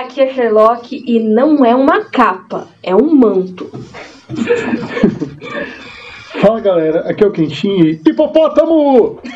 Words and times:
aqui 0.00 0.20
é 0.20 0.32
Sherlock 0.32 1.04
e 1.06 1.20
não 1.20 1.64
é 1.64 1.74
uma 1.74 2.04
capa, 2.04 2.68
é 2.82 2.94
um 2.94 3.14
manto. 3.14 3.70
Fala 6.40 6.60
galera, 6.60 7.00
aqui 7.00 7.24
é 7.24 7.26
o 7.26 7.32
Quentinho 7.32 7.86
e 7.86 8.00
hipopótamo! 8.06 9.20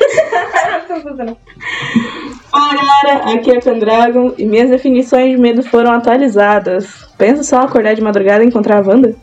Fala 2.49 2.73
galera, 2.73 3.33
aqui 3.33 3.51
é 3.51 3.57
a 3.57 3.61
Pendragon 3.61 4.33
e 4.37 4.45
minhas 4.45 4.69
definições 4.69 5.31
de 5.31 5.37
medo 5.37 5.61
foram 5.61 5.91
atualizadas. 5.91 7.05
Pensa 7.17 7.43
só 7.43 7.61
acordar 7.61 7.93
de 7.93 8.01
madrugada 8.01 8.43
e 8.43 8.47
encontrar 8.47 8.77
a 8.77 8.87
Wanda? 8.87 9.15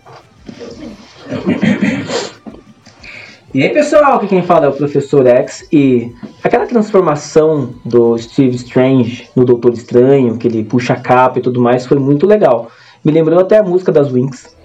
E 3.55 3.63
aí 3.63 3.69
pessoal, 3.69 4.15
aqui 4.15 4.29
quem 4.29 4.43
fala 4.43 4.65
é 4.65 4.69
o 4.71 4.73
Professor 4.73 5.27
X 5.27 5.69
e 5.71 6.11
aquela 6.43 6.65
transformação 6.67 7.75
do 7.85 8.17
Steve 8.17 8.57
Strange 8.57 9.29
no 9.37 9.45
Doutor 9.45 9.75
Estranho, 9.75 10.39
que 10.39 10.49
ele 10.49 10.65
puxa 10.65 10.95
a 10.95 10.97
capa 10.97 11.39
e 11.39 11.43
tudo 11.43 11.61
mais, 11.61 11.85
foi 11.85 11.99
muito 11.99 12.27
legal. 12.27 12.71
Me 13.05 13.13
lembrou 13.13 13.39
até 13.39 13.59
a 13.59 13.63
música 13.63 13.93
das 13.93 14.11
Wings. 14.11 14.57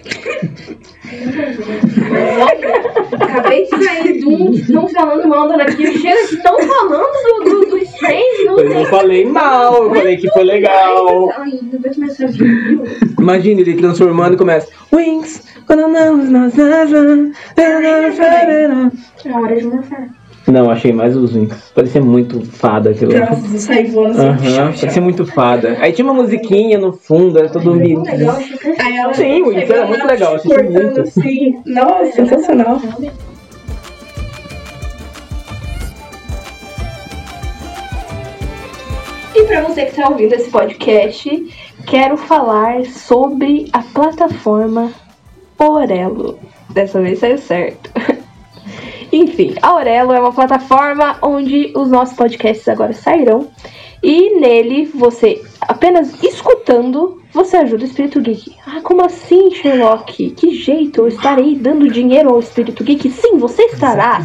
Acabei 3.12 3.64
de 3.64 3.84
sair 3.84 4.20
de 4.20 4.26
um 4.26 4.52
que 4.52 4.60
estão 4.60 4.88
falando 4.88 5.28
mal 5.28 5.48
da 5.48 5.58
Nakia. 5.58 5.92
Chega 5.92 6.26
que 6.26 6.34
estão 6.36 6.56
falando 6.58 7.44
do, 7.44 7.44
do, 7.44 7.70
do 7.70 7.78
Strange. 7.78 8.44
Não 8.46 8.58
Eu 8.58 8.74
não 8.74 8.84
falei 8.86 9.26
mal, 9.26 9.84
eu 9.84 9.94
falei 9.94 10.16
que 10.16 10.30
foi 10.30 10.44
legal. 10.44 11.28
Imagina 13.18 13.60
ele 13.60 13.74
transformando 13.74 14.34
e 14.34 14.38
começa 14.38 14.68
Wings, 14.92 15.42
quando 15.68 15.86
não 15.86 16.16
nós 16.16 16.54
É 16.56 16.86
hora 19.38 19.54
de 19.54 19.66
morfar. 19.66 20.08
Não, 20.46 20.70
achei 20.70 20.94
mais 20.94 21.14
os 21.14 21.34
Wings. 21.34 21.70
Parecia 21.74 22.00
muito 22.00 22.40
fada 22.40 22.88
aquilo. 22.88 23.12
Nossa, 23.18 23.58
sair 23.58 23.90
voando 23.90 24.18
Aham, 24.18 24.72
parecia 24.72 25.02
muito 25.02 25.26
fada. 25.26 25.76
Aí 25.78 25.92
tinha 25.92 26.06
uma 26.06 26.14
musiquinha 26.14 26.78
no 26.78 26.94
fundo, 26.94 27.38
era 27.38 27.50
todo 27.50 27.74
achei 27.74 28.08
Aí 28.08 28.96
ela 28.96 29.12
Sim, 29.12 29.42
o 29.42 29.48
Wings 29.48 29.68
era 29.68 29.86
muito 29.86 30.06
legal, 30.06 30.38
cortando 30.38 30.72
muito. 30.72 31.02
assim. 31.02 31.60
Nossa, 31.66 32.12
sensacional. 32.12 32.80
E 39.34 39.44
pra 39.44 39.60
você 39.60 39.84
que 39.84 39.94
tá 39.94 40.08
ouvindo 40.08 40.32
esse 40.32 40.48
podcast, 40.48 41.46
quero 41.86 42.16
falar 42.16 42.86
sobre 42.86 43.68
a 43.70 43.82
plataforma 43.82 44.90
Orelo. 45.58 46.38
Dessa 46.70 47.00
vez 47.00 47.18
saiu 47.18 47.38
certo. 47.38 47.90
Enfim, 49.12 49.54
a 49.62 49.74
Orelo 49.74 50.12
é 50.12 50.20
uma 50.20 50.32
plataforma 50.32 51.16
onde 51.22 51.72
os 51.74 51.90
nossos 51.90 52.16
podcasts 52.16 52.68
agora 52.68 52.92
sairão. 52.92 53.48
E 54.02 54.38
nele, 54.38 54.84
você 54.86 55.42
apenas 55.60 56.22
escutando, 56.22 57.20
você 57.32 57.56
ajuda 57.56 57.82
o 57.82 57.86
Espírito 57.86 58.20
Geek. 58.20 58.54
Ah, 58.66 58.80
como 58.82 59.04
assim, 59.04 59.50
Sherlock? 59.50 60.30
Que 60.30 60.54
jeito? 60.54 61.00
Eu 61.00 61.08
estarei 61.08 61.56
dando 61.56 61.90
dinheiro 61.90 62.30
ao 62.30 62.38
Espírito 62.38 62.84
Geek? 62.84 63.10
Sim, 63.10 63.38
você 63.38 63.62
estará. 63.64 64.20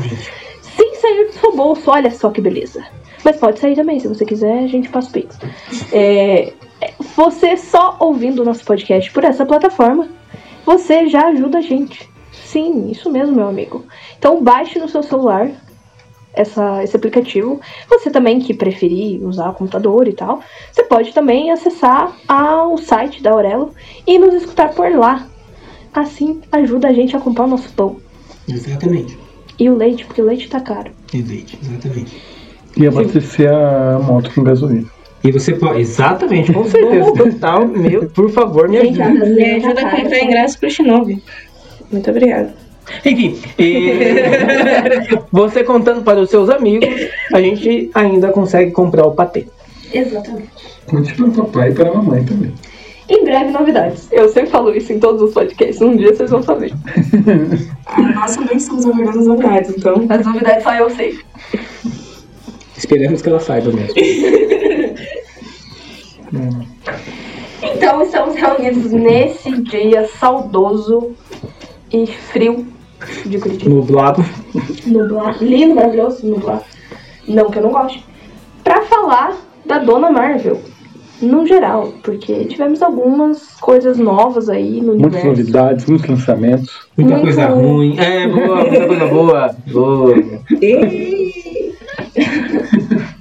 Sem 0.61 0.95
sair 0.95 1.25
do 1.25 1.33
seu 1.33 1.55
bolso, 1.55 1.89
olha 1.89 2.11
só 2.11 2.29
que 2.29 2.41
beleza. 2.41 2.83
Mas 3.23 3.37
pode 3.37 3.59
sair 3.59 3.75
também, 3.75 3.99
se 3.99 4.07
você 4.07 4.25
quiser, 4.25 4.63
a 4.63 4.67
gente 4.67 4.89
passa 4.89 5.09
o 5.09 5.13
Pix. 5.13 5.39
É, 5.91 6.51
você 7.15 7.55
só 7.55 7.95
ouvindo 7.99 8.41
o 8.41 8.45
nosso 8.45 8.65
podcast 8.65 9.09
por 9.11 9.23
essa 9.23 9.45
plataforma, 9.45 10.09
você 10.65 11.07
já 11.07 11.27
ajuda 11.27 11.59
a 11.59 11.61
gente. 11.61 12.09
Sim, 12.31 12.89
isso 12.89 13.09
mesmo, 13.11 13.35
meu 13.35 13.47
amigo. 13.47 13.85
Então 14.17 14.43
baixe 14.43 14.79
no 14.79 14.87
seu 14.89 15.03
celular 15.03 15.49
essa, 16.33 16.83
esse 16.83 16.95
aplicativo. 16.95 17.59
Você 17.89 18.09
também 18.09 18.39
que 18.39 18.53
preferir 18.53 19.23
usar 19.23 19.49
o 19.49 19.53
computador 19.53 20.07
e 20.07 20.13
tal, 20.13 20.41
você 20.71 20.83
pode 20.83 21.13
também 21.13 21.51
acessar 21.51 22.11
a- 22.27 22.63
o 22.67 22.77
site 22.77 23.21
da 23.21 23.31
Aurelo 23.31 23.73
e 24.07 24.17
nos 24.17 24.33
escutar 24.33 24.69
por 24.69 24.91
lá. 24.95 25.27
Assim 25.93 26.41
ajuda 26.51 26.87
a 26.87 26.93
gente 26.93 27.15
a 27.15 27.19
comprar 27.19 27.45
o 27.45 27.49
nosso 27.49 27.71
pão. 27.73 27.97
Exatamente. 28.49 29.17
E 29.59 29.69
o 29.69 29.75
leite, 29.77 30.05
porque 30.05 30.21
o 30.21 30.25
leite 30.25 30.49
tá 30.49 30.59
caro. 30.59 30.91
Exatamente. 31.13 31.59
Exatamente. 31.61 32.21
E 32.75 32.87
abastecer 32.87 33.51
a 33.53 33.99
moto 33.99 34.33
com 34.33 34.43
gasolina. 34.43 34.87
E 35.23 35.31
você 35.31 35.53
pode. 35.53 35.79
Exatamente, 35.81 36.51
com 36.51 36.65
certeza. 36.65 37.13
Total, 37.13 37.65
meu, 37.67 38.09
por 38.13 38.29
favor, 38.31 38.67
me 38.67 38.81
Gente, 38.81 39.01
a 39.01 39.05
ajude. 39.05 39.19
gasolina 39.19 39.47
Me 39.47 39.65
ajuda 39.65 39.81
a 39.81 39.91
comprar 39.91 40.19
ingresso 40.19 40.59
pro 40.59 40.69
Shinobi. 40.69 41.23
Muito 41.91 42.09
obrigada. 42.09 42.53
Enfim, 43.05 43.39
e- 43.57 43.93
você 45.31 45.63
contando 45.63 46.03
para 46.03 46.19
os 46.19 46.29
seus 46.29 46.49
amigos, 46.49 46.89
a 47.31 47.39
gente 47.39 47.89
ainda 47.93 48.29
consegue 48.29 48.71
comprar 48.71 49.05
o 49.05 49.11
patê. 49.11 49.45
Exatamente. 49.93 50.49
Conte 50.87 51.13
para 51.13 51.25
o 51.25 51.31
papai 51.31 51.69
e 51.69 51.73
para 51.73 51.89
a 51.89 51.93
mamãe 51.93 52.23
também. 52.25 52.51
Em 53.07 53.23
breve, 53.23 53.51
novidades. 53.51 54.07
Eu 54.11 54.27
sempre 54.29 54.49
falo 54.49 54.75
isso 54.75 54.91
em 54.91 54.99
todos 54.99 55.21
os 55.21 55.33
podcasts. 55.33 55.81
Um 55.81 55.95
dia 55.95 56.13
vocês 56.13 56.29
vão 56.31 56.41
saber. 56.43 56.73
Nós 58.15 58.35
também 58.35 58.59
somos 58.59 58.85
obrigados 58.85 59.27
novidades, 59.27 59.73
então. 59.77 60.05
As 60.09 60.25
novidades 60.25 60.63
só 60.63 60.73
eu 60.73 60.89
sei. 60.89 61.17
Esperamos 62.77 63.21
que 63.21 63.29
ela 63.29 63.39
saiba 63.39 63.71
mesmo. 63.71 63.93
Então, 67.61 68.01
estamos 68.01 68.35
reunidos 68.35 68.91
nesse 68.91 69.51
dia 69.61 70.07
saudoso 70.07 71.11
e 71.91 72.07
frio 72.07 72.65
de 73.25 73.37
Curitiba. 73.39 73.75
Nublado. 73.75 74.23
Nublado. 74.85 75.43
Lindo, 75.43 75.75
maravilhoso, 75.75 76.25
nublado. 76.25 76.63
Não 77.27 77.49
que 77.49 77.59
eu 77.59 77.63
não 77.63 77.71
goste. 77.71 78.03
Pra 78.63 78.81
falar 78.83 79.35
da 79.65 79.79
Dona 79.79 80.09
Marvel. 80.11 80.61
No 81.21 81.45
geral, 81.47 81.93
porque 82.03 82.45
tivemos 82.45 82.81
algumas 82.81 83.53
coisas 83.61 83.97
novas 83.97 84.49
aí 84.49 84.81
no 84.81 84.87
Muitas 84.95 85.23
universo. 85.23 85.27
novidades, 85.27 85.85
muitos 85.85 86.09
lançamentos. 86.09 86.69
Muita 86.97 87.13
Muito- 87.13 87.23
coisa 87.23 87.45
ruim. 87.47 87.97
É, 87.97 88.27
boa, 88.27 88.57
muita 88.65 88.87
coisa 88.87 89.05
boa. 89.07 89.55
Boa. 89.71 90.15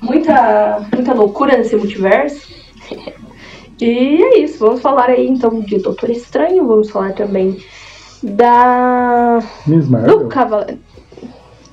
muita, 0.03 0.81
muita 1.03 1.13
loucura 1.13 1.57
nesse 1.57 1.77
multiverso. 1.77 2.49
E 3.81 4.23
é 4.23 4.39
isso, 4.39 4.59
vamos 4.61 4.81
falar 4.81 5.11
aí 5.11 5.27
então 5.27 5.61
de 5.61 5.79
Doutor 5.79 6.11
Estranho, 6.11 6.67
vamos 6.67 6.91
falar 6.91 7.13
também 7.13 7.59
da. 8.23 9.41
Miss 9.67 9.87
do 9.87 9.93
Marvel. 9.93 10.29
Cavaleiro. 10.29 10.79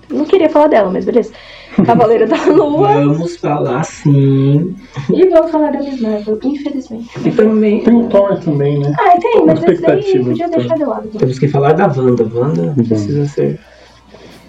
Não 0.10 0.26
queria 0.26 0.50
falar 0.50 0.68
dela, 0.68 0.90
mas 0.90 1.06
beleza. 1.06 1.32
Cavaleiro 1.86 2.28
da 2.28 2.44
Lua. 2.48 2.94
Vamos 2.94 3.38
falar 3.38 3.84
sim. 3.84 4.76
e 5.14 5.30
vamos 5.30 5.52
falar 5.52 5.72
da 5.72 5.80
Miss 5.80 6.02
Marvel, 6.02 6.40
infelizmente. 6.44 7.10
E 7.24 7.32
também 7.32 7.84
Tem 7.84 7.96
o 7.96 8.10
Thor 8.10 8.40
também, 8.40 8.80
né? 8.80 8.92
Ah, 9.00 9.20
tem, 9.22 9.46
mas 9.46 9.64
esse 9.64 9.82
daí 9.82 10.00
Expectativa 10.00 10.30
podia 10.30 10.48
do 10.48 10.58
deixar 10.58 10.76
de 10.76 10.86
lado. 10.86 11.10
temos 11.10 11.38
que 11.38 11.48
falar 11.48 11.74
da 11.74 11.86
Wanda. 11.86 12.28
Wanda 12.34 12.74
precisa 12.76 13.26
ser. 13.28 13.60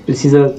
Precisa 0.06 0.56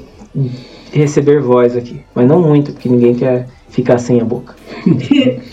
receber 0.91 1.41
voz 1.41 1.75
aqui. 1.75 2.01
Mas 2.13 2.27
não 2.27 2.39
muito, 2.39 2.71
porque 2.73 2.87
ninguém 2.87 3.15
quer 3.15 3.47
ficar 3.71 3.97
sem 3.97 4.21
a 4.21 4.25
boca. 4.25 4.55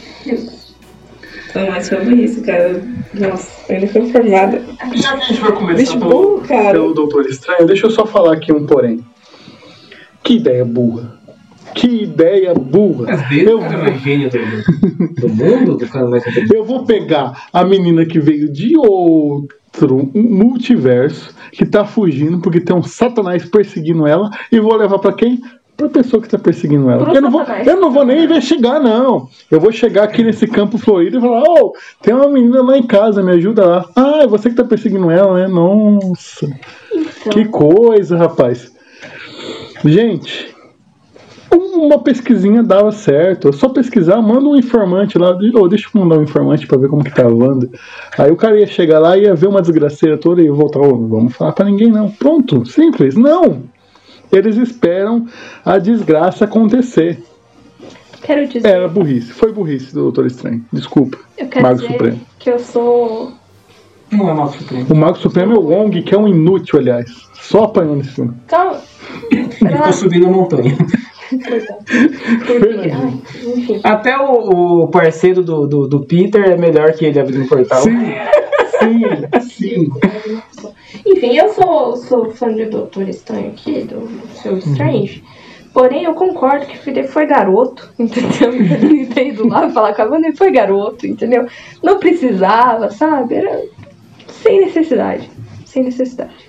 Então, 1.51 1.67
mas 1.71 1.87
sobre 1.87 2.15
isso, 2.17 2.43
cara. 2.43 2.83
Nossa, 3.15 3.73
eu 3.73 3.77
ainda 3.77 3.87
fui 3.89 4.13
formada. 4.13 4.63
Já 4.95 5.17
que 5.17 5.23
a 5.23 5.27
gente 5.27 5.41
vai 5.41 5.53
começar 5.53 5.95
Bicho 5.95 5.99
pelo, 5.99 6.41
cara. 6.43 6.73
pelo 6.73 6.95
Doutor 6.95 7.27
Estranho, 7.27 7.67
deixa 7.67 7.87
eu 7.87 7.91
só 7.91 8.07
falar 8.07 8.35
aqui 8.35 8.53
um 8.53 8.67
porém. 8.67 9.05
Que 10.23 10.35
ideia 10.37 10.65
burra. 10.65 11.19
Que 11.75 12.03
ideia 12.03 12.55
burra. 12.55 13.27
eu, 13.33 13.61
gênio 13.99 14.31
do, 14.31 15.21
do 15.21 15.29
mundo, 15.29 15.77
do 15.77 15.89
cara 15.89 16.07
mais 16.07 16.23
inteligente. 16.27 16.55
eu 16.55 16.65
vou 16.65 16.85
pegar 16.85 17.49
a 17.53 17.65
menina 17.65 18.05
que 18.05 18.21
veio 18.21 18.53
de 18.53 18.77
outro 18.77 20.11
multiverso, 20.15 21.35
que 21.53 21.65
tá 21.65 21.85
fugindo 21.85 22.41
porque 22.41 22.61
tem 22.61 22.75
um 22.75 22.83
satanás 22.83 23.45
perseguindo 23.45 24.07
ela, 24.07 24.31
e 24.51 24.61
vou 24.61 24.77
levar 24.77 24.99
pra 24.99 25.13
quem? 25.13 25.41
Pra 25.79 25.89
pessoa 25.89 26.21
que 26.21 26.29
tá 26.29 26.37
perseguindo 26.37 26.91
ela. 26.91 27.05
Pro 27.05 27.15
Eu 27.15 27.23
não, 27.23 27.31
vou, 27.31 27.43
eu 27.43 27.81
não 27.81 27.93
vou 27.93 28.05
nem 28.05 28.25
investigar, 28.25 28.83
não. 28.83 29.29
Eu 29.49 29.61
vou 29.61 29.71
chegar 29.71 30.03
aqui 30.03 30.25
nesse 30.25 30.45
campo 30.45 30.77
florido 30.77 31.19
e 31.19 31.21
falar: 31.21 31.45
Ô, 31.45 31.73
tem 32.03 32.13
uma 32.13 32.29
menina 32.29 32.61
lá 32.65 32.77
em 32.77 32.83
casa, 32.83 33.23
me 33.23 33.31
ajuda 33.31 33.65
lá. 33.65 33.89
Ah, 33.95 34.23
é 34.23 34.27
você 34.27 34.51
que 34.51 34.57
tá 34.57 34.65
perseguindo 34.65 35.09
ela, 35.09 35.35
né? 35.35 35.47
Nossa. 35.47 36.47
Então, 36.93 37.33
Que 37.33 37.45
coisa, 37.45 38.17
rapaz. 38.17 38.73
Gente, 39.85 40.53
uma 41.55 42.01
pesquisinha 42.01 42.61
dava 42.61 42.91
certo. 42.91 43.51
É 43.51 43.53
só 43.53 43.69
pesquisar, 43.69 44.21
manda 44.21 44.49
um 44.49 44.57
informante 44.57 45.17
lá. 45.17 45.31
Ô, 45.31 45.69
deixa 45.69 45.89
eu 45.95 46.01
mandar 46.01 46.19
um 46.19 46.25
informante 46.25 46.67
pra 46.67 46.77
ver 46.77 46.89
como 46.89 47.05
que 47.05 47.15
tá 47.15 47.23
a 47.23 47.29
Wanda. 47.29 47.71
Aí 48.19 48.33
o 48.33 48.37
cara 48.37 48.59
ia 48.59 48.67
chegar 48.67 48.99
lá, 48.99 49.17
ia 49.17 49.33
ver 49.33 49.47
uma 49.47 49.63
desgraceira 49.63 50.19
toda 50.19 50.43
e 50.43 50.47
ia 50.47 50.53
voltar. 50.53 50.81
Ô, 50.81 50.89
não 50.89 51.07
vamos 51.07 51.37
falar 51.37 51.53
pra 51.53 51.67
ninguém, 51.67 51.93
não. 51.93 52.11
Pronto, 52.11 52.67
simples. 52.67 53.15
Não! 53.15 53.78
Eles 54.31 54.57
esperam 54.57 55.27
a 55.65 55.79
desgraça 55.79 56.45
acontecer. 56.45 57.23
quero 58.23 58.47
dizer, 58.47 58.67
Era 58.69 58.89
burrice. 58.89 59.33
Foi 59.33 59.53
burrice 59.53 59.93
do 59.95 60.03
Doutor 60.03 60.27
Estranho. 60.27 60.65
Desculpa. 60.73 61.19
eu 61.39 61.49
quero 61.49 61.63
Mago 61.63 61.77
dizer 61.81 61.93
Supremo. 61.93 62.21
que 62.39 62.51
eu 62.51 62.59
sou. 62.59 63.33
Não 64.11 64.31
é 64.31 64.33
mal 64.35 64.49
supremo. 64.51 64.87
O 64.89 64.97
Mago 64.97 65.19
Supremo 65.19 65.53
é 65.55 65.59
o 65.59 65.63
Wong, 65.69 66.03
que 66.03 66.15
é 66.15 66.19
um 66.19 66.27
inútil, 66.27 66.79
aliás. 66.79 67.11
Só 67.35 67.65
apanhou 67.65 67.95
nesse 67.97 68.11
filme. 68.13 68.33
Calma. 68.47 68.81
Ele 69.31 69.49
ficou 69.51 69.93
subindo 69.93 70.27
a 70.27 70.31
montanha. 70.31 70.77
Ai, 71.31 73.21
enfim. 73.55 73.81
Até 73.85 74.17
o, 74.19 74.83
o 74.83 74.89
parceiro 74.89 75.43
do, 75.43 75.67
do, 75.67 75.87
do 75.89 76.01
Peter 76.07 76.43
é 76.43 76.57
melhor 76.57 76.93
que 76.93 77.05
ele 77.05 77.21
abrindo 77.21 77.45
o 77.45 77.49
portal. 77.49 77.83
Sim, 77.83 78.15
sim, 78.81 79.41
sim. 79.43 79.91
Enfim, 81.09 81.37
eu 81.37 81.49
sou, 81.55 81.97
sou 81.97 82.31
fã 82.33 82.53
de 82.55 82.67
Doutor 82.67 83.09
Estranho 83.09 83.49
aqui, 83.49 83.83
do 83.83 84.07
seu 84.35 84.59
Strange. 84.59 85.25
Porém, 85.73 86.05
eu 86.05 86.15
concordo 86.15 86.67
que 86.67 86.77
o 86.77 86.81
Felipe 86.81 87.09
foi 87.09 87.27
garoto, 87.27 87.89
entendeu? 87.99 88.53
Ele 88.53 89.07
ter 89.07 89.29
ido 89.29 89.49
lá 89.49 89.71
falar 89.71 89.95
com 89.95 90.03
a 90.03 90.05
Wanda, 90.05 90.29
ele 90.29 90.37
foi 90.37 90.51
garoto, 90.51 91.07
entendeu? 91.07 91.47
Não 91.83 91.99
precisava, 91.99 92.91
sabe? 92.91 93.37
Era 93.37 93.63
sem 94.29 94.61
necessidade. 94.61 95.31
Sem 95.65 95.85
necessidade. 95.85 96.49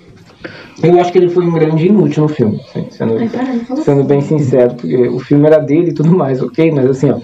Eu 0.82 0.98
acho 0.98 1.12
que 1.12 1.18
ele 1.18 1.28
foi 1.28 1.44
um 1.44 1.52
grande 1.52 1.86
inútil 1.86 2.22
no 2.22 2.28
filme, 2.28 2.60
assim, 2.68 2.86
sendo, 2.90 3.82
sendo 3.82 4.04
bem 4.04 4.22
sincero, 4.22 4.74
porque 4.74 4.96
o 5.08 5.18
filme 5.18 5.46
era 5.46 5.58
dele 5.58 5.90
e 5.90 5.94
tudo 5.94 6.10
mais, 6.16 6.40
ok? 6.42 6.70
Mas 6.70 6.86
assim, 6.86 7.10
ó, 7.10 7.18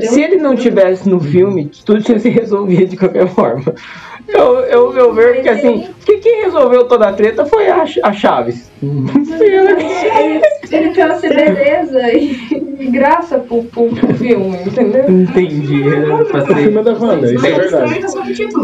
se 0.00 0.22
ele 0.22 0.36
não 0.36 0.54
tivesse 0.54 1.08
no 1.08 1.18
filme, 1.18 1.68
tudo 1.84 2.00
tinha 2.00 2.20
se 2.20 2.28
resolvido 2.28 2.90
de 2.90 2.96
qualquer 2.96 3.26
forma. 3.26 3.74
Eu, 4.32 4.60
eu, 4.60 4.92
eu 4.96 5.12
ver 5.14 5.34
porque 5.34 5.48
assim, 5.48 5.88
que 6.04 6.18
quem 6.18 6.44
resolveu 6.44 6.84
toda 6.84 7.08
a 7.08 7.12
treta 7.12 7.44
foi 7.46 7.68
a, 7.68 7.84
a 8.04 8.12
Chaves. 8.12 8.70
Ele, 8.82 10.42
ele 10.70 10.90
trouxe 10.90 11.28
beleza 11.28 12.12
e, 12.12 12.36
e 12.80 12.86
graça 12.90 13.38
pro, 13.38 13.64
pro, 13.64 13.88
pro 13.88 14.14
filme, 14.14 14.56
entendeu? 14.64 15.10
Entendi. 15.10 15.82
eu 15.86 16.16
O 16.16 16.24
passei- 16.26 16.54
filme 16.56 16.78
é 16.78 16.82
da 16.82 16.92
Wanda, 16.92 17.32
isso 17.32 17.46
é 17.46 17.50
verdade. 17.52 18.00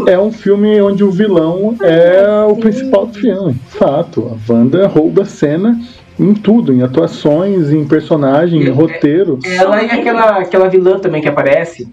É 0.07 0.19
um 0.19 0.31
filme 0.31 0.81
onde 0.81 1.03
o 1.03 1.11
vilão 1.11 1.75
é 1.81 2.45
o 2.47 2.55
principal 2.55 3.05
do 3.07 3.17
filme. 3.19 3.55
Fato. 3.69 4.31
A 4.49 4.51
Wanda 4.53 4.87
rouba 4.87 5.23
a 5.23 5.25
cena 5.25 5.77
em 6.19 6.33
tudo, 6.33 6.73
em 6.73 6.81
atuações, 6.81 7.71
em 7.71 7.85
personagem, 7.85 8.61
em 8.63 8.69
roteiro. 8.69 9.37
Ela 9.45 9.83
e 9.83 9.91
aquela, 9.91 10.37
aquela 10.39 10.67
vilã 10.69 10.97
também 10.99 11.21
que 11.21 11.27
aparece, 11.29 11.87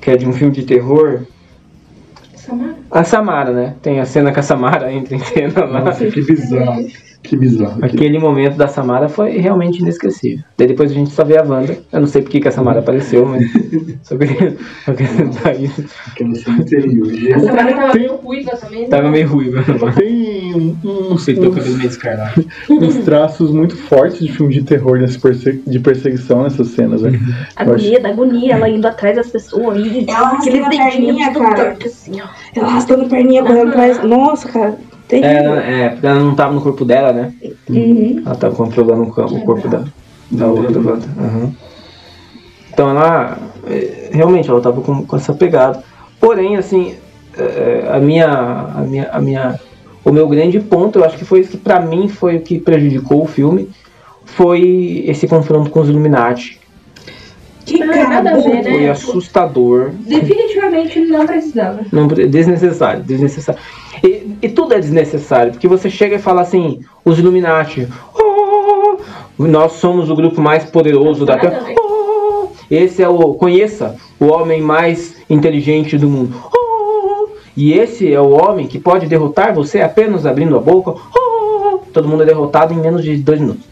que 0.00 0.10
é 0.10 0.16
de 0.16 0.26
um 0.28 0.32
filme 0.32 0.52
de 0.52 0.64
terror. 0.64 1.22
Samara? 2.52 2.76
A 2.90 3.04
Samara, 3.04 3.52
né? 3.52 3.76
Tem 3.82 4.00
a 4.00 4.04
cena 4.04 4.32
que 4.32 4.40
a 4.40 4.42
Samara 4.42 4.90
entra 4.92 5.14
em 5.16 5.18
cena 5.20 5.64
lá. 5.64 5.80
Nossa, 5.80 6.06
que 6.06 6.22
bizarro. 6.22 6.86
Que 7.22 7.36
bizarro. 7.36 7.84
Aquele 7.84 8.18
momento 8.18 8.56
da 8.56 8.66
Samara 8.66 9.08
foi 9.08 9.30
realmente 9.38 9.80
inesquecível. 9.80 10.42
Daí 10.58 10.66
depois 10.66 10.90
a 10.90 10.94
gente 10.94 11.10
só 11.10 11.24
vê 11.24 11.38
a 11.38 11.42
Wanda. 11.44 11.78
Eu 11.92 12.00
não 12.00 12.06
sei 12.08 12.20
porque 12.22 12.40
que 12.40 12.48
a 12.48 12.50
Samara 12.50 12.80
apareceu, 12.80 13.24
mas 13.26 13.44
só 14.02 14.16
queria 14.16 14.56
só 14.84 14.90
acrescentar 14.90 15.60
isso. 15.60 15.84
Aquela 16.10 16.34
cena 16.34 16.58
interior. 16.58 17.08
A 17.36 17.38
Samara 17.38 17.74
tava 17.74 17.94
meio 17.94 18.16
ruiva 18.16 18.50
também. 18.56 18.82
né? 18.82 18.88
Tava 18.88 19.08
meio 19.08 19.28
ruiva. 19.28 19.64
Tem 19.96 20.54
um- 20.54 20.76
uns, 20.84 21.22
Aceitou 21.22 21.50
o 21.50 21.54
cabelo 21.54 21.76
meio 21.76 21.88
descarnado. 21.88 22.44
uns 22.68 22.96
traços 23.04 23.50
muito 23.52 23.76
fortes 23.76 24.18
de 24.18 24.32
filme 24.32 24.52
de 24.54 24.62
terror 24.62 24.98
perse- 25.22 25.62
de 25.64 25.78
perseguição 25.78 26.42
nessas 26.42 26.68
cenas. 26.68 27.02
Né? 27.02 27.10
A 27.54 27.64
Eu 27.64 27.74
acho- 27.74 27.84
agonia 27.84 28.00
da 28.00 28.08
agonia, 28.08 28.54
ela 28.54 28.68
indo 28.68 28.86
atrás 28.86 29.14
das 29.16 29.28
pessoas 29.28 29.78
e 29.78 30.04
Ela 30.08 30.18
arrastando 30.26 30.64
a 30.64 30.68
perninha, 30.70 31.32
cara. 31.32 31.76
assim. 31.84 32.20
Ela 32.54 32.66
arrastando 32.66 33.04
a 33.04 33.08
perninha, 33.08 33.42
correndo 33.44 33.68
atrás. 33.68 34.02
Nossa, 34.02 34.48
cara. 34.48 34.74
É, 35.12 35.20
Terrível. 35.20 35.54
é, 35.56 35.88
porque 35.90 36.06
ela 36.06 36.20
não 36.20 36.34
tava 36.34 36.54
no 36.54 36.60
corpo 36.62 36.84
dela, 36.84 37.12
né? 37.12 37.32
Uhum. 37.68 38.22
Ela 38.24 38.34
tava 38.34 38.54
controlando 38.54 39.02
o, 39.02 39.12
campo- 39.12 39.34
o 39.36 39.40
corpo 39.42 39.68
da, 39.68 39.84
da 40.30 40.46
outra 40.46 40.78
Wanda. 40.80 41.06
Aham. 41.18 41.52
Então 42.72 42.90
ela. 42.90 43.38
é, 43.66 44.08
Realmente, 44.12 44.48
ela 44.50 44.60
tava 44.60 44.80
com, 44.80 45.04
com 45.04 45.16
essa 45.16 45.32
pegada. 45.34 45.82
Porém, 46.20 46.56
assim, 46.56 46.94
é, 47.36 47.88
a 47.92 47.98
minha. 47.98 48.26
A 48.28 48.80
minha, 48.80 49.08
a 49.12 49.20
minha 49.20 49.60
o 50.04 50.10
meu 50.10 50.26
grande 50.28 50.58
ponto, 50.58 50.98
eu 50.98 51.04
acho 51.04 51.16
que 51.16 51.24
foi 51.24 51.40
isso 51.40 51.50
que 51.52 51.56
pra 51.56 51.78
mim 51.78 52.08
foi 52.08 52.36
o 52.36 52.40
que 52.40 52.58
prejudicou 52.58 53.22
o 53.22 53.26
filme, 53.26 53.68
foi 54.24 55.04
esse 55.06 55.28
confronto 55.28 55.70
com 55.70 55.78
os 55.80 55.88
Illuminati. 55.88 56.58
Cara 57.78 58.08
nada 58.08 58.30
a 58.32 58.38
ver, 58.38 58.62
né? 58.62 58.70
Foi 58.70 58.88
assustador. 58.88 59.90
Definitivamente 60.06 61.00
não 61.00 61.26
precisava. 61.26 61.80
Não, 61.92 62.06
desnecessário, 62.06 63.02
desnecessário. 63.02 63.60
E, 64.02 64.36
e 64.42 64.48
tudo 64.48 64.74
é 64.74 64.80
desnecessário, 64.80 65.52
porque 65.52 65.68
você 65.68 65.88
chega 65.88 66.16
e 66.16 66.18
fala 66.18 66.42
assim, 66.42 66.80
os 67.04 67.18
Illuminati, 67.18 67.86
"Oh, 68.14 68.96
nós 69.38 69.72
somos 69.72 70.10
o 70.10 70.14
grupo 70.14 70.40
mais 70.40 70.64
poderoso 70.64 71.24
da 71.24 71.38
Terra. 71.38 71.64
Oh, 71.78 72.48
esse 72.70 73.02
é 73.02 73.08
o, 73.08 73.34
conheça, 73.34 73.96
o 74.18 74.26
homem 74.26 74.60
mais 74.60 75.16
inteligente 75.28 75.96
do 75.98 76.08
mundo. 76.08 76.34
Oh, 76.54 77.28
e 77.56 77.72
esse 77.74 78.12
é 78.12 78.20
o 78.20 78.30
homem 78.30 78.66
que 78.66 78.78
pode 78.78 79.06
derrotar 79.06 79.54
você 79.54 79.80
apenas 79.80 80.26
abrindo 80.26 80.56
a 80.56 80.60
boca. 80.60 80.94
Oh, 81.16 81.78
todo 81.92 82.08
mundo 82.08 82.22
é 82.22 82.26
derrotado 82.26 82.72
em 82.72 82.78
menos 82.78 83.02
de 83.02 83.16
dois 83.16 83.40
minutos. 83.40 83.64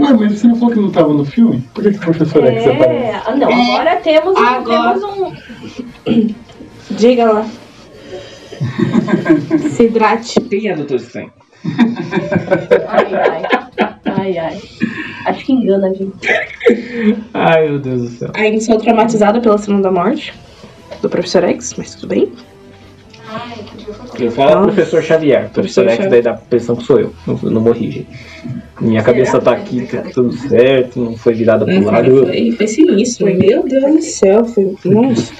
Ué, 0.00 0.12
mas 0.14 0.32
você 0.40 0.46
não 0.48 0.56
falou 0.56 0.74
que 0.74 0.80
não 0.80 0.90
tava 0.90 1.12
no 1.12 1.24
filme? 1.24 1.62
Por 1.74 1.82
que, 1.84 1.90
que 1.92 1.96
o 1.98 2.00
professor 2.00 2.44
X 2.46 2.66
aparece? 2.66 3.04
É, 3.04 3.22
ah, 3.26 3.34
não, 3.36 3.48
agora 3.52 3.96
temos, 3.96 4.34
um- 4.34 4.44
Agora. 4.44 4.94
temos 5.00 5.18
um. 5.18 6.34
Diga 6.96 7.32
lá. 7.32 7.46
Se 9.70 9.84
hidrate. 9.84 10.40
Quem 10.40 10.68
é 10.68 10.74
Doutor 10.76 10.96
Estranho? 10.96 11.32
Ai, 12.88 13.14
ai. 13.14 13.42
Ai, 14.04 14.38
ai. 14.38 14.60
Acho 15.26 15.44
que 15.44 15.52
engana 15.52 15.88
a 15.88 15.92
gente. 15.92 16.12
Ai, 17.34 17.68
meu 17.68 17.78
Deus 17.78 18.02
do 18.02 18.08
céu. 18.08 18.30
Ainda 18.34 18.60
sou 18.60 18.78
traumatizada 18.78 19.40
pela 19.40 19.58
cena 19.58 19.80
da 19.80 19.90
morte 19.90 20.32
do 21.02 21.08
Professor 21.08 21.44
X, 21.44 21.74
mas 21.76 21.94
tudo 21.94 22.08
bem. 22.08 22.32
Eu 24.18 24.30
falo 24.30 24.50
Nossa. 24.50 24.72
professor 24.72 25.02
Xavier. 25.02 25.50
Professor 25.50 25.88
X 25.88 26.10
daí 26.10 26.22
dá 26.22 26.32
a 26.32 26.34
impressão 26.34 26.76
que 26.76 26.84
sou 26.84 27.00
eu. 27.00 27.12
Não, 27.26 27.36
não 27.36 27.60
morri, 27.60 27.90
gente. 27.90 28.08
Minha 28.80 29.02
cabeça 29.02 29.38
tá 29.40 29.52
aqui, 29.52 29.86
tá 29.86 30.02
tudo 30.12 30.32
certo, 30.32 31.00
não 31.00 31.16
foi 31.16 31.34
virada 31.34 31.64
pro 31.64 31.84
lado. 31.84 32.26
Foi, 32.26 32.52
foi 32.52 32.66
sinistro. 32.66 33.26
Meu 33.26 33.62
Deus 33.62 33.94
do 33.94 34.02
céu. 34.02 34.44
Foi, 34.44 34.76
nossa. 34.84 35.32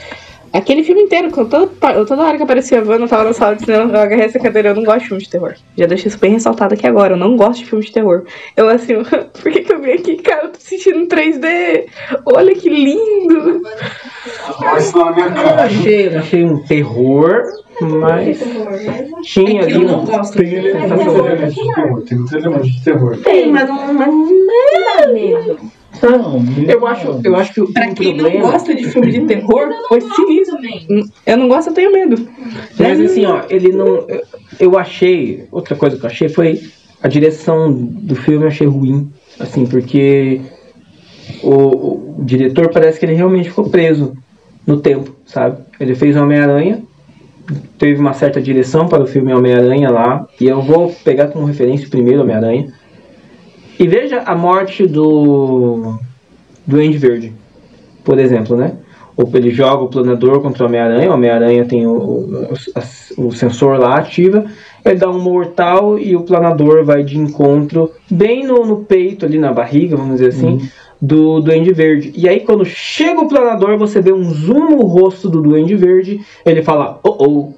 Aquele 0.52 0.82
filme 0.82 1.02
inteiro, 1.02 1.31
toda, 1.31 1.69
toda 2.05 2.23
hora 2.25 2.37
que 2.37 2.43
aparecia 2.43 2.81
a 2.81 2.82
Wanda, 2.82 3.05
eu 3.05 3.08
tava 3.08 3.25
na 3.25 3.32
sala 3.32 3.55
de 3.55 3.64
cinema, 3.64 3.93
eu 3.93 4.00
agarrei 4.00 4.25
essa 4.25 4.38
cadeira, 4.38 4.70
eu 4.70 4.75
não 4.75 4.82
gosto 4.82 5.02
de 5.02 5.08
filme 5.08 5.23
de 5.23 5.31
terror. 5.31 5.55
Já 5.76 5.87
deixei 5.87 6.08
isso 6.08 6.19
bem 6.19 6.32
ressaltado 6.32 6.75
aqui 6.75 6.87
agora, 6.87 7.12
eu 7.12 7.17
não 7.17 7.37
gosto 7.37 7.61
de 7.61 7.67
filme 7.67 7.85
de 7.85 7.93
terror. 7.93 8.25
Eu 8.56 8.69
assim, 8.69 8.94
por 9.05 9.52
que, 9.52 9.62
que 9.62 9.73
eu 9.73 9.81
vim 9.81 9.93
aqui, 9.93 10.17
cara? 10.17 10.47
Eu 10.47 10.49
tô 10.50 10.58
assistindo 10.58 10.99
em 10.99 11.06
3D. 11.06 11.87
Olha 12.26 12.55
que 12.55 12.69
lindo. 12.69 13.62
Mas 14.61 14.93
na 14.93 15.12
minha 15.12 15.26
Eu 15.26 15.35
cara. 15.35 15.62
achei, 15.62 16.17
achei 16.17 16.44
um 16.44 16.58
terror, 16.64 17.43
mas 17.81 18.38
tinha 19.23 19.62
ali 19.62 19.85
não 19.85 20.02
um. 20.02 20.07
Tem 20.07 20.52
ele 20.52 20.73
tem 20.73 20.88
muitos 20.88 21.14
elementos 21.14 21.54
de 21.54 21.62
terror. 21.64 22.02
Tem 22.02 22.19
muitos 22.19 22.33
elementos 22.33 22.73
de 22.73 22.85
terror. 22.85 23.16
Tem, 23.19 23.52
mas 23.52 23.69
não, 23.69 23.95
mas 23.95 24.11
Dá 25.00 25.07
medo. 25.12 25.80
Não, 26.02 26.42
Eu 26.69 26.87
acho, 26.87 27.21
eu 27.25 27.37
acho 27.37 27.52
que 27.54 27.61
o 27.61 27.73
pra 27.73 27.87
um 27.88 27.95
quem 27.95 28.14
não 28.16 28.25
problema. 28.25 28.52
gosta 28.52 28.75
de 28.75 28.85
filme 28.88 29.11
de 29.12 29.21
terror, 29.26 29.69
foi 29.88 30.00
sinistro. 30.00 30.59
Eu 31.26 31.37
não 31.37 31.49
gosto, 31.49 31.69
eu 31.69 31.75
tenho 31.75 31.92
medo. 31.92 32.28
Mas 32.78 33.00
assim, 33.00 33.25
ó, 33.26 33.42
ele 33.50 33.73
não. 33.73 33.87
eu- 34.09 34.23
Eu 34.59 34.78
achei. 34.78 35.45
Outra 35.52 35.75
coisa 35.76 35.97
que 35.97 36.04
eu 36.04 36.09
achei 36.11 36.28
foi 36.28 36.61
a 37.02 37.09
direção 37.09 37.73
do 37.73 38.14
filme 38.14 38.45
eu 38.45 38.49
achei 38.49 38.66
ruim. 38.66 39.11
Assim, 39.38 39.64
porque 39.66 40.40
o, 41.42 41.50
o 42.19 42.25
diretor 42.25 42.69
parece 42.71 42.99
que 42.99 43.07
ele 43.07 43.14
realmente 43.14 43.49
ficou 43.49 43.69
preso 43.71 44.14
no 44.66 44.78
tempo, 44.80 45.14
sabe? 45.25 45.59
Ele 45.78 45.95
fez 45.95 46.14
Homem-Aranha, 46.16 46.83
teve 47.78 47.99
uma 48.00 48.12
certa 48.12 48.40
direção 48.40 48.87
para 48.87 49.02
o 49.02 49.07
filme 49.07 49.33
Homem-Aranha 49.33 49.90
lá, 49.90 50.26
e 50.40 50.47
eu 50.47 50.61
vou 50.61 50.95
pegar 51.04 51.28
como 51.28 51.47
referência 51.47 51.87
o 51.87 51.90
primeiro 51.90 52.21
Homem-Aranha. 52.23 52.73
E 53.81 53.89
veja 53.89 54.21
a 54.27 54.37
morte 54.37 54.87
do. 54.87 55.95
do 56.67 56.77
Andy 56.77 56.99
Verde, 56.99 57.33
por 58.05 58.19
exemplo, 58.19 58.55
né? 58.55 58.75
Ou 59.17 59.27
ele 59.33 59.51
joga 59.51 59.85
o 59.85 59.89
planador 59.89 60.43
contra 60.43 60.65
o 60.65 60.67
Homem-Aranha, 60.67 61.11
o 61.11 61.15
Homem-Aranha 61.15 61.65
tem 61.65 61.87
o, 61.87 61.97
o, 61.97 63.27
o 63.27 63.33
sensor 63.33 63.79
lá, 63.79 63.97
ativa, 63.97 64.45
ele 64.85 64.97
dá 64.97 65.09
um 65.09 65.19
mortal 65.19 65.99
e 65.99 66.15
o 66.15 66.23
planador 66.25 66.85
vai 66.85 67.03
de 67.03 67.19
encontro 67.19 67.91
bem 68.11 68.47
no, 68.47 68.67
no 68.67 68.85
peito, 68.85 69.25
ali 69.25 69.39
na 69.39 69.51
barriga, 69.51 69.97
vamos 69.97 70.21
dizer 70.21 70.29
assim, 70.29 70.69
do 71.01 71.41
Duende 71.41 71.73
Verde. 71.73 72.13
E 72.15 72.29
aí 72.29 72.41
quando 72.41 72.67
chega 72.67 73.23
o 73.23 73.29
planador, 73.29 73.79
você 73.79 74.03
vê 74.03 74.13
um 74.13 74.25
zoom 74.25 74.71
no 74.71 74.83
rosto 74.83 75.27
do 75.27 75.41
Duende 75.41 75.75
Verde, 75.75 76.21
ele 76.45 76.63
fala, 76.63 77.01
oh 77.03 77.17
oh. 77.19 77.55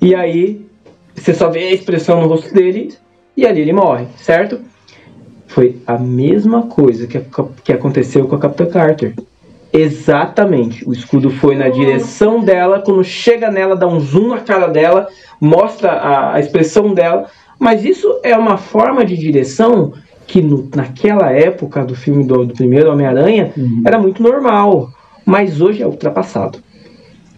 E 0.00 0.14
aí 0.14 0.64
você 1.16 1.34
só 1.34 1.50
vê 1.50 1.64
a 1.64 1.72
expressão 1.72 2.20
no 2.20 2.28
rosto 2.28 2.54
dele 2.54 2.94
e 3.36 3.44
ali 3.44 3.60
ele 3.60 3.72
morre, 3.72 4.06
certo? 4.18 4.60
Foi 5.54 5.76
a 5.86 5.96
mesma 5.96 6.62
coisa 6.62 7.06
que, 7.06 7.20
que 7.62 7.72
aconteceu 7.72 8.26
com 8.26 8.34
a 8.34 8.38
Capitã 8.40 8.66
Carter. 8.66 9.14
Exatamente. 9.72 10.88
O 10.88 10.92
escudo 10.92 11.30
foi 11.30 11.54
na 11.54 11.68
direção 11.68 12.40
dela. 12.40 12.80
Quando 12.80 13.04
chega 13.04 13.50
nela, 13.50 13.76
dá 13.76 13.86
um 13.86 14.00
zoom 14.00 14.28
na 14.28 14.40
cara 14.40 14.66
dela, 14.66 15.06
mostra 15.40 15.92
a, 15.92 16.34
a 16.34 16.40
expressão 16.40 16.92
dela. 16.92 17.26
Mas 17.58 17.84
isso 17.84 18.18
é 18.24 18.36
uma 18.36 18.56
forma 18.56 19.04
de 19.04 19.16
direção 19.16 19.92
que 20.26 20.42
no- 20.42 20.68
naquela 20.74 21.30
época 21.30 21.84
do 21.84 21.94
filme 21.94 22.24
do, 22.24 22.44
do 22.46 22.54
primeiro 22.54 22.90
Homem-Aranha 22.90 23.52
era 23.86 23.98
muito 23.98 24.20
normal. 24.22 24.90
Mas 25.24 25.60
hoje 25.60 25.82
é 25.82 25.86
ultrapassado. 25.86 26.58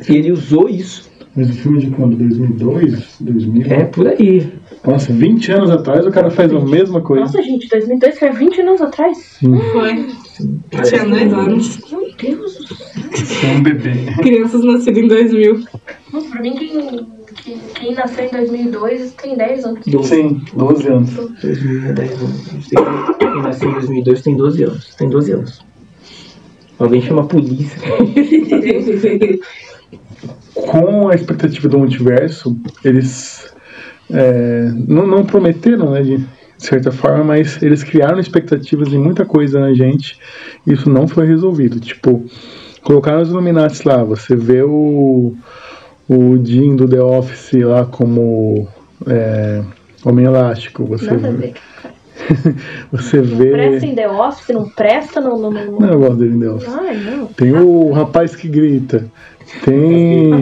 E 0.08 0.16
ele 0.16 0.32
usou 0.32 0.68
isso 0.70 1.05
Mas 1.36 1.50
o 1.50 1.52
filme 1.52 1.80
de 1.80 1.90
quando? 1.90 2.16
2002? 2.16 3.16
2000? 3.20 3.66
É 3.66 3.84
por 3.84 4.08
aí. 4.08 4.50
Nossa, 4.86 5.12
20 5.12 5.52
anos 5.52 5.70
atrás 5.70 6.06
o 6.06 6.10
cara 6.10 6.30
faz 6.30 6.52
a 6.52 6.60
mesma 6.60 7.02
coisa. 7.02 7.24
Nossa, 7.24 7.42
gente, 7.42 7.68
2002 7.68 8.18
foi 8.18 8.28
há 8.28 8.32
20 8.32 8.60
anos 8.62 8.80
atrás. 8.80 9.18
Sim, 9.18 9.58
Foi. 9.72 10.06
Tinha 10.82 11.04
dois 11.04 11.32
anos. 11.32 11.80
Meu 11.90 12.10
Deus 12.18 12.54
do 12.54 13.16
céu. 13.26 13.50
é 13.50 13.54
um 13.54 13.62
bebê. 13.62 13.90
Crianças 14.22 14.64
nascidas 14.64 15.02
em 15.02 15.08
2000. 15.08 15.64
Nossa, 16.12 16.30
pra 16.30 16.40
mim, 16.40 16.54
quem, 16.54 17.06
quem, 17.44 17.58
quem 17.74 17.94
nasceu 17.94 18.24
em 18.24 18.30
2002 18.30 19.12
tem 19.12 19.36
10 19.36 19.64
anos. 19.64 19.84
Sim, 20.08 20.42
12 20.54 20.88
anos. 20.88 21.14
2010 21.42 22.12
anos. 22.12 22.68
Quem 23.18 23.42
nasceu 23.42 23.68
em 23.68 23.72
2002 23.74 24.22
tem 24.22 24.36
12 24.36 24.62
anos. 24.64 24.94
Tem 24.94 25.08
12 25.10 25.32
anos. 25.32 25.66
Alguém 26.78 27.02
chama 27.02 27.22
a 27.22 27.26
polícia. 27.26 27.78
Com 30.54 31.08
a 31.08 31.14
expectativa 31.14 31.68
do 31.68 31.78
multiverso, 31.78 32.58
eles 32.84 33.54
é, 34.10 34.70
não, 34.86 35.06
não 35.06 35.24
prometeram, 35.24 35.90
né, 35.90 36.02
de 36.02 36.24
certa 36.58 36.90
forma, 36.90 37.22
mas 37.24 37.62
eles 37.62 37.84
criaram 37.84 38.18
expectativas 38.18 38.92
em 38.92 38.98
muita 38.98 39.24
coisa 39.24 39.60
na 39.60 39.74
gente 39.74 40.18
e 40.66 40.72
isso 40.72 40.88
não 40.88 41.06
foi 41.06 41.26
resolvido. 41.26 41.78
Tipo, 41.78 42.24
colocaram 42.82 43.20
os 43.22 43.28
Illuminati 43.28 43.86
lá, 43.86 44.02
você 44.02 44.34
vê 44.34 44.62
o, 44.62 45.34
o 46.08 46.44
Jim 46.44 46.74
do 46.76 46.88
The 46.88 47.02
Office 47.02 47.52
lá 47.62 47.84
como 47.84 48.66
é, 49.06 49.62
Homem 50.04 50.24
Elástico, 50.24 50.84
você, 50.84 51.10
Nada 51.12 51.32
vê- 51.32 51.54
você 52.90 53.20
Presta 53.20 53.80
vê... 53.80 53.86
em 53.86 53.94
The 53.94 54.08
Office, 54.10 54.48
não 54.54 54.68
presta 54.70 55.20
no. 55.20 55.36
no, 55.38 55.50
no... 55.50 55.80
Não, 55.80 55.88
eu 55.92 55.98
gosto 55.98 56.16
dele 56.16 56.36
em 56.36 56.40
The 56.40 56.50
Office. 56.50 56.74
Ai, 56.74 56.96
não. 56.96 57.26
Tem 57.26 57.52
o 57.52 57.92
rapaz 57.92 58.34
que 58.34 58.48
grita. 58.48 59.06
Tem. 59.64 60.32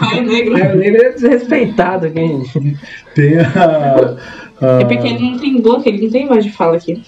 Ai, 0.00 0.20
negro. 0.22 0.56
É, 0.58 0.72
o 0.72 0.76
negro 0.76 1.02
é 1.06 1.10
desrespeitado 1.12 2.06
aqui, 2.06 2.26
gente. 2.26 2.76
Tem 3.14 3.38
a. 3.38 4.16
a 4.60 4.80
É 4.80 4.84
porque 4.84 5.08
ele 5.08 5.30
não 5.30 5.38
tem 5.38 5.60
boca, 5.60 5.88
ele 5.88 6.02
não 6.04 6.10
tem 6.10 6.26
voz 6.26 6.44
de 6.44 6.50
fala 6.52 6.76
aqui. 6.76 7.02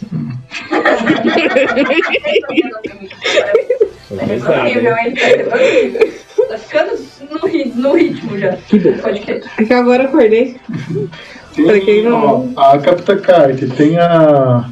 horrível, 4.11 4.97
hein? 4.97 5.14
Tá 6.49 6.59
ficando 6.59 6.92
no, 7.30 7.47
ri- 7.49 7.73
no 7.75 7.92
ritmo 7.95 8.38
já. 8.38 8.57
Que 8.57 8.78
bom. 8.78 8.92
Pode 8.95 9.21
crer. 9.21 9.45
É 9.59 9.64
que 9.64 9.73
agora 9.73 10.02
eu 10.04 10.09
acordei. 10.09 10.57
Tem, 11.54 11.64
Pra 11.66 11.80
quem 11.80 12.02
não- 12.04 12.52
ó, 12.57 12.73
a 12.75 12.78
Capitã 12.78 13.16
Carter, 13.19 13.71
tem 13.71 13.99
a. 13.99 14.64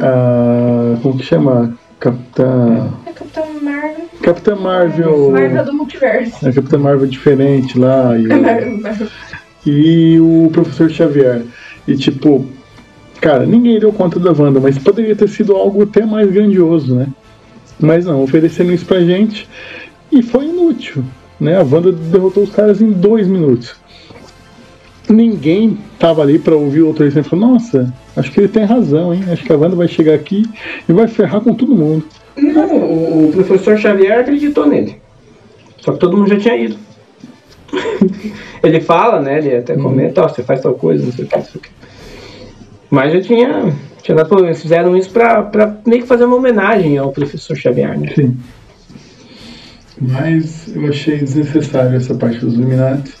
a 0.00 0.96
como 1.02 1.18
que 1.18 1.24
chama? 1.24 1.76
Capitã. 2.00 2.90
É 4.24 4.26
Capitã 4.26 4.56
Marvel. 4.56 5.30
Marvel. 5.30 5.64
Do 5.64 5.72
multiverso. 5.74 6.46
A 6.48 6.52
Capitã 6.52 6.78
Marvel 6.78 7.06
diferente 7.06 7.78
lá. 7.78 8.16
E, 8.18 8.26
o- 8.26 9.08
e 9.66 10.20
o 10.20 10.50
Professor 10.52 10.90
Xavier. 10.90 11.42
E 11.86 11.94
tipo. 11.96 12.46
Cara, 13.20 13.46
ninguém 13.46 13.78
deu 13.80 13.90
conta 13.92 14.18
da 14.20 14.32
Wanda, 14.32 14.60
mas 14.60 14.76
poderia 14.78 15.16
ter 15.16 15.28
sido 15.28 15.54
algo 15.56 15.82
até 15.82 16.04
mais 16.04 16.30
grandioso, 16.30 16.94
né? 16.94 17.06
Mas 17.80 18.04
não, 18.04 18.22
oferecendo 18.22 18.72
isso 18.72 18.84
pra 18.84 19.00
gente. 19.00 19.48
E 20.12 20.22
foi 20.22 20.44
inútil. 20.46 21.02
Né? 21.40 21.56
A 21.58 21.62
Wanda 21.62 21.90
derrotou 21.90 22.42
os 22.44 22.50
caras 22.50 22.80
em 22.82 22.90
dois 22.90 23.26
minutos. 23.26 23.76
Ninguém 25.08 25.78
tava 25.98 26.22
ali 26.22 26.38
pra 26.38 26.54
ouvir 26.54 26.82
o 26.82 26.88
autor 26.88 27.06
e 27.06 27.22
falou, 27.22 27.52
nossa, 27.52 27.92
acho 28.16 28.30
que 28.32 28.40
ele 28.40 28.48
tem 28.48 28.64
razão, 28.64 29.12
hein? 29.12 29.22
Acho 29.30 29.44
que 29.44 29.52
a 29.52 29.56
Wanda 29.56 29.76
vai 29.76 29.86
chegar 29.88 30.14
aqui 30.14 30.44
e 30.88 30.92
vai 30.92 31.06
ferrar 31.06 31.40
com 31.42 31.54
todo 31.54 31.74
mundo. 31.74 32.04
Não, 32.36 32.76
o, 32.76 33.32
professor 33.32 33.76
Xavier 33.76 34.20
acreditou 34.20 34.66
nele. 34.66 34.96
Só 35.78 35.92
que 35.92 35.98
todo 35.98 36.16
mundo 36.16 36.30
já 36.30 36.38
tinha 36.38 36.56
ido. 36.56 36.76
ele 38.62 38.80
fala, 38.80 39.20
né? 39.20 39.38
Ele 39.38 39.56
até 39.56 39.76
comenta, 39.76 40.22
ó, 40.22 40.28
você 40.28 40.42
faz 40.42 40.60
tal 40.60 40.74
coisa, 40.74 41.04
não 41.04 41.12
sei 41.12 41.24
o 41.24 41.28
que, 41.28 41.36
não 41.36 41.44
sei 41.44 41.56
o 41.56 41.60
que. 41.60 41.70
Mas 42.90 43.12
já 43.12 43.20
tinha. 43.20 43.74
tinha 44.02 44.16
dado 44.16 44.28
pra- 44.28 44.40
eles 44.40 44.62
fizeram 44.62 44.96
isso 44.96 45.10
pra, 45.10 45.42
pra 45.42 45.76
meio 45.86 46.02
que 46.02 46.08
fazer 46.08 46.24
uma 46.24 46.36
homenagem 46.36 46.96
ao 46.96 47.12
professor 47.12 47.56
Xavier, 47.56 47.98
né? 47.98 48.12
Sim. 48.14 48.36
Mas 50.08 50.74
eu 50.74 50.86
achei 50.88 51.18
desnecessário 51.18 51.96
essa 51.96 52.14
parte 52.14 52.40
dos 52.40 52.54
Illuminati. 52.54 53.12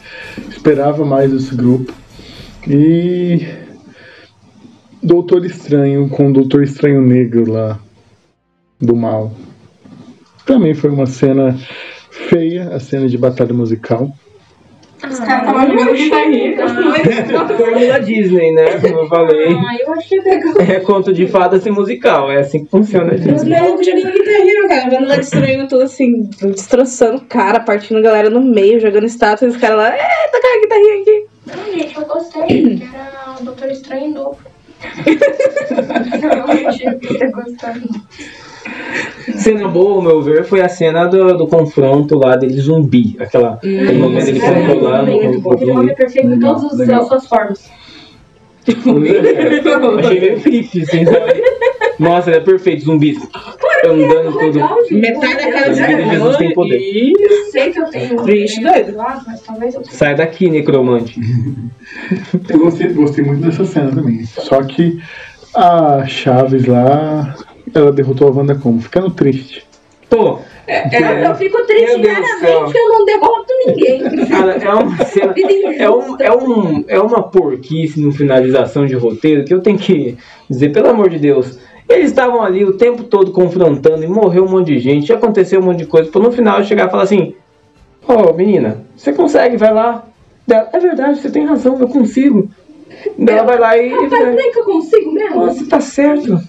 Esperava 0.48 1.04
mais 1.04 1.32
esse 1.32 1.54
grupo. 1.54 1.92
E. 2.68 3.46
Doutor 5.02 5.44
Estranho 5.44 6.08
com 6.08 6.30
o 6.30 6.32
Doutor 6.32 6.62
Estranho 6.62 7.00
Negro 7.02 7.50
lá. 7.50 7.78
Do 8.80 8.94
mal. 8.96 9.32
Também 10.44 10.74
foi 10.74 10.90
uma 10.90 11.06
cena 11.06 11.58
feia, 12.10 12.68
a 12.74 12.80
cena 12.80 13.08
de 13.08 13.16
batalha 13.16 13.54
musical. 13.54 14.14
Os 15.10 15.18
caras 15.20 15.46
estavam 15.48 15.92
guitarrinha. 15.94 16.68
Fórmula 17.56 18.00
Disney, 18.00 18.52
né? 18.52 18.64
Como 18.80 18.98
eu 19.00 19.08
falei. 19.08 19.54
Ah, 19.54 19.76
eu 19.80 19.92
achei 19.92 20.20
legal. 20.20 20.54
É 20.60 20.80
conto 20.80 21.12
de 21.12 21.26
fada 21.26 21.60
sem 21.60 21.72
musical, 21.72 22.30
é 22.30 22.40
assim 22.40 22.64
que 22.64 22.70
funciona 22.70 23.12
a 23.12 23.14
Os 23.14 23.20
Disney. 23.22 23.60
malucos 23.60 23.86
jogando 23.86 24.12
guitarrinha, 24.12 24.68
cara. 24.68 24.90
Vendo 24.90 25.08
lá 25.08 25.16
destruindo 25.16 25.68
tudo 25.68 25.82
assim, 25.82 26.28
destroçando 26.42 27.18
o 27.18 27.24
cara, 27.26 27.60
partindo 27.60 27.98
a 27.98 28.02
galera 28.02 28.30
no 28.30 28.40
meio, 28.40 28.80
jogando 28.80 29.04
estátuas, 29.06 29.52
e 29.52 29.56
os 29.56 29.60
caras 29.60 29.76
lá, 29.76 29.88
é, 29.94 30.28
tocar 30.32 30.48
a 30.48 30.60
guitarrinha 30.60 31.00
aqui. 31.02 31.26
Não, 31.46 31.72
gente, 31.78 31.96
eu 31.96 32.06
gostei. 32.06 32.46
que 32.46 32.82
Era 32.94 33.34
o 33.40 33.44
Doutor 33.44 33.70
Estranho 33.70 34.06
em 34.06 34.12
dobro. 34.12 34.38
Realmente, 36.20 36.84
eu 36.84 36.98
ter 37.18 37.30
gostado. 37.30 37.80
Cena 39.36 39.68
boa, 39.68 39.94
ao 39.96 40.02
meu 40.02 40.22
ver, 40.22 40.44
foi 40.44 40.60
a 40.60 40.68
cena 40.68 41.06
do, 41.06 41.36
do 41.36 41.46
confronto 41.46 42.18
lá 42.18 42.36
dele 42.36 42.60
zumbi. 42.60 43.16
Aquela, 43.18 43.54
aquele 43.54 43.98
momento 43.98 44.28
ele 44.28 44.40
controlando 44.40 45.10
Muito 45.12 45.40
bom. 45.40 45.70
homem 45.78 45.90
é 45.90 45.94
perfeito 45.94 46.28
em 46.28 46.40
todas 46.40 46.80
as- 46.80 47.08
suas 47.08 47.26
formas. 47.26 47.70
Achei 49.98 50.20
meio 50.20 50.40
creepy, 50.40 50.82
assim, 50.82 51.04
sabe? 51.04 51.42
Nossa, 51.98 52.30
ele 52.30 52.38
é 52.38 52.40
perfeito, 52.40 52.84
zumbi. 52.84 53.16
Andando 53.86 54.32
todo. 54.32 54.44
Legal. 54.46 54.76
Metade 54.90 55.36
da 55.36 55.52
cara 55.52 55.70
Os 55.70 55.76
de 55.76 55.84
filhos 55.84 56.04
de 56.04 56.10
Jesus 56.10 56.36
têm 56.38 56.54
poder. 56.54 57.12
Eu 57.20 57.44
sei 57.50 57.70
que 57.70 57.80
eu 57.80 57.84
tenho. 57.86 58.22
Vixe, 58.24 58.62
tenho 58.62 58.72
doido. 58.72 58.96
lado, 58.96 59.24
mas 59.26 59.42
talvez 59.42 59.74
eu 59.74 59.82
tenha. 59.82 59.94
Sai 59.94 60.14
daqui, 60.14 60.48
necromante. 60.48 61.20
Eu 62.48 62.58
gostei, 62.58 62.88
gostei 62.94 63.24
muito 63.24 63.42
dessa 63.42 63.64
cena 63.64 63.90
também. 63.90 64.24
Só 64.24 64.62
que 64.62 64.98
a 65.54 66.04
Chaves 66.06 66.66
lá, 66.66 67.36
ela 67.74 67.92
derrotou 67.92 68.28
a 68.28 68.30
Wanda 68.30 68.54
como? 68.54 68.80
Ficando 68.80 69.10
triste. 69.10 69.66
Pô, 70.08 70.38
Eu, 70.68 71.00
eu 71.00 71.34
fico 71.34 71.64
triste 71.66 72.00
diariamente, 72.00 72.76
eu 72.76 72.88
não 72.88 73.04
derroto 73.04 73.46
ninguém. 73.66 74.26
cara, 74.26 74.52
é 74.52 74.74
uma 74.74 75.04
cena. 75.04 75.34
É, 75.78 75.90
um, 75.90 76.16
é, 76.20 76.32
um, 76.32 76.84
é 76.86 77.00
uma 77.00 77.22
porquice 77.22 78.00
no 78.00 78.12
finalização 78.12 78.86
de 78.86 78.94
roteiro 78.94 79.44
que 79.44 79.52
eu 79.52 79.60
tenho 79.60 79.76
que 79.78 80.16
dizer, 80.48 80.70
pelo 80.72 80.88
amor 80.88 81.08
de 81.08 81.18
Deus. 81.18 81.58
Eles 81.88 82.06
estavam 82.06 82.42
ali 82.42 82.64
o 82.64 82.74
tempo 82.74 83.04
todo 83.04 83.32
confrontando 83.32 84.04
e 84.04 84.06
morreu 84.06 84.44
um 84.44 84.48
monte 84.48 84.68
de 84.68 84.78
gente, 84.78 85.12
aconteceu 85.12 85.60
um 85.60 85.64
monte 85.64 85.78
de 85.78 85.86
coisa. 85.86 86.10
Pra 86.10 86.20
no 86.20 86.32
final 86.32 86.58
eu 86.60 86.64
chegar 86.64 86.86
e 86.86 86.90
falar 86.90 87.02
assim: 87.02 87.34
Ô 88.06 88.32
menina, 88.32 88.84
você 88.96 89.12
consegue, 89.12 89.56
vai 89.56 89.72
lá. 89.72 90.06
Dela, 90.46 90.68
é 90.72 90.78
verdade, 90.78 91.18
você 91.20 91.30
tem 91.30 91.44
razão, 91.44 91.78
eu 91.80 91.88
consigo. 91.88 92.48
Ela 93.18 93.42
vai 93.42 93.58
lá 93.58 93.76
e. 93.76 93.90
Mas 94.08 94.34
nem 94.34 94.52
que 94.52 94.60
eu 94.60 94.64
consigo 94.64 95.12
mesmo. 95.12 95.40
você 95.40 95.66
tá 95.66 95.80
certo. 95.80 96.40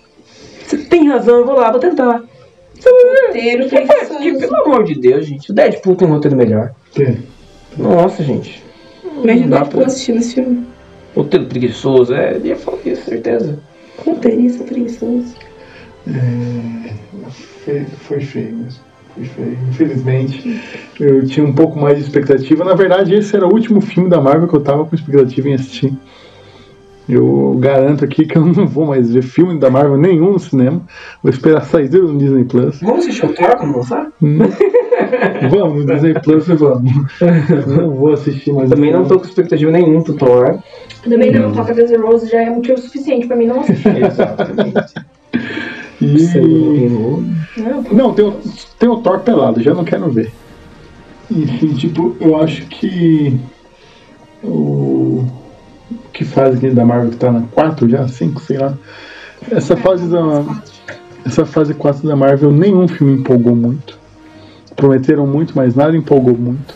Tem 0.95 1.09
razão, 1.09 1.39
eu 1.39 1.45
vou 1.45 1.55
lá, 1.57 1.71
vou 1.71 1.79
tentar. 1.81 2.23
Roteiro 3.27 3.63
Que- 3.67 3.81
preguiçoso. 3.81 4.19
que- 4.19 4.37
pelo 4.37 4.55
amor 4.63 4.85
de 4.85 4.95
Deus, 4.97 5.25
gente. 5.25 5.51
O 5.51 5.53
Deadpool 5.53 5.93
tem 5.97 6.07
um 6.07 6.11
roteiro 6.11 6.37
melhor. 6.37 6.71
É. 6.97 7.15
Nossa, 7.77 8.23
gente. 8.23 8.63
Imagina 9.21 9.47
Dá 9.57 9.59
eu 9.63 9.65
pra- 9.67 9.85
assistindo 9.87 10.19
esse 10.19 10.35
filme. 10.35 10.63
Roteiro 11.13 11.47
preguiçoso, 11.47 12.13
é. 12.13 12.37
Ia 12.41 12.55
falar 12.55 12.77
isso, 12.85 13.03
certeza. 13.09 13.59
Roteirista 14.05 14.63
preguiçoso. 14.63 15.35
Foi, 17.65 17.81
foi 17.85 18.19
feio 18.21 18.55
mesmo. 18.55 18.79
Foi 19.15 19.23
feio. 19.25 19.57
Infelizmente, 19.69 20.61
eu 20.97 21.25
tinha 21.25 21.45
um 21.45 21.53
pouco 21.53 21.77
mais 21.77 21.97
de 21.97 22.05
expectativa. 22.05 22.63
Na 22.63 22.73
verdade, 22.73 23.13
esse 23.15 23.35
era 23.35 23.45
o 23.45 23.53
último 23.53 23.81
filme 23.81 24.09
da 24.09 24.21
Marvel 24.21 24.47
que 24.47 24.55
eu 24.55 24.61
tava 24.61 24.85
com 24.85 24.95
expectativa 24.95 25.49
em 25.49 25.55
assistir. 25.55 25.91
Eu 27.07 27.55
garanto 27.59 28.03
aqui 28.03 28.25
que 28.25 28.37
eu 28.37 28.45
não 28.45 28.65
vou 28.65 28.87
mais 28.87 29.13
ver 29.13 29.21
filme 29.21 29.59
da 29.59 29.69
Marvel 29.69 29.97
nenhum 29.97 30.33
no 30.33 30.39
cinema. 30.39 30.81
Vou 31.21 31.31
esperar 31.31 31.63
sair 31.63 31.89
no 31.91 32.17
Disney 32.17 32.43
Plus. 32.45 32.79
Vamos 32.81 33.01
assistir 33.01 33.25
o 33.25 33.33
Thor 33.33 33.57
quando 33.57 33.77
lançar? 33.77 34.11
vamos, 35.51 35.85
no 35.85 35.93
Disney 35.93 36.13
Plus 36.15 36.47
vamos. 36.47 36.91
Não 37.67 37.91
vou 37.91 38.13
assistir 38.13 38.51
mais. 38.53 38.69
Também 38.69 38.91
não 38.91 39.05
tô 39.05 39.19
com 39.19 39.25
expectativa 39.25 39.71
nenhuma 39.71 40.03
pro 40.03 40.15
Thor. 40.15 40.59
Também 41.03 41.31
não, 41.31 41.51
Toca 41.53 41.73
Guns 41.73 41.91
N' 41.91 42.01
Roses 42.01 42.29
já 42.29 42.41
é 42.41 42.49
motivo 42.49 42.79
suficiente 42.79 43.27
pra 43.27 43.35
mim 43.35 43.45
não 43.45 43.59
assistir. 43.59 43.97
Exatamente. 44.03 44.93
E... 46.01 46.89
Não, 47.57 47.83
Não, 47.91 48.13
tem 48.13 48.25
o, 48.25 48.35
tem 48.79 48.89
o 48.89 48.97
Thor 48.97 49.19
pelado, 49.19 49.61
já 49.61 49.73
não 49.73 49.83
quero 49.83 50.09
ver. 50.09 50.31
Enfim, 51.29 51.73
tipo, 51.73 52.15
eu 52.19 52.39
acho 52.39 52.65
que 52.67 53.39
o 54.43 55.25
que 56.15 56.23
fase 56.23 56.69
da 56.69 56.85
Marvel 56.85 57.11
que 57.11 57.17
tá 57.17 57.29
na 57.29 57.41
4 57.41 57.89
já, 57.89 58.07
5, 58.07 58.41
sei 58.41 58.57
lá. 58.57 58.73
Essa 59.51 59.75
fase 59.75 60.07
da 60.07 60.45
essa 61.25 61.45
fase 61.45 61.73
4 61.73 62.07
da 62.07 62.15
Marvel 62.15 62.51
nenhum 62.51 62.87
filme 62.87 63.19
empolgou 63.19 63.55
muito. 63.55 63.99
Prometeram 64.75 65.27
muito, 65.27 65.53
mas 65.55 65.75
nada 65.75 65.95
empolgou 65.95 66.37
muito. 66.37 66.73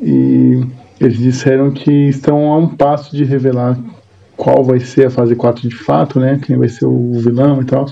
E 0.00 0.64
eles 0.98 1.18
disseram 1.18 1.70
que 1.72 2.08
estão 2.08 2.52
a 2.52 2.56
um 2.56 2.68
passo 2.68 3.14
de 3.14 3.24
revelar 3.24 3.78
qual 4.36 4.64
vai 4.64 4.80
ser 4.80 5.08
a 5.08 5.10
fase 5.10 5.36
4 5.36 5.68
de 5.68 5.74
fato, 5.74 6.18
né? 6.18 6.40
Quem 6.42 6.56
vai 6.56 6.68
ser 6.68 6.86
o 6.86 7.12
vilão 7.20 7.60
e 7.60 7.64
tal. 7.66 7.86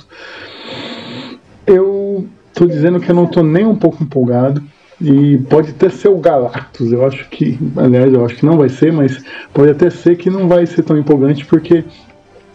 Eu 1.67 2.27
tô 2.55 2.67
dizendo 2.67 2.99
que 2.99 3.11
eu 3.11 3.15
não 3.15 3.27
tô 3.27 3.43
nem 3.43 3.67
um 3.67 3.77
pouco 3.77 4.03
empolgado. 4.03 4.63
E 5.01 5.39
pode 5.51 5.71
até 5.71 5.89
ser 5.89 6.09
o 6.09 6.19
Galactus, 6.19 6.93
eu 6.93 7.05
acho 7.05 7.29
que, 7.29 7.59
aliás, 7.77 8.13
eu 8.13 8.25
acho 8.25 8.37
que 8.37 8.47
não 8.47 8.57
vai 8.57 8.69
ser, 8.69 8.93
mas 8.93 9.23
pode 9.53 9.71
até 9.71 9.91
ser 9.91 10.17
que 10.17 10.31
não 10.31 10.47
vai 10.47 10.65
ser 10.67 10.83
tão 10.83 10.97
empolgante 10.97 11.45
porque 11.45 11.85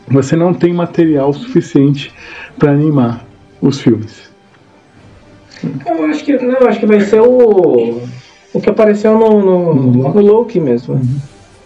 você 0.08 0.36
não 0.36 0.54
tem 0.54 0.74
material 0.74 1.34
suficiente 1.34 2.14
para 2.58 2.72
animar 2.72 3.26
os 3.62 3.82
filmes. 3.82 4.30
Eu 5.86 6.06
acho 6.06 6.24
que, 6.24 6.38
não, 6.38 6.56
eu 6.56 6.68
acho 6.68 6.80
que 6.80 6.86
vai 6.86 7.02
ser 7.02 7.22
o. 7.22 8.02
O 8.54 8.62
que 8.62 8.70
apareceu 8.70 9.18
no, 9.18 9.42
no, 9.42 9.76
No 9.76 10.14
no 10.14 10.22
Loki 10.22 10.60
mesmo. 10.60 11.02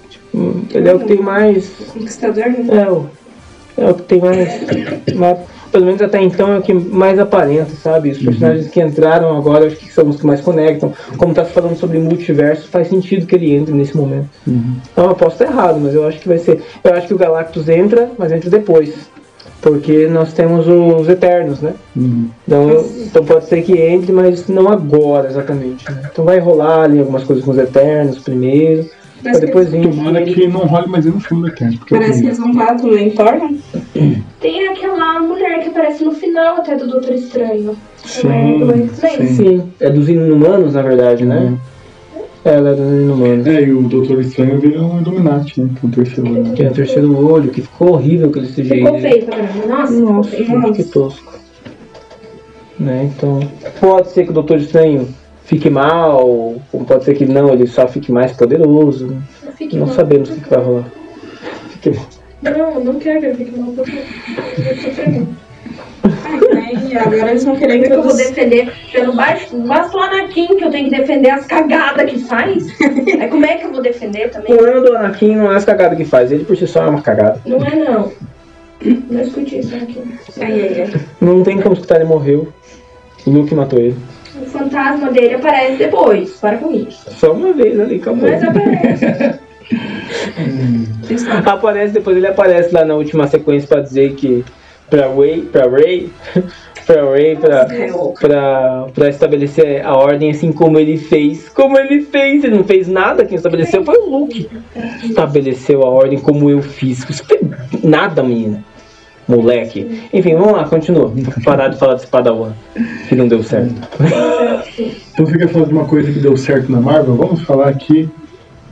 Tipo, 0.10 0.62
ele 0.74 0.90
é 0.90 0.94
o 0.96 1.00
que 1.00 1.06
tem 1.06 1.22
mais. 1.22 1.70
Conquistador, 1.94 2.46
né? 2.50 2.66
É 2.70 2.90
o, 2.92 3.10
é 3.78 3.90
o 3.90 3.94
que 3.94 4.04
tem 4.04 4.20
mais, 4.20 5.16
mais- 5.16 5.40
Pelo 5.72 5.86
menos 5.86 6.01
até 6.01 6.22
então 6.22 6.51
é 6.51 6.58
o 6.58 6.62
que 6.62 6.74
mais 6.74 7.18
aparenta, 7.18 7.72
sabe? 7.82 8.10
Os 8.10 8.18
personagens 8.18 8.68
que 8.68 8.82
entraram 8.82 9.38
agora 9.38 9.68
acho 9.68 9.78
que 9.78 9.92
são 9.92 10.08
os 10.10 10.18
que 10.18 10.25
mais 10.25 10.42
conectam. 10.42 10.94
Como 11.18 11.34
tá 11.34 11.46
se 11.46 11.54
falando 11.54 11.78
sobre 11.78 11.98
multiverso, 11.98 12.68
faz 12.68 12.90
sentido 12.90 13.25
que 13.25 13.36
ele 13.36 13.54
entre 13.54 13.74
nesse 13.74 13.96
momento. 13.96 14.30
Então 14.92 15.08
eu 15.08 15.16
posso 15.16 15.42
estar 15.42 15.46
errado, 15.46 15.80
mas 15.82 15.94
eu 15.94 16.06
acho 16.06 16.20
que 16.20 16.28
vai 16.28 16.38
ser. 16.38 16.62
Eu 16.84 16.94
acho 16.94 17.08
que 17.08 17.13
o 17.13 17.18
Galactus 17.18 17.70
entra, 17.70 18.12
mas 18.18 18.32
entra 18.32 18.50
depois. 18.50 19.10
Porque 19.62 20.08
nós 20.08 20.34
temos 20.34 20.68
os 20.68 21.08
Eternos, 21.08 21.62
né? 21.62 21.74
Uhum. 21.96 22.30
Então, 22.48 22.86
então 23.06 23.24
pode 23.24 23.46
ser 23.46 23.62
que 23.62 23.74
entre, 23.80 24.12
mas 24.12 24.48
não 24.48 24.68
agora 24.68 25.30
exatamente. 25.30 25.90
né? 25.90 26.10
Então 26.12 26.25
vai 26.25 26.40
rolar 26.40 26.84
ali 26.84 27.00
algumas 27.00 27.24
coisas 27.24 27.46
com 27.46 27.51
os 27.51 27.58
Eternos 27.58 28.20
primeiro. 28.20 28.90
Parece 29.24 29.42
depois 29.42 29.70
vir. 29.70 29.88
Tomara 29.88 30.24
que 30.24 30.48
não 30.48 30.62
role 30.62 30.88
mais 30.88 31.06
nenhum 31.06 31.20
filme 31.20 31.50
do 31.50 31.56
Parece 31.90 32.22
que 32.22 32.28
eles 32.28 32.40
vão 32.40 32.54
falar 32.54 32.75
Thor, 32.75 33.34
né? 33.34 33.56
Tem 34.39 34.67
aquela 34.69 35.19
mulher 35.19 35.62
que 35.62 35.69
aparece 35.69 36.03
no 36.03 36.12
final 36.12 36.57
até 36.57 36.75
do 36.75 36.88
Doutor 36.88 37.13
Estranho. 37.13 37.75
Sim, 37.98 38.27
é 38.29 38.88
sim. 38.88 39.27
Sim, 39.27 39.74
é 39.79 39.89
dos 39.89 40.07
inumanos, 40.07 40.74
na 40.74 40.81
verdade, 40.81 41.25
né? 41.25 41.57
Ela 42.43 42.69
é 42.69 42.74
dos 42.74 42.88
inumanos. 42.88 43.45
É, 43.45 43.62
e 43.62 43.71
o 43.71 43.83
Doutor 43.83 44.21
Estranho 44.21 44.60
vira 44.60 44.81
um 44.81 45.00
Illuminati, 45.01 45.62
né? 45.62 45.69
Que 45.79 45.86
é 45.86 45.88
um 45.88 45.91
terceiro 45.91 46.31
olho. 46.31 46.55
Tem 46.55 46.67
o 46.67 46.71
terceiro 46.74 47.31
olho, 47.31 47.51
que 47.51 47.62
ficou 47.62 47.91
horrível 47.91 48.29
aquele 48.29 48.48
CGI. 48.48 48.63
Ficou 48.63 49.00
feio 49.00 49.25
pra 49.25 49.38
caramba. 49.38 49.67
Nossa, 49.67 50.29
ficou. 50.31 50.60
Nossa, 50.60 50.74
que 50.74 50.83
tosco. 50.86 51.33
Né, 52.79 53.12
então, 53.15 53.39
pode 53.79 54.10
ser 54.10 54.24
que 54.24 54.31
o 54.31 54.33
Doutor 54.33 54.57
Estranho 54.57 55.07
fique 55.45 55.69
mal, 55.69 56.55
como 56.71 56.86
pode 56.86 57.03
ser 57.03 57.13
que 57.13 57.25
não, 57.25 57.53
ele 57.53 57.67
só 57.67 57.88
fique 57.88 58.12
mais 58.12 58.31
poderoso. 58.31 59.07
né? 59.07 59.21
Não 59.74 59.86
mal. 59.86 59.95
sabemos 59.95 60.29
o 60.29 60.33
que, 60.33 60.41
que 60.41 60.50
vai 60.50 60.63
rolar. 60.63 60.86
Fique 61.69 61.89
mal. 61.95 62.05
Não, 62.41 62.83
não 62.83 62.95
quero 63.00 63.19
que 63.19 63.25
ele 63.27 63.36
fique 63.36 63.60
mal. 63.60 63.71
porque 63.71 63.91
eu 63.98 64.75
sofrer 64.77 65.10
muito. 65.10 65.36
Ai, 66.03 66.98
agora 66.98 67.29
eles 67.31 67.43
vão 67.43 67.55
querer 67.55 67.74
Como 67.74 67.86
é 67.86 67.88
que 67.88 67.93
eu 67.93 68.03
vou 68.03 68.15
defender? 68.17 68.74
Pelo 68.91 69.13
baixo, 69.13 69.55
basta 69.57 69.95
o 69.95 70.00
Anakin 70.01 70.48
que 70.48 70.63
eu 70.63 70.71
tenho 70.71 70.89
que 70.89 70.98
defender 70.98 71.29
as 71.29 71.45
cagadas 71.45 72.10
que 72.10 72.19
faz. 72.19 72.65
Aí 72.81 73.27
como 73.29 73.45
é 73.45 73.57
que 73.57 73.65
eu 73.67 73.71
vou 73.71 73.81
defender 73.81 74.27
O 74.27 74.29
também? 74.31 74.55
problema 74.57 74.81
do 74.81 74.98
Anakin 74.98 75.36
não 75.36 75.51
é 75.51 75.55
as 75.55 75.65
cagadas 75.65 75.98
que 75.98 76.05
faz, 76.05 76.31
ele 76.31 76.43
por 76.43 76.57
si 76.57 76.65
só 76.67 76.86
é 76.86 76.89
uma 76.89 77.01
cagada. 77.01 77.39
Não 77.45 77.63
é 77.63 77.75
não. 77.75 78.12
Não 79.10 79.21
escute 79.21 79.60
isso, 79.60 79.75
Anakin. 79.75 80.01
Ai, 80.39 80.51
ai, 80.62 80.81
ai. 80.93 81.01
Não 81.21 81.43
tem 81.43 81.62
como 81.62 81.74
escutar, 81.75 81.95
ele 81.98 82.05
morreu. 82.05 82.51
O 83.25 83.29
Luke 83.29 83.53
matou 83.53 83.77
ele. 83.79 83.95
O 84.41 84.45
fantasma 84.48 85.12
dele 85.12 85.36
aparece 85.36 85.77
depois. 85.77 86.31
Para 86.39 86.57
com 86.57 86.74
isso. 86.74 87.05
Só 87.12 87.33
uma 87.33 87.53
vez 87.53 87.79
ali, 87.79 87.98
acabou. 87.98 88.27
Mas 88.27 88.43
aparece. 88.43 89.39
Aparece, 91.46 91.94
depois 91.94 92.18
ele 92.18 92.27
aparece 92.27 92.74
lá 92.74 92.85
na 92.85 92.96
última 92.96 93.27
sequência 93.27 93.68
pra 93.68 93.81
dizer 93.81 94.14
que 94.16 94.44
pra 94.92 95.07
Ray, 95.07 95.42
pra 95.44 95.70
Ray, 95.70 96.12
pra 96.85 97.09
Ray, 97.09 97.35
pra, 97.38 97.68
pra, 98.20 98.88
pra 98.94 99.09
estabelecer 99.09 99.85
a 99.85 99.96
ordem 99.96 100.29
assim 100.29 100.51
como 100.51 100.77
ele 100.77 100.98
fez. 100.98 101.48
Como 101.50 101.79
ele 101.79 102.01
fez, 102.01 102.44
ele 102.44 102.57
não 102.57 102.66
fez 102.66 102.88
nada, 102.88 103.25
quem 103.25 103.38
estabeleceu 103.38 103.83
foi 103.85 103.98
o 103.98 104.09
Luke. 104.09 104.50
Estabeleceu 105.03 105.81
a 105.83 105.90
ordem 105.90 106.20
como 106.20 106.50
eu 106.50 106.62
fiz. 106.62 107.03
Você 107.05 107.24
fez 107.24 107.42
nada, 107.81 108.22
menina. 108.22 108.64
Moleque. 109.27 110.01
Enfim, 110.12 110.35
vamos 110.35 110.51
lá, 110.53 110.68
continua. 110.68 111.14
Parar 111.46 111.70
de 111.70 111.77
falar 111.77 111.94
desse 111.94 112.07
Padawan, 112.07 112.51
que 113.07 113.16
não 113.16 113.29
deu 113.29 113.42
certo. 113.42 113.74
Então 115.14 115.25
quer 115.25 115.48
falar 115.48 115.66
de 115.66 115.74
uma 115.74 115.85
coisa 115.85 116.12
que 116.12 116.20
deu 116.20 116.35
certo 116.35 116.70
na 116.70 116.81
Marvel? 116.81 117.16
Vamos 117.16 117.42
falar 117.44 117.70
aqui 117.70 118.09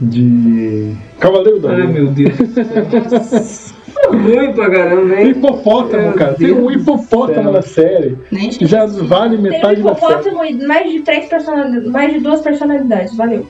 de 0.00 0.94
Cavaleiro 1.18 1.60
da 1.60 1.70
Ai, 1.70 1.82
Lua. 1.82 1.86
meu 1.88 2.06
Deus. 2.08 3.74
Ruim 4.08 4.52
pra 4.54 4.70
caramba, 4.70 5.20
hein? 5.20 5.30
Hipopótamo, 5.30 6.02
Meu 6.04 6.12
cara. 6.14 6.34
Tem 6.34 6.52
um 6.52 6.66
Deus 6.68 6.82
hipopótamo 6.82 7.42
céu. 7.42 7.52
na 7.52 7.62
série. 7.62 8.18
Nem 8.32 8.48
que 8.50 8.66
Já 8.66 8.86
vale 8.86 9.36
Tem 9.36 9.38
um 9.38 9.42
metade 9.42 9.82
da 9.82 9.94
série. 9.94 10.12
hipopótamo 10.12 10.44
e 10.44 10.66
mais 10.66 10.90
de 10.90 11.00
três 11.00 11.26
personalidades. 11.26 11.90
Mais 11.90 12.12
de 12.14 12.20
duas 12.20 12.40
personalidades. 12.40 13.16
Valeu. 13.16 13.46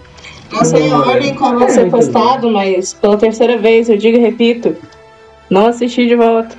Não 0.52 0.64
sei 0.64 0.90
a 0.90 0.98
ordem 0.98 1.34
qual 1.34 1.56
vai 1.58 1.68
ser 1.70 1.88
postado, 1.90 2.50
mas 2.50 2.92
pela 2.94 3.16
terceira 3.16 3.56
vez 3.56 3.88
eu 3.88 3.96
digo 3.96 4.16
e 4.18 4.20
repito: 4.20 4.74
não 5.48 5.66
assisti 5.66 6.06
de 6.06 6.16
volta. 6.16 6.56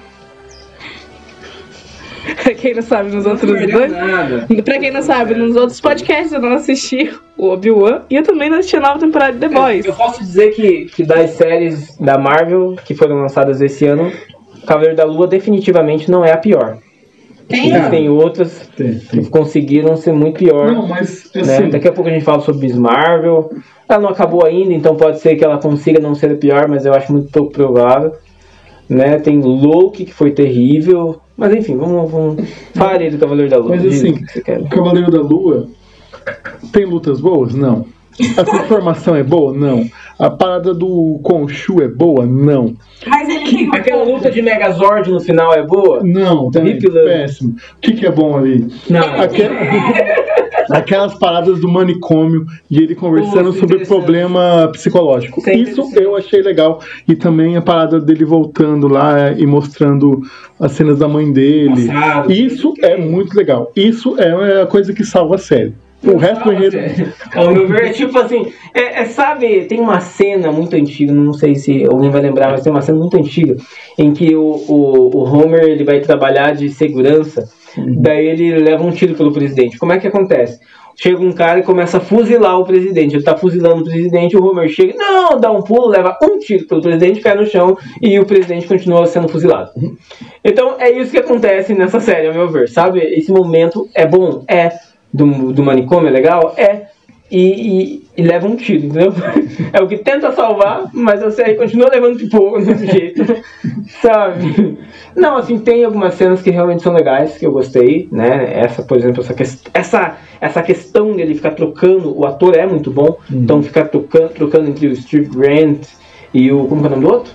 Pra 2.43 2.53
quem 2.53 2.73
não 2.73 2.81
sabe, 2.81 3.15
nos 3.15 3.25
outros 3.25 3.51
dois. 3.71 3.91
Nada. 3.91 4.47
Pra 4.63 4.79
quem 4.79 4.91
não 4.91 5.01
sabe, 5.01 5.33
nos 5.33 5.55
outros 5.55 5.81
podcasts 5.81 6.31
eu 6.31 6.39
não 6.41 6.53
assisti 6.53 7.11
o 7.37 7.49
Obi-Wan 7.49 8.01
e 8.09 8.15
eu 8.15 8.23
também 8.23 8.49
não 8.49 8.59
assisti 8.59 8.77
a 8.77 8.81
nova 8.81 8.99
temporada 8.99 9.33
de 9.33 9.39
The 9.39 9.49
Boys. 9.49 9.85
Eu 9.85 9.93
posso 9.93 10.19
dizer 10.19 10.51
que, 10.51 10.85
que 10.85 11.03
das 11.03 11.31
séries 11.31 11.97
da 11.97 12.17
Marvel 12.17 12.75
que 12.85 12.93
foram 12.93 13.15
lançadas 13.17 13.61
esse 13.61 13.85
ano, 13.85 14.11
Cavaleiro 14.67 14.95
da 14.95 15.05
Lua 15.05 15.27
definitivamente 15.27 16.09
não 16.11 16.23
é 16.23 16.31
a 16.31 16.37
pior. 16.37 16.77
Tem? 17.47 17.69
Existem 17.73 18.09
outras 18.09 18.69
Tem, 18.77 18.99
que 18.99 19.07
tem. 19.07 19.25
conseguiram 19.25 19.97
ser 19.97 20.13
muito 20.13 20.37
pior. 20.37 20.71
Não, 20.71 20.87
mas 20.87 21.29
né? 21.35 21.41
assim, 21.41 21.69
Daqui 21.69 21.87
a 21.87 21.91
pouco 21.91 22.09
a 22.09 22.13
gente 22.13 22.23
fala 22.23 22.41
sobre 22.41 22.65
Miss 22.65 22.77
Marvel. 22.77 23.51
Ela 23.89 23.99
não 23.99 24.09
acabou 24.09 24.45
ainda, 24.45 24.73
então 24.73 24.95
pode 24.95 25.19
ser 25.19 25.35
que 25.35 25.43
ela 25.43 25.57
consiga 25.57 25.99
não 25.99 26.15
ser 26.15 26.31
a 26.31 26.35
pior, 26.35 26.67
mas 26.69 26.85
eu 26.85 26.93
acho 26.93 27.11
muito 27.11 27.29
pouco 27.29 27.51
provável. 27.51 28.13
Né? 28.91 29.17
Tem 29.19 29.39
Loki, 29.39 30.03
que 30.03 30.13
foi 30.13 30.31
terrível. 30.31 31.21
Mas 31.37 31.53
enfim, 31.53 31.77
vamos, 31.77 32.11
vamos... 32.11 32.43
aí 32.77 33.09
do 33.09 33.17
Cavaleiro 33.17 33.49
da 33.49 33.57
Lua. 33.57 33.69
Mas 33.69 33.85
assim, 33.85 34.11
o 34.11 34.15
que 34.15 34.33
você 34.33 34.41
quer. 34.41 34.59
o 34.59 34.67
Cavaleiro 34.67 35.09
da 35.09 35.21
Lua 35.21 35.67
tem 36.73 36.85
lutas 36.85 37.21
boas? 37.21 37.55
Não. 37.55 37.85
A 38.37 38.43
transformação 38.43 39.15
é 39.15 39.23
boa? 39.23 39.53
Não. 39.53 39.85
A 40.19 40.29
parada 40.29 40.73
do 40.73 41.19
Khonshu 41.23 41.81
é 41.81 41.87
boa? 41.87 42.25
Não. 42.25 42.75
Mas 43.07 43.29
ele 43.29 43.49
tem 43.49 43.69
Aquela 43.73 44.03
luta 44.03 44.29
de 44.29 44.41
Megazord 44.41 45.09
no 45.09 45.21
final 45.21 45.53
é 45.53 45.63
boa? 45.63 46.03
Não, 46.03 46.51
também 46.51 46.77
péssimo. 46.77 47.55
O 47.77 47.79
que, 47.79 47.93
que 47.93 48.05
é 48.05 48.11
bom 48.11 48.37
ali? 48.37 48.67
Não. 48.89 49.01
Aque- 49.21 49.47
Aquelas 50.71 51.13
paradas 51.15 51.59
do 51.59 51.67
manicômio 51.67 52.45
e 52.69 52.77
ele 52.77 52.95
conversando 52.95 53.45
Nossa, 53.45 53.59
sobre 53.59 53.85
problema 53.85 54.69
psicológico. 54.71 55.39
Isso 55.39 55.49
é 55.49 55.55
Isso 55.55 55.91
eu 55.95 56.15
achei 56.15 56.41
legal. 56.41 56.81
E 57.07 57.15
também 57.15 57.57
a 57.57 57.61
parada 57.61 57.99
dele 57.99 58.25
voltando 58.25 58.87
lá 58.87 59.31
e 59.31 59.45
mostrando 59.45 60.21
as 60.59 60.71
cenas 60.73 60.99
da 60.99 61.07
mãe 61.07 61.31
dele. 61.31 61.87
Passado. 61.87 62.31
Isso 62.31 62.73
é 62.81 62.97
muito 62.97 63.35
legal. 63.35 63.71
Isso 63.75 64.15
é 64.19 64.61
a 64.61 64.65
coisa 64.65 64.93
que 64.93 65.03
salva 65.03 65.35
a 65.35 65.39
série. 65.39 65.73
O 66.03 66.17
resto 66.17 66.43
do 66.43 66.53
enredo. 66.53 67.13
Ao 67.35 67.51
meu 67.51 67.67
ver, 67.67 67.85
é 67.85 67.89
tipo 67.89 68.17
assim, 68.17 68.51
é, 68.73 69.01
é, 69.01 69.05
sabe, 69.05 69.65
tem 69.65 69.79
uma 69.79 69.99
cena 69.99 70.51
muito 70.51 70.75
antiga, 70.75 71.13
não 71.13 71.33
sei 71.33 71.55
se 71.55 71.85
alguém 71.85 72.09
vai 72.09 72.21
lembrar, 72.21 72.49
mas 72.49 72.63
tem 72.63 72.71
uma 72.71 72.81
cena 72.81 72.97
muito 72.97 73.17
antiga 73.17 73.55
em 73.97 74.11
que 74.11 74.35
o, 74.35 74.41
o, 74.41 75.17
o 75.17 75.23
Homer 75.23 75.63
ele 75.63 75.83
vai 75.83 75.99
trabalhar 75.99 76.55
de 76.55 76.69
segurança, 76.69 77.47
daí 77.77 78.27
ele 78.27 78.57
leva 78.57 78.83
um 78.83 78.91
tiro 78.91 79.13
pelo 79.13 79.31
presidente. 79.31 79.77
Como 79.77 79.93
é 79.93 79.99
que 79.99 80.07
acontece? 80.07 80.59
Chega 80.95 81.21
um 81.21 81.31
cara 81.31 81.59
e 81.59 81.63
começa 81.63 81.97
a 81.97 82.01
fuzilar 82.01 82.59
o 82.59 82.65
presidente. 82.65 83.15
Ele 83.15 83.23
tá 83.23 83.37
fuzilando 83.37 83.81
o 83.81 83.85
presidente, 83.85 84.35
o 84.35 84.43
Homer 84.43 84.69
chega, 84.69 84.93
não, 84.97 85.39
dá 85.39 85.51
um 85.51 85.61
pulo, 85.61 85.87
leva 85.87 86.17
um 86.23 86.37
tiro 86.37 86.65
pelo 86.65 86.81
presidente, 86.81 87.21
cai 87.21 87.35
no 87.35 87.45
chão 87.45 87.77
e 88.01 88.19
o 88.19 88.25
presidente 88.25 88.67
continua 88.67 89.05
sendo 89.05 89.29
fuzilado. 89.29 89.71
Então 90.43 90.75
é 90.79 90.91
isso 90.91 91.11
que 91.11 91.17
acontece 91.19 91.73
nessa 91.73 91.99
série, 91.99 92.27
ao 92.27 92.33
meu 92.33 92.49
ver, 92.49 92.67
sabe? 92.67 92.99
Esse 92.99 93.31
momento 93.31 93.87
é 93.93 94.05
bom, 94.05 94.43
é 94.47 94.71
do, 95.13 95.51
do 95.53 95.63
manicômio, 95.63 96.07
é 96.07 96.11
legal, 96.11 96.53
é. 96.57 96.87
E, 97.29 97.39
e- 97.39 98.03
e 98.17 98.21
leva 98.23 98.45
um 98.45 98.57
tiro, 98.57 98.85
entendeu? 98.87 99.13
É 99.71 99.81
o 99.81 99.87
que 99.87 99.97
tenta 99.97 100.33
salvar, 100.33 100.89
mas 100.93 101.23
a 101.23 101.31
série 101.31 101.55
continua 101.55 101.89
levando 101.89 102.17
pipoco 102.17 102.59
do 102.59 102.65
mesmo 102.65 102.85
jeito, 102.91 103.23
sabe? 104.01 104.77
Não, 105.15 105.37
assim, 105.37 105.57
tem 105.59 105.83
algumas 105.85 106.15
cenas 106.15 106.41
que 106.41 106.49
realmente 106.51 106.83
são 106.83 106.93
legais, 106.93 107.37
que 107.37 107.45
eu 107.45 107.51
gostei, 107.53 108.07
né? 108.11 108.51
Essa, 108.59 108.83
por 108.83 108.97
exemplo, 108.97 109.21
essa, 109.23 109.33
ques- 109.33 109.63
essa, 109.73 110.17
essa 110.41 110.61
questão 110.61 111.13
dele 111.15 111.35
ficar 111.35 111.51
trocando, 111.51 112.17
o 112.17 112.25
ator 112.25 112.57
é 112.57 112.65
muito 112.65 112.91
bom, 112.91 113.17
então 113.31 113.61
ficar 113.63 113.85
trocando, 113.85 114.29
trocando 114.29 114.69
entre 114.69 114.87
o 114.87 114.95
Steve 114.95 115.29
Grant 115.29 115.85
e 116.33 116.51
o. 116.51 116.65
Como 116.65 116.81
que 116.81 116.87
é 116.87 116.89
o 116.89 116.91
nome 116.91 117.05
do 117.07 117.13
outro? 117.13 117.33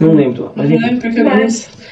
Não 0.00 0.12
lembro, 0.12 0.50
mas 0.56 0.70
Não 0.70 0.76
lembro 0.78 1.08
não, 1.24 1.30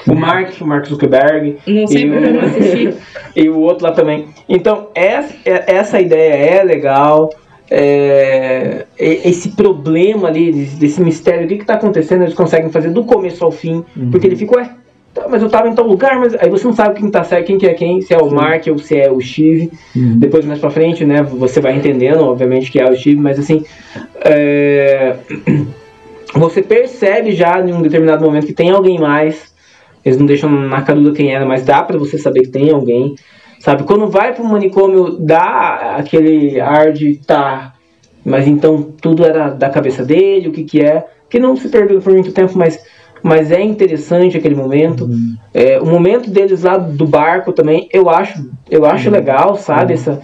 O 0.08 0.14
Mark, 0.14 0.50
o 0.60 0.66
Mark 0.66 0.86
Zuckerberg. 0.86 1.56
não 1.66 1.86
sei 1.86 2.04
e 2.04 2.08
eu 2.08 2.20
não 2.20 2.40
o- 2.40 2.44
assisti. 2.44 2.94
e 3.36 3.48
o 3.48 3.58
outro 3.60 3.84
lá 3.86 3.92
também. 3.92 4.26
Então, 4.48 4.88
essa, 4.94 5.34
essa 5.44 6.00
ideia 6.00 6.32
é 6.60 6.62
legal. 6.62 7.30
é, 7.70 8.86
esse 8.98 9.50
problema 9.50 10.28
ali, 10.28 10.52
desse, 10.52 11.00
mistério, 11.02 11.44
o 11.46 11.48
que, 11.48 11.58
que 11.58 11.64
tá 11.64 11.74
acontecendo, 11.74 12.22
eles 12.22 12.34
conseguem 12.34 12.70
fazer 12.70 12.90
do 12.90 13.02
começo 13.04 13.44
ao 13.44 13.50
fim, 13.50 13.84
porque 14.12 14.24
ele 14.26 14.36
fica, 14.36 14.56
ué, 14.56 14.70
tá, 15.12 15.26
mas 15.28 15.42
eu 15.42 15.48
tava 15.50 15.68
em 15.68 15.74
tal 15.74 15.84
lugar, 15.84 16.16
mas 16.20 16.32
aí 16.36 16.48
você 16.48 16.64
não 16.64 16.72
sabe 16.72 17.00
quem 17.00 17.10
tá 17.10 17.24
certo, 17.24 17.46
quem 17.46 17.58
que 17.58 17.66
é 17.66 17.74
quem, 17.74 18.00
se 18.00 18.14
é 18.14 18.18
o 18.18 18.30
Mark 18.30 18.64
ou 18.68 18.78
se 18.78 18.96
é 18.96 19.10
o 19.10 19.20
Steve. 19.20 19.72
Depois, 19.96 20.44
mais 20.44 20.60
pra 20.60 20.70
frente, 20.70 21.04
né, 21.04 21.22
você 21.24 21.60
vai 21.60 21.74
entendendo, 21.74 22.20
obviamente, 22.24 22.70
que 22.70 22.78
é 22.78 22.88
o 22.88 22.96
Steve, 22.96 23.16
mas 23.20 23.36
assim, 23.36 23.64
é, 24.24 25.16
você 26.34 26.62
percebe 26.62 27.32
já 27.32 27.60
em 27.60 27.72
um 27.72 27.82
determinado 27.82 28.24
momento 28.24 28.46
que 28.46 28.52
tem 28.52 28.70
alguém 28.70 28.98
mais, 28.98 29.52
eles 30.06 30.16
não 30.16 30.24
deixam 30.24 30.48
na 30.48 30.82
caruda 30.82 31.10
quem 31.10 31.34
era, 31.34 31.44
mas 31.44 31.64
dá 31.64 31.82
pra 31.82 31.98
você 31.98 32.16
saber 32.16 32.42
que 32.42 32.48
tem 32.48 32.70
alguém. 32.70 33.16
Sabe, 33.58 33.82
quando 33.82 34.06
vai 34.06 34.32
pro 34.32 34.44
manicômio, 34.44 35.18
dá 35.18 35.96
aquele 35.98 36.60
ar 36.60 36.92
de 36.92 37.16
tá, 37.16 37.74
mas 38.24 38.46
então 38.46 38.80
tudo 39.00 39.24
era 39.24 39.48
da 39.50 39.68
cabeça 39.68 40.04
dele, 40.04 40.48
o 40.48 40.52
que 40.52 40.62
que 40.62 40.80
é, 40.80 41.04
que 41.28 41.40
não 41.40 41.56
se 41.56 41.68
perdeu 41.68 42.00
por 42.00 42.12
muito 42.12 42.30
tempo, 42.30 42.56
mas, 42.56 42.78
mas 43.20 43.50
é 43.50 43.60
interessante 43.60 44.36
aquele 44.36 44.54
momento. 44.54 45.10
É, 45.52 45.80
o 45.80 45.86
momento 45.86 46.30
deles 46.30 46.62
lá 46.62 46.76
do 46.76 47.04
barco 47.04 47.52
também, 47.52 47.88
eu 47.92 48.08
acho, 48.08 48.48
eu 48.70 48.84
acho 48.84 49.10
legal, 49.10 49.56
sabe, 49.56 49.94
essa, 49.94 50.20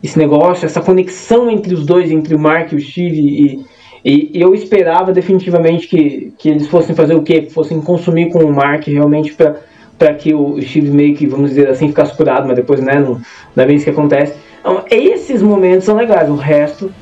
esse 0.00 0.16
negócio, 0.16 0.64
essa 0.64 0.80
conexão 0.80 1.50
entre 1.50 1.74
os 1.74 1.84
dois, 1.84 2.08
entre 2.12 2.36
o 2.36 2.38
Mark 2.38 2.70
e 2.70 2.76
o 2.76 2.80
Steve, 2.80 3.18
e, 3.18 3.64
e 4.04 4.30
eu 4.34 4.54
esperava 4.54 5.12
definitivamente 5.12 5.88
que, 5.88 6.32
que 6.38 6.50
eles 6.50 6.66
fossem 6.66 6.94
fazer 6.94 7.14
o 7.14 7.22
quê? 7.22 7.48
Fossem 7.50 7.80
consumir 7.80 8.30
com 8.30 8.44
o 8.44 8.52
Mark 8.52 8.86
realmente 8.86 9.34
para 9.34 10.14
que 10.14 10.34
o 10.34 10.60
Steve 10.60 10.90
meio 10.90 11.16
que, 11.16 11.26
vamos 11.26 11.50
dizer 11.50 11.70
assim, 11.70 11.88
ficasse 11.88 12.14
curado, 12.14 12.46
mas 12.46 12.56
depois, 12.56 12.80
né, 12.80 12.98
não, 13.00 13.20
não 13.56 13.64
é 13.64 13.66
bem 13.66 13.76
isso 13.76 13.86
que 13.86 13.90
acontece. 13.90 14.34
Então, 14.60 14.84
esses 14.90 15.40
momentos 15.40 15.84
são 15.84 15.96
legais, 15.96 16.28
o 16.28 16.34
resto, 16.34 16.92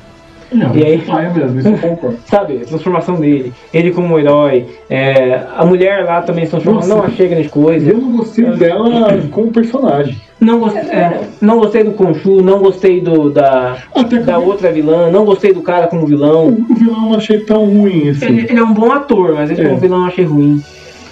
Não, 0.53 0.75
E 0.75 0.83
aí? 0.83 0.97
isso 0.99 1.11
é 1.11 1.29
mesmo, 1.33 1.59
isso 1.59 1.67
eu 1.69 1.77
concordo. 1.77 2.17
sabe, 2.25 2.61
a 2.61 2.65
transformação 2.65 3.15
dele, 3.15 3.53
ele 3.73 3.91
como 3.91 4.17
herói, 4.19 4.65
é, 4.89 5.41
a 5.57 5.65
mulher 5.65 6.05
lá 6.05 6.21
também 6.21 6.45
se 6.45 6.51
transforma, 6.51 6.79
Nossa. 6.81 6.95
não 6.95 7.03
achei 7.03 7.27
grande 7.27 7.49
coisa. 7.49 7.89
Eu 7.89 7.97
não 7.97 8.17
gostei 8.17 8.45
dela 8.51 9.17
como 9.31 9.51
personagem. 9.51 10.15
Não 10.39 10.59
gostei, 10.59 10.81
é, 10.81 11.21
não 11.39 11.57
gostei 11.59 11.83
do 11.85 11.91
Khonshu, 11.91 12.41
não 12.41 12.59
gostei 12.59 12.99
do, 12.99 13.29
da, 13.29 13.77
Até 13.95 14.19
da 14.19 14.37
outra 14.37 14.71
vilã, 14.71 15.09
não 15.09 15.23
gostei 15.23 15.53
do 15.53 15.61
cara 15.61 15.87
como 15.87 16.05
vilão. 16.05 16.47
o 16.69 16.75
vilão 16.75 16.95
eu 17.03 17.09
não 17.09 17.13
achei 17.15 17.39
tão 17.39 17.65
ruim 17.65 18.09
assim. 18.09 18.25
Ele, 18.25 18.41
ele 18.49 18.59
é 18.59 18.63
um 18.63 18.73
bom 18.73 18.91
ator, 18.91 19.33
mas 19.35 19.49
ele 19.49 19.61
É. 19.61 19.65
como 19.65 19.77
vilão 19.79 19.99
eu 20.01 20.05
achei 20.07 20.25
ruim. 20.25 20.61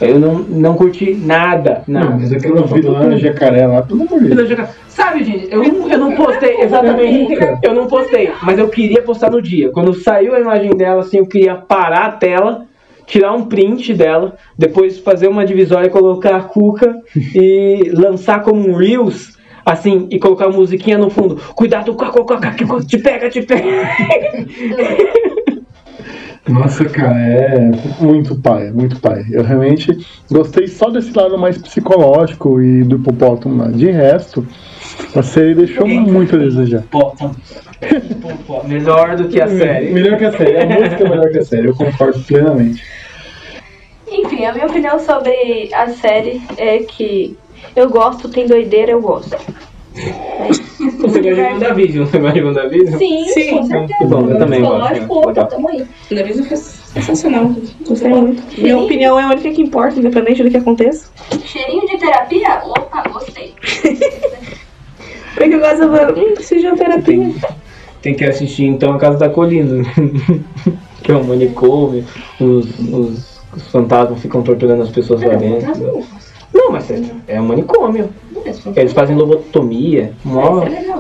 Eu 0.01 0.19
não, 0.19 0.35
não 0.39 0.73
curti 0.75 1.13
nada. 1.13 1.83
Não, 1.87 2.01
nada. 2.01 2.17
mas 2.19 2.33
aquela 2.33 2.61
vilã 2.63 3.17
jacaré 3.17 3.67
lá, 3.67 3.81
pelo 3.83 4.03
amor 4.03 4.19
de 4.23 4.35
Deus. 4.35 4.69
Sabe, 4.87 5.23
gente, 5.23 5.47
eu, 5.51 5.63
não- 5.63 5.89
eu 5.89 5.97
não 5.97 6.15
postei 6.15 6.61
exatamente. 6.61 7.33
Eu 7.63 7.73
não 7.73 7.87
postei, 7.87 8.31
mas 8.43 8.59
eu 8.59 8.67
queria 8.67 9.01
postar 9.01 9.29
no 9.31 9.41
dia. 9.41 9.71
Quando 9.71 9.93
saiu 9.93 10.35
a 10.35 10.39
imagem 10.39 10.71
dela, 10.71 11.01
assim, 11.01 11.17
eu 11.19 11.25
queria 11.25 11.55
parar 11.55 12.05
a 12.05 12.11
tela, 12.11 12.65
tirar 13.05 13.33
um 13.33 13.45
print 13.45 13.93
dela, 13.93 14.35
depois 14.57 14.97
fazer 14.99 15.27
uma 15.27 15.45
divisória, 15.45 15.89
colocar 15.89 16.35
a 16.35 16.41
Cuca 16.41 16.95
e 17.35 17.91
lançar 17.93 18.41
como 18.43 18.67
um 18.69 18.73
Reels. 18.75 19.39
Assim, 19.63 20.07
e 20.09 20.17
colocar 20.17 20.45
a 20.45 20.49
musiquinha 20.49 20.97
no 20.97 21.11
fundo. 21.11 21.35
Cuidado 21.53 21.93
com 21.93 22.03
a 22.03 22.09
coca, 22.09 22.39
que 22.51 22.65
te 22.87 22.97
pega, 22.97 23.29
te 23.29 23.43
pega. 23.43 23.61
Nossa, 26.47 26.85
cara, 26.85 27.19
é 27.19 27.71
muito 27.99 28.35
pai, 28.35 28.67
é 28.67 28.71
muito 28.71 28.99
pai. 28.99 29.23
Eu 29.31 29.43
realmente 29.43 30.05
gostei 30.29 30.67
só 30.67 30.89
desse 30.89 31.15
lado 31.15 31.37
mais 31.37 31.57
psicológico 31.57 32.61
e 32.61 32.83
do 32.83 32.95
hipopótamo. 32.95 33.61
lá. 33.61 33.69
De 33.69 33.91
resto, 33.91 34.45
a 35.15 35.21
série 35.21 35.53
deixou 35.53 35.87
muito 35.87 36.35
a 36.35 36.39
desejar. 36.39 36.83
Melhor 38.65 39.15
do 39.15 39.27
que 39.27 39.39
a 39.39 39.47
série. 39.47 39.91
Melhor 39.91 40.17
que 40.17 40.25
a 40.25 40.31
série, 40.31 40.57
a 40.57 40.65
música 40.65 41.03
é 41.03 41.09
melhor 41.09 41.29
que 41.29 41.37
a 41.37 41.45
série, 41.45 41.67
eu 41.67 41.75
concordo 41.75 42.19
plenamente. 42.21 42.83
Enfim, 44.11 44.45
a 44.45 44.53
minha 44.53 44.65
opinião 44.65 44.99
sobre 44.99 45.69
a 45.73 45.87
série 45.89 46.41
é 46.57 46.79
que 46.79 47.37
eu 47.75 47.89
gosto, 47.89 48.27
tem 48.29 48.47
doideira, 48.47 48.91
eu 48.91 49.01
gosto. 49.01 49.37
Você 51.01 51.19
gosta 51.19 51.21
de 51.21 51.41
WandaVision? 51.41 52.05
Você 52.05 52.19
gosta 52.19 52.39
de 52.39 52.45
WandaVision? 52.45 52.97
Sim, 52.97 53.25
Sim. 53.25 53.57
com 53.57 53.63
certeza. 53.63 53.97
Que 53.99 54.05
bom, 54.05 54.29
eu 54.29 54.37
também 54.37 54.61
gosto. 54.61 54.93
Legal. 54.93 55.07
opa, 55.09 55.45
tamo 55.45 55.69
aí. 55.69 55.87
Foi 56.07 56.57
sensacional. 56.57 57.55
Gostei 57.87 58.09
muito. 58.09 58.61
Minha 58.61 58.77
opinião 58.77 59.19
é 59.19 59.23
a 59.23 59.29
única 59.29 59.51
que 59.51 59.61
importa, 59.61 59.99
independente 59.99 60.43
do 60.43 60.51
que 60.51 60.57
aconteça. 60.57 61.09
Cheirinho 61.45 61.87
de 61.87 61.97
terapia? 61.97 62.61
Opa, 62.65 63.03
gostei. 63.09 63.53
Porque 65.35 65.55
eu 65.55 65.59
gosto 65.59 66.13
de 66.13 66.19
hum, 66.19 66.33
preciso 66.33 66.61
de 66.61 66.67
uma 66.67 66.77
terapia. 66.77 67.33
Tem 68.01 68.15
que 68.15 68.25
assistir 68.25 68.65
então 68.65 68.93
a 68.93 68.99
Casa 68.99 69.17
da 69.17 69.29
Colina, 69.29 69.83
que 71.03 71.11
é 71.11 71.15
um 71.15 71.23
manicômio, 71.23 72.03
os, 72.39 72.79
os, 72.79 73.41
os 73.55 73.67
fantasmas 73.71 74.21
ficam 74.21 74.41
torturando 74.41 74.83
as 74.83 74.89
pessoas 74.89 75.21
lá 75.21 75.35
dentro. 75.35 76.03
Não, 76.53 76.71
mas 76.71 76.89
é, 76.91 77.01
é 77.27 77.41
um 77.41 77.45
manicômio. 77.45 78.09
Eles 78.75 78.93
fazem 78.93 79.15
lobotomia. 79.15 80.13
Mó... 80.25 80.63
é 80.63 80.69
legal. 80.69 80.90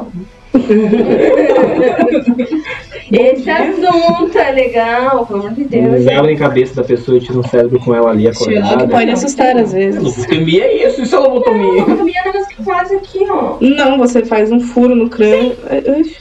Esse 3.11 3.49
assunto 3.49 4.37
é 4.37 4.51
legal, 4.51 5.25
pelo 5.25 5.39
amor 5.39 5.51
de 5.51 5.63
Deus. 5.65 5.85
Eles 5.85 6.07
abrem 6.07 6.35
a 6.35 6.39
cabeça 6.39 6.75
da 6.75 6.83
pessoa 6.83 7.17
e 7.17 7.21
tiram 7.21 7.41
o 7.41 7.47
cérebro 7.47 7.79
com 7.79 7.93
ela 7.93 8.11
ali 8.11 8.33
Sei 8.33 8.55
lá, 8.55 8.61
que 8.61 8.67
acordada. 8.67 8.91
pode 8.91 9.09
assustar 9.11 9.57
às 9.57 9.73
vezes. 9.73 10.01
Lobotomia 10.01 10.63
é 10.63 10.87
isso, 10.87 11.01
isso 11.01 11.15
é 11.15 11.19
lobotomia. 11.19 11.81
Lobotomia 11.81 12.15
é 12.17 12.21
um 12.21 12.33
negócio 12.33 12.55
que 12.55 12.63
faz 12.63 12.91
aqui, 12.91 13.19
ó. 13.29 13.57
Não, 13.59 13.97
você 13.97 14.23
faz 14.25 14.51
um 14.51 14.59
furo 14.59 14.95
no 14.95 15.09
crânio. 15.09 15.55
Ui, 15.87 16.15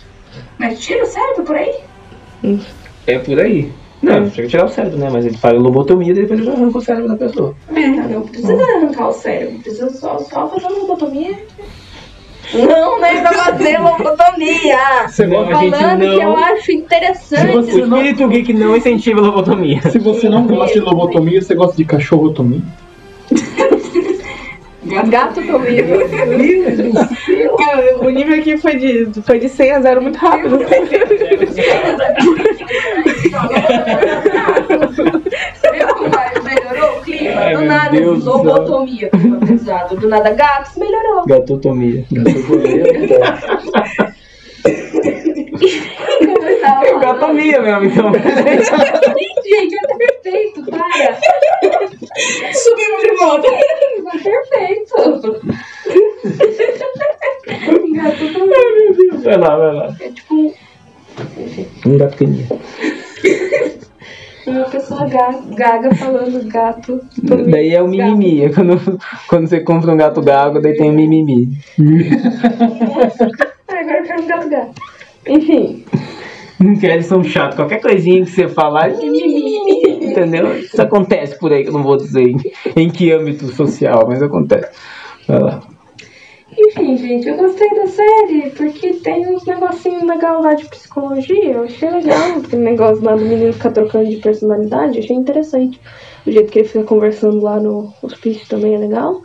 Mas 0.59 0.81
tira 0.81 1.05
o 1.05 1.07
cérebro 1.07 1.45
por 1.45 1.57
aí? 1.57 1.75
É 3.07 3.19
por 3.19 3.38
aí. 3.40 3.71
Não, 4.03 4.31
chega 4.31 4.47
a 4.47 4.51
tirar 4.51 4.64
o 4.64 4.69
cérebro, 4.69 4.99
né? 4.99 5.11
Mas 5.12 5.27
ele 5.27 5.37
faz 5.37 5.61
lobotomia 5.61 6.12
e 6.12 6.14
depois 6.14 6.40
ele 6.40 6.51
arranca 6.51 6.79
o 6.79 6.81
cérebro 6.81 7.09
da 7.09 7.16
pessoa. 7.16 7.55
É, 7.75 7.87
não 7.87 8.23
precisa 8.23 8.55
arrancar 8.55 9.09
o 9.09 9.12
cérebro, 9.12 9.59
precisa 9.59 9.90
só, 9.90 10.19
só 10.19 10.49
fazer 10.49 10.66
uma 10.66 10.79
lobotomia. 10.79 11.38
Não, 12.54 13.00
não 13.00 13.22
pra 13.22 13.32
fazer 13.32 13.78
lobotomia. 13.78 14.78
Você 15.08 15.26
Não, 15.26 15.50
Falando 15.50 15.98
não- 15.98 16.18
que 16.18 16.24
eu 16.24 16.36
acho 16.36 16.64
Se 16.64 16.72
interessante. 16.74 17.52
você 17.52 17.82
O 17.82 17.86
não, 17.86 17.98
espírito 17.98 18.28
geek 18.28 18.52
não 18.52 18.76
incentiva 18.76 19.20
lobotomia. 19.20 19.80
se 19.90 19.98
você 19.98 20.28
não 20.28 20.46
gosta 20.46 20.78
de 20.78 20.84
lobotomia, 20.84 21.40
você 21.40 21.54
gosta 21.54 21.76
de 21.76 21.84
cachorrotomia? 21.84 22.60
Gato 25.08 25.40
comigo. 25.42 25.98
Cara, 27.58 27.98
o 28.00 28.10
nível 28.10 28.34
aqui 28.40 28.56
foi 28.56 28.76
de, 28.76 29.22
foi 29.22 29.38
de 29.38 29.48
100 29.48 29.70
a 29.72 29.80
0 29.82 30.02
muito 30.02 30.16
rápido. 30.18 30.58
Ai, 37.37 37.55
do 37.55 37.61
meu 37.61 37.69
nada, 37.69 37.90
Deus 37.90 38.25
lobotomia, 38.25 39.11
pesado. 39.47 39.97
Do 39.97 40.09
nada, 40.09 40.31
gatos, 40.33 40.77
melhorou. 40.77 41.27
Gatotomia. 41.27 42.05
Começava 46.19 46.79
a 46.79 46.85
falar. 46.85 47.01
Gatomia 47.01 47.61
mesmo, 47.61 47.85
então. 47.85 48.12
Gente, 49.51 49.77
é 49.77 49.97
perfeito, 49.97 50.64
para. 50.66 51.19
Subimos 52.53 53.03
de 53.03 53.16
volta. 53.16 53.49
É 53.49 54.19
perfeito. 54.19 54.95
Gato 57.95 58.33
também. 58.33 59.23
Vai 59.23 59.37
lá, 59.38 59.57
vai 59.57 59.75
lá. 59.75 59.97
É 60.01 60.11
tipo 60.11 60.55
Um 61.87 61.99
gato 61.99 62.16
uma 64.46 64.64
pessoa 64.64 65.07
ga- 65.07 65.40
gaga 65.55 65.94
falando 65.94 66.46
gato. 66.48 67.00
Daí 67.50 67.74
é 67.74 67.83
o 67.83 67.88
mimimi. 67.88 68.42
É 68.44 68.48
quando, 68.48 68.98
quando 69.29 69.46
você 69.48 69.61
compra 69.61 69.92
um 69.92 69.96
gato 69.96 70.20
gago, 70.22 70.61
daí 70.61 70.76
tem 70.76 70.90
o 70.90 70.92
mimimi. 70.94 71.59
Agora 73.68 73.98
eu 73.98 74.03
quero 74.05 74.22
um 74.22 74.26
gato 74.26 74.48
gato. 74.48 74.83
Enfim. 75.29 75.85
Não 76.59 76.76
quer, 76.76 76.92
eles 76.94 77.07
são 77.07 77.24
chatos. 77.24 77.57
Qualquer 77.57 77.81
coisinha 77.81 78.22
que 78.24 78.31
você 78.31 78.48
falar, 78.48 78.90
mimimi. 78.90 80.07
Entendeu? 80.11 80.57
Isso 80.59 80.81
acontece 80.81 81.38
por 81.38 81.53
aí, 81.53 81.62
que 81.62 81.68
eu 81.68 81.72
não 81.72 81.83
vou 81.83 81.96
dizer 81.96 82.22
em, 82.22 82.37
em 82.76 82.90
que 82.90 83.12
âmbito 83.12 83.46
social, 83.55 84.07
mas 84.09 84.22
acontece. 84.22 84.70
Vai 85.26 85.38
lá. 85.40 85.62
Enfim, 86.62 86.96
gente, 86.96 87.27
eu 87.27 87.37
gostei 87.38 87.68
da 87.70 87.87
série 87.87 88.51
porque 88.51 88.92
tem 88.94 89.27
uns 89.35 89.46
negocinhos 89.46 90.03
legais 90.03 90.42
lá 90.42 90.55
de 90.55 90.68
psicologia. 90.68 91.53
Eu 91.53 91.64
achei 91.64 91.88
legal 91.88 92.38
aquele 92.38 92.62
negócio 92.62 93.03
lá 93.03 93.16
do 93.16 93.25
menino 93.25 93.53
ficar 93.53 93.70
trocando 93.70 94.11
de 94.11 94.18
personalidade. 94.18 94.99
Achei 94.99 95.16
interessante. 95.16 95.81
O 96.27 96.31
jeito 96.31 96.53
que 96.53 96.59
ele 96.59 96.68
fica 96.68 96.85
conversando 96.85 97.40
lá 97.40 97.59
no 97.59 97.94
hospício 98.03 98.46
também 98.46 98.75
é 98.75 98.79
legal. 98.79 99.23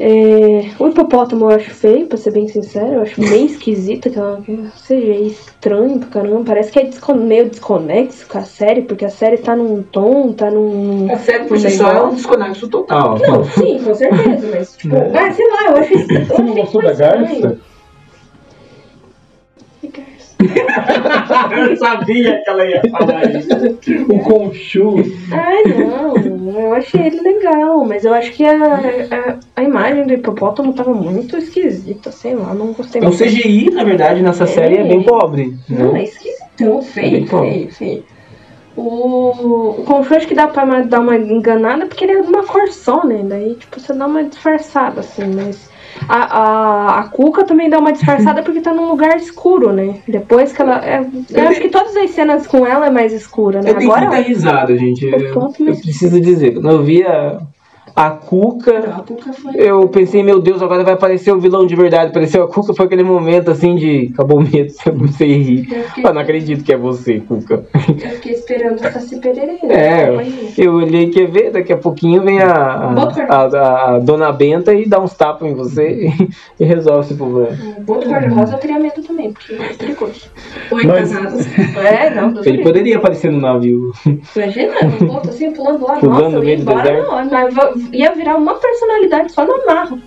É, 0.00 0.70
o 0.78 0.86
hipopótamo 0.88 1.46
eu 1.50 1.56
acho 1.56 1.70
feio, 1.70 2.06
pra 2.06 2.16
ser 2.16 2.30
bem 2.32 2.46
sincero. 2.46 2.94
Eu 2.94 3.02
acho 3.02 3.20
meio 3.20 3.46
esquisito, 3.46 4.08
aquela 4.08 4.40
seja 4.76 5.12
estranho 5.12 5.98
pra 5.98 6.08
caramba. 6.08 6.44
Parece 6.44 6.70
que 6.70 6.78
é 6.78 6.84
descon- 6.84 7.14
meio 7.16 7.50
desconexo 7.50 8.26
com 8.28 8.38
a 8.38 8.42
série, 8.42 8.82
porque 8.82 9.04
a 9.04 9.08
série 9.10 9.38
tá 9.38 9.56
num 9.56 9.82
tom, 9.82 10.32
tá 10.32 10.50
num. 10.50 11.08
série 11.18 11.44
por 11.44 11.58
si 11.58 11.70
só 11.70 11.90
é 11.90 12.02
um 12.02 12.14
desconexo 12.14 12.68
total. 12.68 13.18
Não, 13.18 13.44
sim, 13.44 13.80
com 13.82 13.92
certeza, 13.94 14.48
mas 14.54 14.76
tipo, 14.76 14.94
ah, 14.96 15.32
sei 15.32 15.48
lá, 15.48 15.64
eu 15.70 15.76
acho 15.78 15.94
estranho. 15.94 16.26
Você 16.26 16.42
não 16.42 16.54
gostou 16.54 16.82
da 16.82 16.92
Garça? 16.92 17.58
Que 19.80 19.88
Garça? 19.88 20.28
Eu 21.68 21.76
sabia 21.76 22.40
que 22.44 22.48
ela 22.50 22.64
ia 22.64 22.80
falar 22.92 23.24
isso. 23.34 23.48
O 24.08 24.18
Conchu. 24.20 24.94
Ai, 25.32 25.64
não, 25.64 26.14
eu 26.50 26.74
achei 26.74 27.06
ele 27.06 27.20
legal, 27.20 27.84
mas 27.84 28.04
eu 28.04 28.12
acho 28.14 28.32
que 28.32 28.44
a, 28.44 28.54
a, 28.56 29.38
a 29.56 29.62
imagem 29.62 30.06
do 30.06 30.12
hipopótamo 30.14 30.72
tava 30.74 30.92
muito 30.94 31.36
esquisita, 31.36 32.10
sei 32.12 32.34
lá, 32.34 32.54
não 32.54 32.72
gostei 32.72 33.02
O 33.02 33.06
muito. 33.06 33.18
CGI, 33.18 33.70
na 33.70 33.84
verdade, 33.84 34.22
nessa 34.22 34.46
série 34.46 34.76
é 34.78 34.84
bem 34.84 35.02
pobre. 35.02 35.56
Não, 35.68 35.92
Né? 35.92 36.00
é 36.00 36.04
esquisitão, 36.04 36.78
É 36.78 36.82
feio, 36.82 37.26
pobre. 37.26 37.50
feio, 37.50 37.72
feio. 37.72 38.04
O, 38.76 39.82
o 39.82 40.14
acho 40.14 40.28
que 40.28 40.34
dá 40.34 40.46
pra 40.48 40.82
dar 40.82 41.00
uma 41.00 41.16
enganada 41.16 41.86
porque 41.86 42.04
ele 42.04 42.12
é 42.12 42.22
de 42.22 42.28
uma 42.28 42.46
cor 42.46 42.68
só, 42.68 43.04
né? 43.04 43.22
Daí, 43.24 43.54
tipo, 43.56 43.80
você 43.80 43.92
dá 43.92 44.06
uma 44.06 44.24
disfarçada, 44.24 45.00
assim, 45.00 45.26
mas. 45.34 45.67
A, 46.08 46.38
a, 46.38 47.00
a 47.00 47.02
Cuca 47.08 47.44
também 47.44 47.70
dá 47.70 47.78
uma 47.78 47.92
disfarçada 47.92 48.42
porque 48.42 48.60
tá 48.60 48.72
num 48.72 48.88
lugar 48.88 49.16
escuro, 49.16 49.72
né? 49.72 49.96
Depois 50.06 50.52
que 50.52 50.60
ela. 50.62 50.84
é- 50.84 51.06
eu 51.30 51.48
acho 51.48 51.60
que 51.60 51.68
todas 51.68 51.96
as 51.96 52.10
cenas 52.10 52.46
com 52.46 52.66
ela 52.66 52.86
é 52.86 52.90
mais 52.90 53.12
escura, 53.12 53.62
né? 53.62 53.70
Eu 53.70 53.76
tenho 53.78 53.90
Agora. 53.90 54.08
muita 54.08 54.22
risada, 54.22 54.76
gente. 54.76 55.04
Eu, 55.04 55.18
eu 55.18 55.76
preciso 55.76 56.20
dizer, 56.20 56.54
quando 56.54 56.70
eu 56.70 56.82
vi 56.82 57.04
a, 58.06 58.10
Cuca, 58.10 58.78
A 58.96 59.00
Cuca 59.02 59.32
foi. 59.32 59.52
eu 59.56 59.88
pensei, 59.88 60.22
meu 60.22 60.40
Deus, 60.40 60.62
agora 60.62 60.84
vai 60.84 60.94
aparecer 60.94 61.32
o 61.32 61.40
vilão 61.40 61.66
de 61.66 61.74
verdade. 61.74 62.10
Apareceu 62.10 62.44
a 62.44 62.48
Cuca, 62.48 62.72
foi 62.74 62.86
aquele 62.86 63.02
momento 63.02 63.50
assim 63.50 63.74
de 63.76 64.10
acabou 64.14 64.38
o 64.38 64.42
medo, 64.42 64.72
eu 64.86 64.92
comecei 64.92 65.34
a 65.34 65.38
rir. 65.38 65.68
Eu 65.72 65.82
fiquei, 65.84 66.04
Eu 66.06 66.14
não 66.14 66.20
acredito 66.20 66.64
que 66.64 66.72
é 66.72 66.76
você, 66.76 67.20
Cuca. 67.20 67.64
eu 67.74 68.10
fiquei 68.12 68.32
esperando 68.32 68.76
o 68.76 68.78
Saci 68.78 69.20
Pererê. 69.20 69.58
É, 69.68 70.08
eu 70.56 70.74
olhei 70.74 71.10
que 71.10 71.26
ver, 71.26 71.50
daqui 71.50 71.72
a 71.72 71.76
pouquinho 71.76 72.22
vem 72.22 72.40
a, 72.40 72.52
a, 72.52 73.34
a- 73.34 73.94
a 73.94 73.98
dona 73.98 74.32
Benta 74.32 74.72
e 74.74 74.86
dá 74.88 75.00
uns 75.00 75.14
tapas 75.14 75.48
em 75.50 75.54
você 75.54 76.08
e, 76.58 76.62
e 76.62 76.64
resolve 76.64 77.00
esse 77.06 77.14
problema. 77.14 77.56
O 77.78 77.82
Boto 77.82 78.08
Cor-de-Rosa 78.08 78.54
eu 78.54 78.58
teria 78.58 78.78
medo 78.78 79.02
também, 79.02 79.32
porque 79.32 79.54
é 79.54 79.74
perigoso. 79.74 80.30
Oi, 80.70 80.84
Mas- 80.86 81.12
casados. 81.12 81.46
É, 81.78 82.10
não, 82.10 82.34
Ele 82.44 82.62
poderia 82.62 82.96
aparecer 82.98 83.30
no 83.30 83.40
navio. 83.40 83.92
Imagina, 84.36 84.74
um 85.00 85.06
boto 85.06 85.28
assim, 85.30 85.52
pulando 85.52 85.84
lá, 85.84 85.96
Pulando 85.98 86.22
nossa, 86.22 86.38
no 86.38 86.44
meio 86.44 86.56
do 86.56 86.62
embora 86.62 86.82
deserto. 86.82 87.10
mas 87.30 87.54
va- 87.54 87.72
ia 87.92 88.14
virar 88.14 88.36
uma 88.36 88.54
personalidade 88.54 89.32
só 89.32 89.44
no 89.44 89.66
marro. 89.66 90.00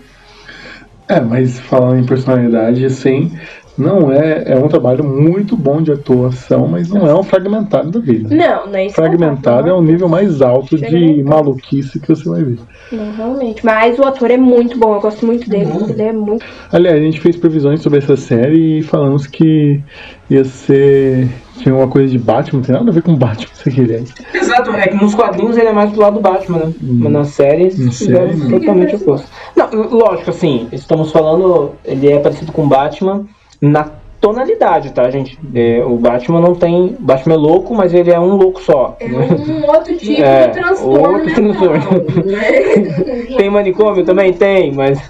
É, 1.08 1.20
mas 1.20 1.60
falando 1.60 2.00
em 2.00 2.06
personalidade, 2.06 2.86
assim, 2.86 3.32
não 3.78 4.12
é. 4.12 4.44
É 4.46 4.56
um 4.56 4.68
trabalho 4.68 5.04
muito 5.04 5.58
bom 5.58 5.82
de 5.82 5.92
atuação, 5.92 6.68
mas 6.68 6.90
não 6.90 7.08
é 7.08 7.16
um 7.16 7.24
fragmentado 7.24 7.92
da 7.92 8.00
vida. 8.00 8.34
Não, 8.34 8.68
não 8.68 8.76
é 8.76 8.86
isso. 8.86 8.96
que 8.96 9.02
eu 9.02 9.06
Fragmentado 9.06 9.70
é 9.70 9.74
o 9.74 9.82
nível 9.82 10.08
mais 10.08 10.42
alto 10.42 10.78
de 10.78 10.90
nem 10.90 11.24
maluquice 11.24 12.00
que 12.00 12.08
você 12.08 12.30
vai 12.30 12.44
ver. 12.44 12.60
Não, 12.92 13.12
realmente. 13.12 13.66
Mas 13.66 13.98
o 13.98 14.04
ator 14.04 14.30
é 14.32 14.38
muito 14.38 14.78
bom, 14.78 14.96
eu 14.96 15.02
gosto 15.02 15.26
muito 15.26 15.50
dele. 15.50 15.72
Ele 15.90 16.02
é 16.02 16.14
muito. 16.14 16.46
Aliás, 16.72 16.98
a 16.98 17.04
gente 17.04 17.20
fez 17.20 17.36
previsões 17.36 17.82
sobre 17.82 18.00
essa 18.00 18.16
série 18.16 18.80
e 18.80 18.84
falamos 18.84 19.26
que 19.26 19.82
ia 20.30 20.44
ser. 20.44 21.28
Tinha 21.62 21.76
uma 21.76 21.88
coisa 21.88 22.10
de 22.12 22.18
Batman, 22.20 22.60
não 22.60 22.66
tem 22.66 22.76
nada 22.76 22.90
a 22.90 22.94
ver 22.94 23.02
com 23.04 23.16
Batman 23.16 23.48
isso 23.54 23.70
aqui, 23.70 23.82
aliás. 23.82 24.14
Exato, 24.34 24.72
é 24.72 24.88
que 24.88 24.96
nos 24.96 25.14
quadrinhos 25.16 25.58
ele 25.58 25.68
é 25.68 25.74
mais 25.74 25.92
pro 25.92 26.02
lado 26.02 26.14
do 26.16 26.20
Batman, 26.22 26.58
né? 26.60 26.74
Mas 26.82 27.12
nas 27.12 27.28
séries 27.30 27.78
Na 27.78 27.92
fizeram 27.92 28.28
série, 28.30 28.40
não. 28.40 28.60
totalmente 28.60 28.96
oposto. 28.96 29.28
Não, 29.56 29.70
lógico, 29.90 30.30
assim, 30.30 30.68
estamos 30.72 31.12
falando, 31.12 31.72
ele 31.86 32.12
é 32.12 32.20
parecido 32.20 32.52
com 32.52 32.64
o 32.64 32.68
Batman 32.68 33.26
na 33.62 33.90
tonalidade, 34.20 34.92
tá, 34.92 35.10
gente? 35.10 35.38
É, 35.54 35.84
o 35.84 35.96
Batman 35.98 36.40
não 36.42 36.54
tem. 36.54 36.96
O 37.00 37.02
Batman 37.04 37.34
é 37.34 37.38
louco, 37.38 37.74
mas 37.76 37.94
ele 37.94 38.12
é 38.12 38.20
um 38.20 38.36
louco 38.36 38.62
só. 38.62 38.96
É 39.00 39.08
né? 39.08 39.28
um 39.48 39.68
outro 39.68 39.98
tipo 39.98 40.22
É, 40.22 40.48
de 40.48 40.54
transtorno. 40.54 41.14
outro 41.18 41.34
transtorno. 41.34 42.26
né? 42.26 43.34
Tem 43.38 43.50
manicômio? 43.50 44.06
Também 44.06 44.32
tem, 44.34 44.72
mas. 44.74 45.02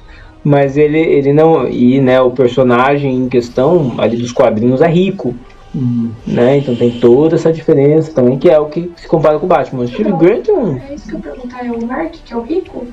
Mas 0.44 0.76
ele, 0.76 0.98
ele 0.98 1.34
não. 1.34 1.68
E 1.68 2.00
né, 2.00 2.20
o 2.22 2.32
personagem 2.32 3.14
em 3.16 3.30
questão 3.30 3.94
ali 3.98 4.18
dos 4.18 4.32
quadrinhos 4.32 4.82
é 4.82 4.88
rico. 4.88 5.36
Né? 5.74 6.58
Então 6.58 6.76
tem 6.76 7.00
toda 7.00 7.36
essa 7.36 7.52
diferença 7.52 8.12
também, 8.14 8.38
que 8.38 8.50
é 8.50 8.60
o 8.60 8.66
que 8.66 8.92
se 8.98 9.08
compara 9.08 9.40
com 9.40 9.46
o 9.46 9.50
Batman. 9.50 9.84
O 9.84 9.88
Steve 9.88 10.12
Grant 10.12 10.50
é 10.50 10.54
um. 10.54 10.78
É 10.78 10.94
isso 10.94 11.08
que 11.08 11.16
eu 11.16 11.20
perguntar, 11.20 11.66
é 11.66 11.72
o 11.72 11.86
Mark 11.86 12.12
que 12.12 12.34
é 12.34 12.36
o 12.36 12.42
rico? 12.42 12.88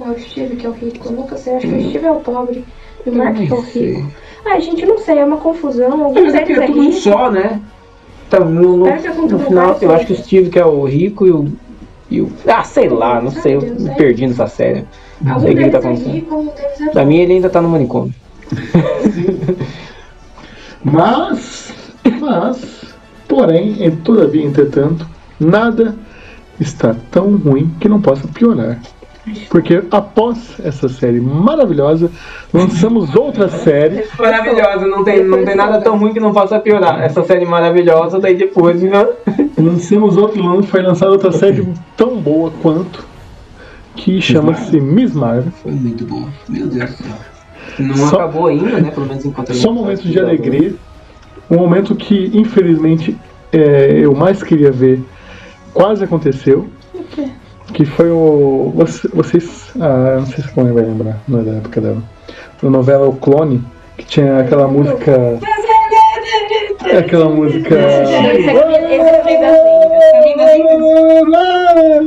Ou 0.00 0.06
é 0.08 0.10
o 0.10 0.18
Steve 0.18 0.56
que 0.56 0.66
é 0.66 0.68
o 0.68 0.72
rico? 0.72 1.06
Eu 1.06 1.12
nunca 1.12 1.36
sei, 1.36 1.54
acho 1.54 1.68
que 1.68 1.74
o 1.74 1.88
Steve 1.90 2.06
é 2.06 2.10
o 2.10 2.20
pobre 2.20 2.64
e 3.06 3.10
o 3.10 3.14
Mark 3.14 3.36
que 3.36 3.52
é 3.52 3.54
o 3.54 3.60
rico. 3.60 4.12
Ai, 4.44 4.60
gente, 4.60 4.84
não 4.84 4.98
sei, 4.98 5.18
é 5.18 5.24
uma 5.24 5.36
confusão. 5.36 6.04
Alguns 6.04 6.24
Mas 6.24 6.34
é 6.34 6.42
que 6.42 6.54
deles 6.54 6.60
é 6.60 6.64
é 6.64 6.66
tudo 6.66 6.80
um 6.80 6.84
rico. 6.84 7.00
só, 7.00 7.30
né? 7.30 7.60
Tá, 8.28 8.40
no, 8.40 8.76
no, 8.76 8.86
no 8.86 9.38
final, 9.38 9.78
eu 9.80 9.92
acho 9.92 10.06
que 10.06 10.12
o 10.14 10.16
Steve 10.16 10.50
que 10.50 10.58
é 10.58 10.66
o 10.66 10.84
rico 10.84 11.26
e 11.26 11.30
o. 11.30 11.52
E 12.10 12.20
o 12.20 12.32
ah, 12.46 12.64
sei 12.64 12.88
lá, 12.88 13.20
não 13.20 13.30
sei, 13.30 13.54
eu 13.54 13.62
me 13.62 13.88
é. 13.88 13.94
perdi 13.94 14.26
nessa 14.26 14.46
série. 14.46 14.84
Não 15.20 15.38
sei 15.38 15.54
o 15.54 15.56
que 15.56 15.70
tá 15.70 15.78
é 15.78 15.80
acontecendo. 15.80 16.52
é 16.80 16.90
Pra 16.90 17.04
mim 17.04 17.18
ele 17.18 17.34
ainda 17.34 17.48
tá 17.48 17.62
no 17.62 17.68
manicômio. 17.68 18.12
Mas, 20.84 21.73
mas, 22.20 22.94
porém, 23.28 23.84
em- 23.84 23.96
todavia, 23.96 24.44
entretanto, 24.44 25.06
nada 25.38 25.94
está 26.60 26.94
tão 27.10 27.36
ruim 27.36 27.70
que 27.80 27.88
não 27.88 28.00
possa 28.00 28.26
piorar. 28.28 28.78
Porque 29.48 29.82
após 29.90 30.54
essa 30.62 30.86
série 30.86 31.18
maravilhosa, 31.18 32.10
lançamos 32.52 33.14
outra 33.16 33.48
série. 33.48 34.04
Maravilhosa, 34.18 34.86
não 34.86 35.02
tem, 35.02 35.24
não 35.24 35.42
tem 35.42 35.56
nada 35.56 35.80
tão 35.80 35.98
ruim 35.98 36.12
que 36.12 36.20
não 36.20 36.30
possa 36.30 36.60
piorar. 36.60 37.00
Essa 37.02 37.24
série 37.24 37.46
maravilhosa, 37.46 38.20
daí 38.20 38.36
depois. 38.36 38.82
né? 38.82 39.06
Lançamos 39.56 40.18
outro 40.18 40.46
ano, 40.46 40.62
foi 40.62 40.82
lançada 40.82 41.10
outra 41.10 41.32
série 41.32 41.66
tão 41.96 42.16
boa 42.20 42.52
quanto, 42.60 43.02
que 43.96 44.20
chama-se 44.20 44.78
Miss 44.78 45.14
Marvel. 45.14 45.50
Foi 45.62 45.72
muito 45.72 46.04
bom, 46.04 46.28
meu 46.46 46.66
Deus 46.66 46.90
do 46.90 46.96
céu. 47.02 47.16
Não 47.78 47.96
Só- 47.96 48.16
acabou 48.16 48.48
ainda, 48.48 48.78
né? 48.78 48.90
Pelo 48.90 49.06
menos 49.06 49.24
enquanto 49.24 49.54
Só 49.54 49.68
tá 49.68 49.74
momentos 49.74 50.02
de 50.04 50.12
gravando. 50.12 50.32
alegria. 50.36 50.74
Um 51.50 51.56
momento 51.58 51.94
que, 51.94 52.30
infelizmente, 52.34 53.16
é, 53.52 53.98
eu 54.00 54.14
mais 54.14 54.42
queria 54.42 54.70
ver, 54.72 55.02
quase 55.72 56.04
aconteceu. 56.04 56.68
Que 57.72 57.84
foi 57.84 58.10
o. 58.10 58.72
você- 58.74 59.08
Vocês. 59.08 59.70
Ah, 59.80 60.16
não 60.18 60.26
sei 60.26 60.44
se 60.44 60.50
alguém 60.56 60.72
vai 60.74 60.84
lembrar, 60.84 61.18
não 61.26 61.40
é 61.40 61.42
da 61.42 61.52
época 61.52 61.80
dela. 61.80 62.02
A 62.62 62.70
novela 62.70 63.06
O 63.08 63.14
Clone, 63.16 63.62
que 63.96 64.04
tinha 64.06 64.38
aquela 64.38 64.68
música. 64.68 65.38
Aquela 66.98 67.28
música. 67.28 67.74
Esse 67.74 68.48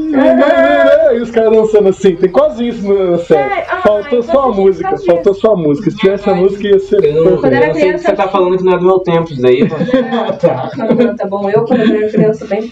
é 0.03 0.96
E 1.13 1.21
os 1.21 1.31
caras 1.31 1.51
dançando 1.51 1.89
assim, 1.89 2.15
tem 2.15 2.29
quase 2.29 2.67
isso 2.67 2.93
na 2.93 3.17
série. 3.19 3.65
Ai, 3.69 3.81
Faltou 3.81 4.23
só 4.23 4.43
a 4.43 4.53
música, 4.53 4.97
faltou 4.97 5.33
só 5.33 5.53
a 5.53 5.55
música. 5.55 5.91
Se 5.91 5.97
tivesse 5.97 6.29
a 6.29 6.35
música 6.35 6.67
ia 6.67 6.79
ser. 6.79 7.03
Eu 7.03 7.23
não, 7.23 7.37
Quando 7.37 7.53
eu 7.53 7.59
sei 7.61 7.71
que 7.71 7.79
criança, 7.79 8.09
você 8.09 8.15
tá 8.15 8.27
falando 8.27 8.57
que 8.57 8.63
não 8.63 8.73
é 8.73 8.77
do 8.77 8.85
meu 8.85 8.99
tempo, 8.99 9.31
isso 9.31 9.41
daí. 9.41 9.67
mano. 9.67 9.85
tá 11.17 11.25
bom, 11.27 11.49
eu 11.49 11.63
quando 11.65 11.81
era 11.81 12.09
criança 12.09 12.45
bem. 12.45 12.71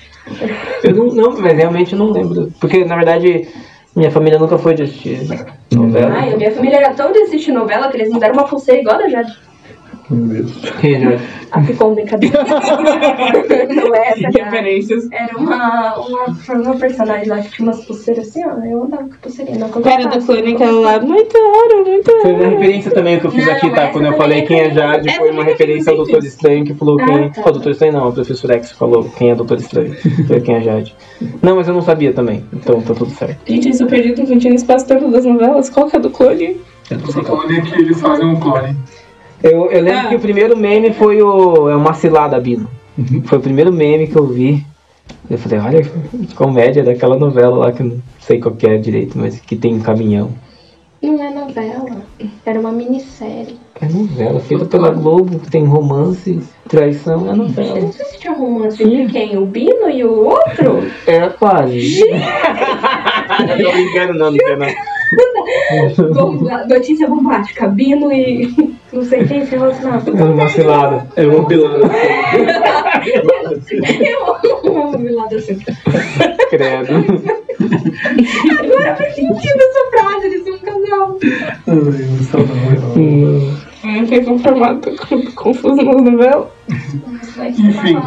Eu 0.84 0.96
não, 0.96 1.06
não, 1.08 1.40
mas 1.40 1.54
realmente 1.54 1.96
não 1.96 2.12
lembro. 2.12 2.52
Porque, 2.60 2.84
na 2.84 2.96
verdade, 2.96 3.48
minha 3.96 4.12
família 4.12 4.38
nunca 4.38 4.58
foi 4.58 4.74
de 4.74 4.84
assistir 4.84 5.20
novela. 5.72 6.16
Ai, 6.16 6.36
minha 6.36 6.52
família 6.52 6.78
era 6.78 6.94
tão 6.94 7.12
de 7.12 7.20
assistir 7.20 7.52
novela 7.52 7.88
que 7.90 7.98
eles 7.98 8.12
me 8.12 8.20
deram 8.20 8.34
uma 8.34 8.46
pulseira 8.46 8.82
igual 8.82 8.96
a 8.96 9.00
da 9.00 9.10
Jade. 9.10 9.45
Meu 10.10 10.44
Deus. 10.44 10.52
Ah, 11.52 11.64
ficou 11.64 11.88
uma 11.90 11.96
brincadeira. 11.96 12.44
Não 13.76 13.96
é 13.96 14.10
essa. 14.10 14.28
Referências. 14.44 15.08
Era 15.12 15.38
uma, 15.38 15.96
uma, 15.98 16.26
uma 16.62 16.76
personagem 16.76 17.28
lá 17.28 17.40
que 17.42 17.50
tinha 17.52 17.68
umas 17.68 17.84
pulseiras 17.86 18.28
assim, 18.28 18.44
ó. 18.46 18.52
Eu 18.64 18.84
andava 18.84 19.04
com 19.04 19.14
a 19.14 19.18
pulseirinha. 19.22 19.58
Não, 19.60 19.68
do 19.70 19.82
faço. 19.82 20.26
clone 20.28 20.54
aquela 20.56 20.80
lá, 20.80 21.00
muito 21.00 21.36
ouro, 21.38 21.86
muito 21.90 22.12
Foi 22.22 22.32
ouro. 22.32 22.44
uma 22.44 22.50
referência 22.52 22.92
também 22.92 23.20
que 23.20 23.26
eu 23.26 23.32
fiz 23.32 23.46
Não, 23.46 23.54
aqui, 23.54 23.70
tá? 23.72 23.88
Quando 23.88 24.06
eu 24.06 24.14
falei 24.18 24.40
é 24.40 24.42
quem 24.44 24.60
é. 24.60 24.70
Jade, 24.72 25.16
foi 25.16 25.32
uma 25.32 25.42
é 25.44 25.46
referência 25.46 25.92
ao 25.92 25.98
Doutor 25.98 26.24
Estranho 26.24 26.66
que 26.66 26.74
falou 26.74 27.00
Ah, 27.02 27.06
quem. 27.06 27.30
tá. 27.32 27.42
Ó, 27.44 27.50
o 27.50 27.52
Doutor 27.54 27.72
Estranho 27.72 27.94
não, 27.94 28.10
o 28.10 28.14
Professor 28.14 28.52
X 28.52 28.72
falou 28.72 29.04
quem 29.18 29.32
é 29.32 29.36
Doutor 29.36 29.58
Estranho. 29.58 29.96
Foi 30.28 30.42
quem 30.42 30.56
é 30.56 30.62
Jade. 30.62 30.96
Não, 31.42 31.56
mas 31.56 31.68
eu 31.68 31.74
não 31.74 31.82
sabia 31.82 32.14
também, 32.14 32.44
então 32.54 32.82
tá 32.82 32.94
tudo 32.94 33.10
certo. 33.12 33.38
Gente, 33.48 33.70
isso 33.70 33.84
eu 33.84 33.88
perdi 33.88 34.10
no 34.22 34.28
Continho 34.28 34.56
Espaço-Tempo 34.56 35.10
das 35.10 35.26
novelas. 35.26 35.70
Qual 35.70 35.88
que 35.90 35.96
é 35.96 36.00
do 36.00 36.10
clone? 36.10 36.60
Sei 36.88 37.24
qual. 37.24 37.40
Clone 37.40 37.62
que 37.62 37.76
eles 37.82 38.00
fazem 38.00 38.26
um 38.28 38.40
clone. 38.40 38.76
Eu, 39.44 39.72
eu 39.72 39.82
lembro 39.82 40.00
Ah. 40.00 40.10
que 40.10 40.16
o 40.16 40.20
primeiro 40.20 40.58
meme 40.58 40.94
foi 40.94 41.22
o. 41.22 41.70
É 41.70 41.76
uma 41.76 41.94
cilada, 41.94 42.40
Bino. 42.40 42.70
Foi 43.26 43.38
o 43.38 43.42
primeiro 43.42 43.72
meme 43.72 44.08
que 44.08 44.16
eu 44.16 44.26
vi. 44.26 44.66
Eu 45.30 45.38
falei, 45.38 45.60
olha, 45.60 45.82
que 45.84 46.34
comédia 46.36 46.84
daquela 46.84 47.18
novela 47.18 47.58
lá 47.58 47.72
que 47.72 47.82
eu 47.82 47.88
não 47.88 47.98
sei 48.20 48.40
qual 48.40 48.56
que 48.56 48.66
é 48.68 48.78
direito, 48.78 49.18
mas 49.18 49.40
que 49.40 49.56
tem 49.56 49.74
um 49.76 49.80
caminhão. 49.82 50.32
Não 51.02 51.22
é 51.22 51.30
novela. 51.32 52.02
Era 52.46 52.60
uma 52.60 52.72
minissérie. 52.72 53.58
É 53.80 53.88
novela, 53.88 54.40
feita 54.40 54.66
pela 54.66 54.90
Globo, 54.92 55.38
que 55.40 55.52
tem 55.52 55.64
romance, 55.66 56.40
traição, 56.68 57.28
é 57.28 57.32
Eu 57.32 57.36
novela. 57.36 57.80
não 57.82 57.92
sei 57.92 58.06
se 58.06 58.20
tinha 58.20 58.34
romance 58.34 58.82
entre 58.82 59.08
quem? 59.12 59.38
O 59.38 59.46
Bino 59.46 59.90
e 59.90 60.04
o 60.04 60.26
outro? 60.26 60.90
Era 61.06 61.30
quase. 61.32 62.02
não 63.40 63.58
tô 63.58 63.72
brincando, 63.72 64.14
não, 64.14 64.32
não. 64.32 64.68
Bom, 66.14 66.34
Notícia 66.68 67.08
bombástica. 67.08 67.68
Bino 67.68 68.12
e 68.12 68.76
não 68.92 69.04
sei 69.04 69.26
quem 69.26 69.46
se 69.46 69.56
relacionava. 69.56 70.12
Uma 70.12 70.48
cilada. 70.50 71.08
É 71.16 71.26
uma 71.26 71.48
pilada. 71.48 71.90
Eu 74.02 74.26
amo 74.76 74.98
o 74.98 75.16
lado 75.16 75.36
assim. 75.36 75.58
Credo. 76.50 76.94
Agora 78.60 78.96
faz 78.96 79.16
sentido 79.16 79.60
essa 79.60 79.90
frase, 79.92 80.26
eles 80.28 80.44
são 80.44 80.54
um 80.54 80.60
casal. 80.60 81.18
Não 83.86 84.06
tem 84.06 84.24
conformado 84.24 84.92
confuso 85.36 85.76
nas 85.76 86.02
novelas. 86.02 86.48
Enfim, 87.40 87.98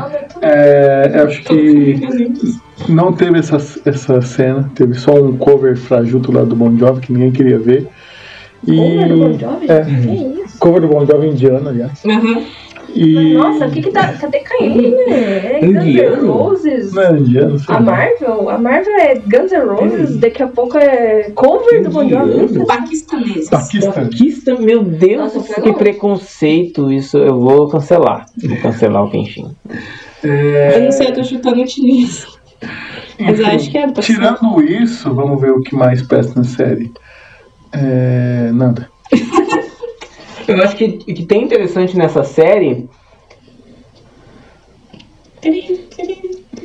é, 0.42 1.12
eu 1.14 1.26
acho 1.26 1.42
que 1.44 2.00
não 2.88 3.12
teve 3.12 3.38
essa, 3.38 3.56
essa 3.84 4.20
cena, 4.22 4.70
teve 4.74 4.94
só 4.94 5.12
um 5.12 5.36
cover 5.36 5.76
frajuto 5.76 6.32
lá 6.32 6.44
do 6.44 6.56
Bon 6.56 6.76
Jovi 6.76 7.00
que 7.02 7.12
ninguém 7.12 7.30
queria 7.30 7.58
ver. 7.58 7.88
E, 8.66 8.76
Cover 8.76 9.08
do 9.08 9.16
Bon 9.18 9.38
Jovi? 9.38 9.70
É, 9.70 9.84
Que 9.84 10.42
isso? 10.42 10.58
cover 10.58 10.80
do 10.80 10.88
Bon 10.88 11.06
Jovi 11.06 11.28
indiano, 11.28 11.68
aliás. 11.68 12.04
Uhum. 12.04 12.44
E, 12.94 13.34
Nossa, 13.34 13.66
o 13.66 13.70
que 13.70 13.82
que 13.82 13.90
tá, 13.90 14.12
tá 14.14 14.26
decaindo, 14.26 14.96
né? 15.06 15.58
É 15.58 15.60
Guns 15.60 15.84
N'? 15.84 16.26
Roses. 16.26 16.92
Não 16.92 17.02
é 17.02 17.08
A. 17.68 17.80
Marvel, 17.80 18.50
a 18.50 18.58
Marvel 18.58 18.94
é 18.96 19.14
Guns 19.16 19.52
N' 19.52 19.66
Roses, 19.66 20.16
daqui 20.16 20.42
a 20.42 20.48
pouco 20.48 20.78
é 20.78 21.30
cover 21.34 21.82
do 21.82 21.90
Bon 21.90 22.08
Jovi. 22.08 22.44
Indiano? 22.44 22.66
Paquistaneses. 22.66 23.50
Paquistão. 23.50 23.92
Paquista, 23.92 24.54
meu 24.56 24.82
Deus, 24.82 25.34
Nossa, 25.34 25.60
que 25.60 25.72
preconceito. 25.72 26.90
Isso 26.90 27.18
eu 27.18 27.38
vou 27.38 27.68
cancelar. 27.68 28.26
Vou 28.42 28.56
cancelar 28.58 29.04
o 29.04 29.10
Kenshin. 29.10 29.54
Eu 30.22 30.82
não 30.82 30.92
sei, 30.92 31.08
eu 31.08 31.14
tô 31.14 31.24
chutando 31.24 31.66
chinês. 31.68 32.26
Mas 33.20 33.40
acho 33.40 33.70
que 33.70 33.78
é 33.78 33.86
do. 33.86 34.00
Tirando 34.00 34.62
isso, 34.62 35.12
vamos 35.14 35.40
ver 35.40 35.50
o 35.50 35.60
que 35.60 35.74
mais 35.74 36.02
presta 36.02 36.38
na 36.38 36.44
série. 36.44 36.90
É, 37.72 38.50
nada. 38.52 38.88
Eu 40.48 40.62
acho 40.62 40.76
que 40.76 40.84
o 40.84 40.98
que 40.98 41.26
tem 41.26 41.44
interessante 41.44 41.96
nessa 41.96 42.24
série. 42.24 42.88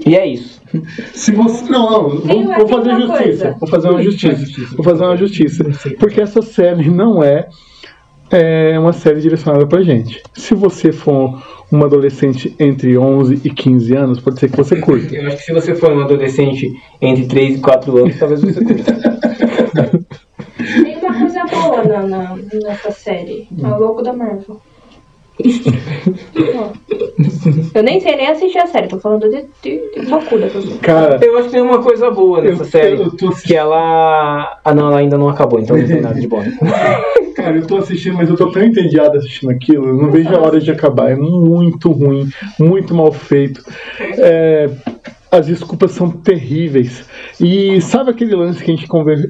E 0.05 0.15
é 0.15 0.25
isso. 0.25 0.61
Se 1.13 1.31
você. 1.31 1.69
Não, 1.69 2.09
não, 2.09 2.19
vou, 2.19 2.55
vou 2.59 2.67
fazer 2.67 2.89
uma 2.89 3.01
justiça. 3.01 3.55
Vou 3.59 3.69
fazer 3.69 3.89
uma 3.89 4.01
justiça. 4.01 4.75
Vou 4.75 4.83
fazer 4.83 5.03
uma 5.03 5.17
justiça. 5.17 5.63
Porque 5.99 6.21
essa 6.21 6.41
série 6.41 6.89
não 6.89 7.21
é, 7.21 7.47
é 8.31 8.79
uma 8.79 8.93
série 8.93 9.19
direcionada 9.19 9.67
pra 9.67 9.83
gente. 9.83 10.23
Se 10.33 10.55
você 10.55 10.91
for 10.91 11.43
uma 11.69 11.85
adolescente 11.85 12.55
entre 12.59 12.97
11 12.97 13.41
e 13.43 13.49
15 13.49 13.95
anos, 13.95 14.19
pode 14.19 14.39
ser 14.39 14.49
que 14.49 14.57
você 14.57 14.77
curta. 14.79 15.13
Eu 15.13 15.27
acho 15.27 15.37
que 15.37 15.43
se 15.43 15.53
você 15.53 15.75
for 15.75 15.91
um 15.91 16.01
adolescente 16.01 16.73
entre 17.01 17.25
3 17.25 17.57
e 17.57 17.59
4 17.59 17.97
anos, 17.97 18.17
talvez 18.17 18.41
você 18.41 18.63
curta. 18.63 18.93
Na, 21.87 22.35
nessa 22.35 22.91
série. 22.91 23.47
É 23.61 23.67
o 23.67 23.79
logo 23.79 24.01
da 24.01 24.13
Marvel. 24.13 24.59
Eu 27.73 27.83
nem 27.83 27.99
sei 27.99 28.15
nem 28.15 28.27
assistir 28.27 28.59
a 28.59 28.67
série, 28.67 28.87
tô 28.87 28.99
falando 28.99 29.29
de, 29.29 29.45
de, 29.61 29.91
de 29.99 30.05
loucura. 30.09 30.49
Cara, 30.81 31.17
Eu 31.21 31.37
acho 31.37 31.45
que 31.47 31.53
tem 31.53 31.61
uma 31.61 31.81
coisa 31.81 32.09
boa 32.11 32.41
nessa 32.41 32.63
Eu- 32.63 32.67
série. 32.67 33.01
eu 33.01 33.11
tô 33.11 33.31
que 33.31 33.55
ela. 33.55 34.59
Ah 34.63 34.73
não, 34.75 34.87
ela 34.87 34.99
ainda 34.99 35.17
não 35.17 35.29
acabou, 35.29 35.59
então 35.59 35.75
não 35.75 35.87
tem 35.87 36.01
nada 36.01 36.19
de 36.19 36.27
bom. 36.27 36.43
cara, 37.35 37.57
eu 37.57 37.65
tô 37.65 37.77
assistindo, 37.77 38.15
mas 38.17 38.29
eu 38.29 38.35
tô 38.35 38.51
tão 38.51 38.63
entediado 38.63 39.17
assistindo 39.17 39.49
aquilo. 39.51 39.87
Eu 39.87 39.95
não 39.97 40.11
vejo 40.11 40.29
a 40.35 40.39
hora 40.39 40.59
de 40.59 40.71
acabar. 40.71 41.11
É 41.11 41.15
muito 41.15 41.91
ruim, 41.91 42.29
muito 42.59 42.93
mal 42.93 43.11
feito. 43.11 43.63
É, 43.99 44.69
as 45.33 45.47
desculpas 45.47 45.91
são 45.91 46.09
terríveis. 46.09 47.05
E 47.39 47.81
sabe 47.81 48.11
aquele 48.11 48.35
lance 48.35 48.63
que 48.63 48.71
a 48.71 48.75
gente 48.75 48.87
conversa. 48.87 49.27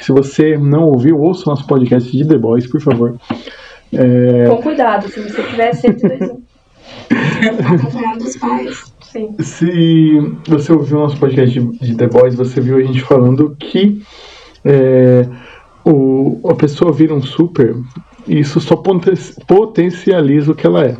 se 0.00 0.12
você 0.12 0.56
não 0.56 0.84
ouviu, 0.84 1.20
ouça 1.20 1.44
o 1.46 1.50
nosso 1.50 1.66
podcast 1.66 2.10
de 2.10 2.26
The 2.26 2.38
Boys, 2.38 2.66
por 2.66 2.80
favor. 2.80 3.16
É, 3.92 4.46
Com 4.48 4.62
cuidado, 4.62 5.08
se 5.08 5.20
você 5.20 5.42
tiver 5.42 5.72
102 5.72 6.20
anos. 6.22 6.38
Dos 8.18 8.36
pais. 8.36 8.94
Sim. 9.02 9.34
Se 9.38 10.32
você 10.48 10.72
ouviu 10.72 10.98
o 10.98 11.00
nosso 11.00 11.16
podcast 11.18 11.58
de, 11.60 11.78
de 11.78 11.96
The 11.96 12.06
Boys, 12.08 12.34
você 12.34 12.60
viu 12.60 12.76
a 12.78 12.82
gente 12.82 13.00
falando 13.02 13.54
que 13.58 14.02
é, 14.64 15.26
o, 15.84 16.40
a 16.48 16.54
pessoa 16.54 16.92
vira 16.92 17.14
um 17.14 17.22
super 17.22 17.76
e 18.26 18.38
isso 18.40 18.60
só 18.60 18.74
poten- 18.76 19.14
potencializa 19.46 20.50
o 20.52 20.54
que 20.54 20.66
ela 20.66 20.84
é. 20.84 20.96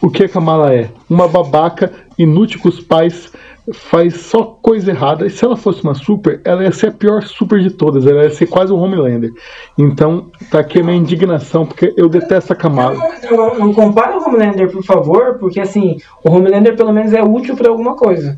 O 0.00 0.10
que 0.10 0.24
a 0.24 0.28
Kamala 0.28 0.74
é? 0.74 0.90
Uma 1.08 1.28
babaca 1.28 1.92
inútil 2.18 2.60
que 2.60 2.68
os 2.68 2.80
pais 2.80 3.32
faz 3.72 4.16
só 4.22 4.42
coisa 4.60 4.90
errada. 4.90 5.24
E 5.24 5.30
se 5.30 5.44
ela 5.44 5.56
fosse 5.56 5.84
uma 5.84 5.94
super, 5.94 6.40
ela 6.44 6.64
ia 6.64 6.72
ser 6.72 6.88
a 6.88 6.92
pior 6.92 7.22
super 7.22 7.60
de 7.60 7.70
todas. 7.70 8.06
Ela 8.06 8.24
ia 8.24 8.30
ser 8.30 8.46
quase 8.46 8.72
um 8.72 8.76
Homelander. 8.78 9.30
Então, 9.78 10.26
tá 10.50 10.58
aqui 10.58 10.80
a 10.80 10.82
minha 10.82 10.96
indignação, 10.96 11.64
porque 11.64 11.94
eu 11.96 12.08
detesto 12.08 12.52
a 12.52 12.56
Kamala. 12.56 12.96
Não, 13.30 13.72
compara 13.72 14.18
o 14.18 14.22
Homelander, 14.24 14.70
por 14.70 14.82
favor, 14.82 15.38
porque 15.38 15.60
assim, 15.60 15.96
o 16.24 16.30
Homelander 16.32 16.74
pelo 16.76 16.92
menos 16.92 17.12
é 17.12 17.22
útil 17.22 17.56
pra 17.56 17.70
alguma 17.70 17.94
coisa. 17.94 18.36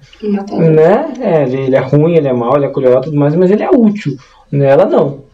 Né? 0.59 1.15
É, 1.21 1.43
ele, 1.45 1.61
ele 1.63 1.77
é 1.77 1.81
ruim, 1.81 2.17
ele 2.17 2.29
é 2.29 2.33
mau, 2.33 2.57
ele 2.57 2.67
é 2.67 2.69
cruel 2.69 2.99
e 2.99 3.03
tudo 3.03 3.17
mais, 3.17 3.35
mas 3.35 3.51
ele 3.51 3.63
é 3.63 3.71
útil. 3.71 4.17
Né? 4.53 4.67
Ela 4.69 4.85
não. 4.85 5.25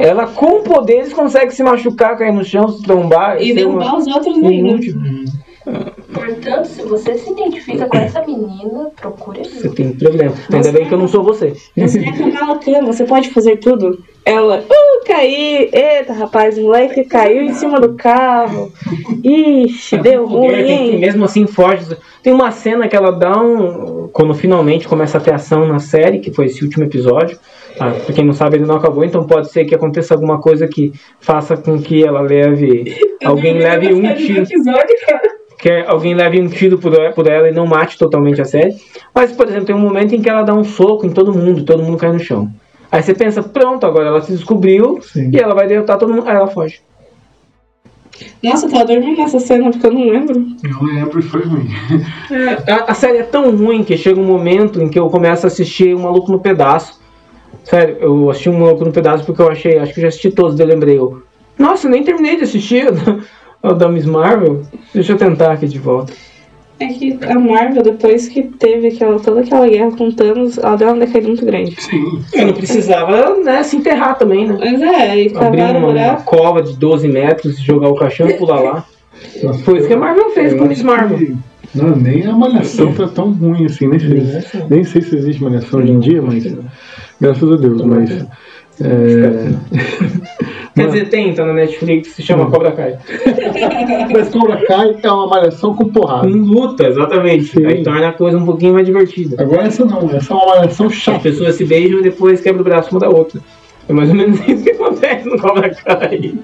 Ela 0.00 0.26
com 0.26 0.62
poderes 0.62 1.12
consegue 1.12 1.52
se 1.52 1.62
machucar, 1.62 2.16
cair 2.16 2.32
no 2.32 2.44
chão, 2.44 2.68
se 2.68 2.82
trombar. 2.82 3.40
E 3.42 3.52
derrubar 3.54 3.86
uma- 3.86 3.98
os 3.98 4.06
outros 4.08 4.34
ainda. 4.34 4.52
inútil. 4.52 4.96
Portanto, 6.12 6.64
se 6.66 6.82
você 6.82 7.16
se 7.16 7.30
identifica 7.30 7.86
com 7.86 7.96
essa 7.96 8.22
menina, 8.22 8.90
procure 9.00 9.44
Você 9.44 9.58
ajuda. 9.58 9.74
tem 9.74 9.92
problema. 9.92 10.34
Ainda 10.52 10.72
bem 10.72 10.86
que 10.86 10.94
eu 10.94 10.98
não 10.98 11.08
sou 11.08 11.22
você. 11.22 11.54
Você 11.76 12.00
é 12.00 12.12
Kamala 12.32 12.58
Khan, 12.58 12.84
você 12.84 13.04
pode 13.04 13.30
fazer 13.30 13.56
tudo. 13.58 14.02
Ela, 14.24 14.60
uh, 14.60 15.04
caí. 15.06 15.70
Eita, 15.72 16.12
rapaz, 16.12 16.58
o 16.58 16.62
moleque 16.62 17.04
caiu 17.04 17.42
em 17.42 17.54
cima 17.54 17.80
do 17.80 17.94
carro. 17.94 18.72
Ixi, 19.22 19.98
deu 19.98 20.26
ruim, 20.26 20.54
hein? 20.54 20.98
mesmo 20.98 21.24
assim 21.24 21.46
foge. 21.46 21.96
Tem 22.22 22.32
uma 22.32 22.50
cena 22.50 22.88
que 22.88 22.96
ela 22.96 23.10
dá 23.12 23.40
um. 23.40 24.08
Quando 24.12 24.34
finalmente 24.34 24.86
começa 24.86 25.18
a 25.18 25.20
ter 25.20 25.32
ação 25.34 25.66
na 25.66 25.78
série, 25.78 26.20
que 26.20 26.32
foi 26.32 26.46
esse 26.46 26.62
último 26.62 26.84
episódio. 26.84 27.38
Tá? 27.76 27.90
Pra 27.90 28.14
quem 28.14 28.24
não 28.24 28.34
sabe, 28.34 28.56
ele 28.56 28.66
não 28.66 28.76
acabou, 28.76 29.02
então 29.02 29.26
pode 29.26 29.50
ser 29.50 29.64
que 29.64 29.74
aconteça 29.74 30.14
alguma 30.14 30.40
coisa 30.40 30.68
que 30.68 30.92
faça 31.20 31.56
com 31.56 31.80
que 31.80 32.04
ela 32.04 32.20
leve. 32.20 32.94
alguém 33.24 33.58
leve 33.58 33.94
um 33.94 34.14
tiro. 34.14 34.42
episódio, 34.42 34.96
cara. 35.06 35.41
Que 35.62 35.84
alguém 35.86 36.12
leve 36.12 36.40
um 36.40 36.48
tiro 36.48 36.76
por 36.76 36.92
ela, 36.92 37.12
por 37.12 37.28
ela 37.28 37.48
e 37.48 37.52
não 37.52 37.68
mate 37.68 37.96
totalmente 37.96 38.40
a 38.40 38.44
série. 38.44 38.74
Mas, 39.14 39.30
por 39.30 39.46
exemplo, 39.46 39.66
tem 39.66 39.76
um 39.76 39.78
momento 39.78 40.12
em 40.12 40.20
que 40.20 40.28
ela 40.28 40.42
dá 40.42 40.52
um 40.52 40.64
soco 40.64 41.06
em 41.06 41.10
todo 41.10 41.32
mundo 41.32 41.60
e 41.60 41.64
todo 41.64 41.84
mundo 41.84 41.96
cai 41.96 42.10
no 42.10 42.18
chão. 42.18 42.50
Aí 42.90 43.00
você 43.00 43.14
pensa, 43.14 43.44
pronto, 43.44 43.86
agora 43.86 44.08
ela 44.08 44.20
se 44.20 44.32
descobriu 44.32 44.98
Sim. 45.00 45.30
e 45.32 45.38
ela 45.38 45.54
vai 45.54 45.68
derrotar 45.68 45.98
todo 45.98 46.12
mundo. 46.12 46.28
Aí 46.28 46.34
ela 46.34 46.48
foge. 46.48 46.80
Nossa, 48.42 48.66
eu 48.66 48.72
tava 48.72 48.86
dormindo 48.86 49.18
nessa 49.18 49.38
cena 49.38 49.70
porque 49.70 49.86
eu 49.86 49.92
não 49.92 50.04
lembro. 50.04 50.44
Eu 50.64 50.84
lembro 50.84 51.20
e 51.20 51.22
foi 51.22 51.42
ruim. 51.42 51.68
A, 52.68 52.90
a 52.90 52.94
série 52.94 53.18
é 53.18 53.22
tão 53.22 53.54
ruim 53.56 53.84
que 53.84 53.96
chega 53.96 54.20
um 54.20 54.26
momento 54.26 54.82
em 54.82 54.88
que 54.88 54.98
eu 54.98 55.08
começo 55.08 55.46
a 55.46 55.48
assistir 55.48 55.94
um 55.94 56.00
Maluco 56.00 56.32
no 56.32 56.40
Pedaço. 56.40 57.00
Sério, 57.62 57.98
eu 58.00 58.30
assisti 58.30 58.50
um 58.50 58.58
Maluco 58.58 58.84
no 58.84 58.92
Pedaço 58.92 59.24
porque 59.24 59.40
eu 59.40 59.48
achei, 59.48 59.78
acho 59.78 59.94
que 59.94 60.00
eu 60.00 60.02
já 60.02 60.08
assisti 60.08 60.32
todos, 60.32 60.58
eu 60.58 60.66
lembrei. 60.66 60.98
Eu, 60.98 61.22
Nossa, 61.56 61.86
eu 61.86 61.90
nem 61.92 62.02
terminei 62.02 62.36
de 62.36 62.42
assistir 62.42 62.86
o 63.62 63.72
da, 63.72 63.88
Miss 63.88 64.06
Marvel. 64.06 64.62
Deixa 64.94 65.12
eu 65.12 65.16
tentar 65.16 65.52
aqui 65.52 65.66
de 65.66 65.78
volta. 65.78 66.12
É 66.80 66.86
que 66.86 67.16
a 67.22 67.38
Marvel, 67.38 67.82
depois 67.82 68.28
que 68.28 68.42
teve 68.42 68.88
aquela, 68.88 69.20
toda 69.20 69.40
aquela 69.40 69.68
guerra 69.68 69.92
com 69.92 70.10
Thanos, 70.10 70.58
ela 70.58 70.76
deu 70.76 70.88
uma 70.88 70.98
decaída 70.98 71.28
muito 71.28 71.44
grande. 71.44 71.80
Sim. 71.80 72.20
Eu 72.32 72.46
não 72.46 72.54
precisava 72.54 73.36
né, 73.36 73.62
se 73.62 73.76
enterrar 73.76 74.18
também, 74.18 74.48
né? 74.48 74.56
Mas 74.58 74.82
é, 74.82 75.22
e 75.22 75.36
Abrir 75.36 75.62
uma, 75.76 75.88
uma 75.88 76.16
cova 76.16 76.60
de 76.60 76.76
12 76.76 77.06
metros, 77.06 77.58
jogar 77.60 77.88
o 77.88 77.94
caixão 77.94 78.28
e 78.28 78.34
pular 78.34 78.60
lá. 78.60 78.84
Foi 79.64 79.78
isso 79.78 79.86
que 79.86 79.94
a 79.94 79.98
Marvel 79.98 80.30
fez 80.30 80.54
com 80.54 80.64
Miss 80.64 80.82
Marvel. 80.82 81.36
Não, 81.74 81.96
nem 81.96 82.26
a 82.26 82.32
malhação 82.32 82.92
tá 82.92 83.08
tão 83.08 83.32
ruim 83.32 83.64
assim, 83.64 83.86
nem 83.86 83.98
sei, 83.98 84.64
nem 84.68 84.84
sei 84.84 85.02
se 85.02 85.16
existe 85.16 85.42
malhação 85.42 85.80
hoje 85.80 85.92
em 85.92 86.00
dia, 86.00 86.20
mas 86.20 86.44
graças 87.20 87.50
a 87.50 87.56
Deus, 87.56 87.82
mas. 87.82 88.10
É, 88.80 89.52
Quer 90.74 90.86
dizer, 90.86 91.08
tem, 91.10 91.34
tá 91.34 91.44
na 91.44 91.52
Netflix, 91.52 92.12
se 92.12 92.22
chama 92.22 92.50
Cobra 92.50 92.72
Kai. 92.72 92.98
mas 94.12 94.28
Cobra 94.30 94.56
Kai 94.64 94.96
é 95.02 95.12
uma 95.12 95.26
malhação 95.26 95.74
com 95.74 95.88
porrada. 95.88 96.28
Com 96.28 96.34
luta, 96.34 96.88
exatamente. 96.88 97.44
Sim. 97.44 97.66
Aí 97.66 97.82
torna 97.82 98.08
a 98.08 98.12
coisa 98.12 98.38
um 98.38 98.44
pouquinho 98.46 98.74
mais 98.74 98.86
divertida. 98.86 99.42
Agora 99.42 99.66
essa 99.66 99.84
não, 99.84 100.10
essa 100.10 100.32
é 100.32 100.36
uma 100.36 100.46
malhação 100.46 100.86
As 100.86 100.94
chata. 100.94 101.20
pessoas 101.20 101.56
se 101.56 101.64
beijam 101.64 102.00
e 102.00 102.02
depois 102.02 102.40
quebram 102.40 102.62
o 102.62 102.64
braço 102.64 102.90
uma 102.90 103.00
da 103.00 103.08
outra. 103.08 103.40
É 103.88 103.92
mais 103.92 104.08
ou 104.10 104.14
menos 104.14 104.38
isso 104.46 104.62
que 104.62 104.70
acontece 104.70 105.28
no 105.28 105.38
Cobra 105.40 105.70
Kai. 105.74 106.34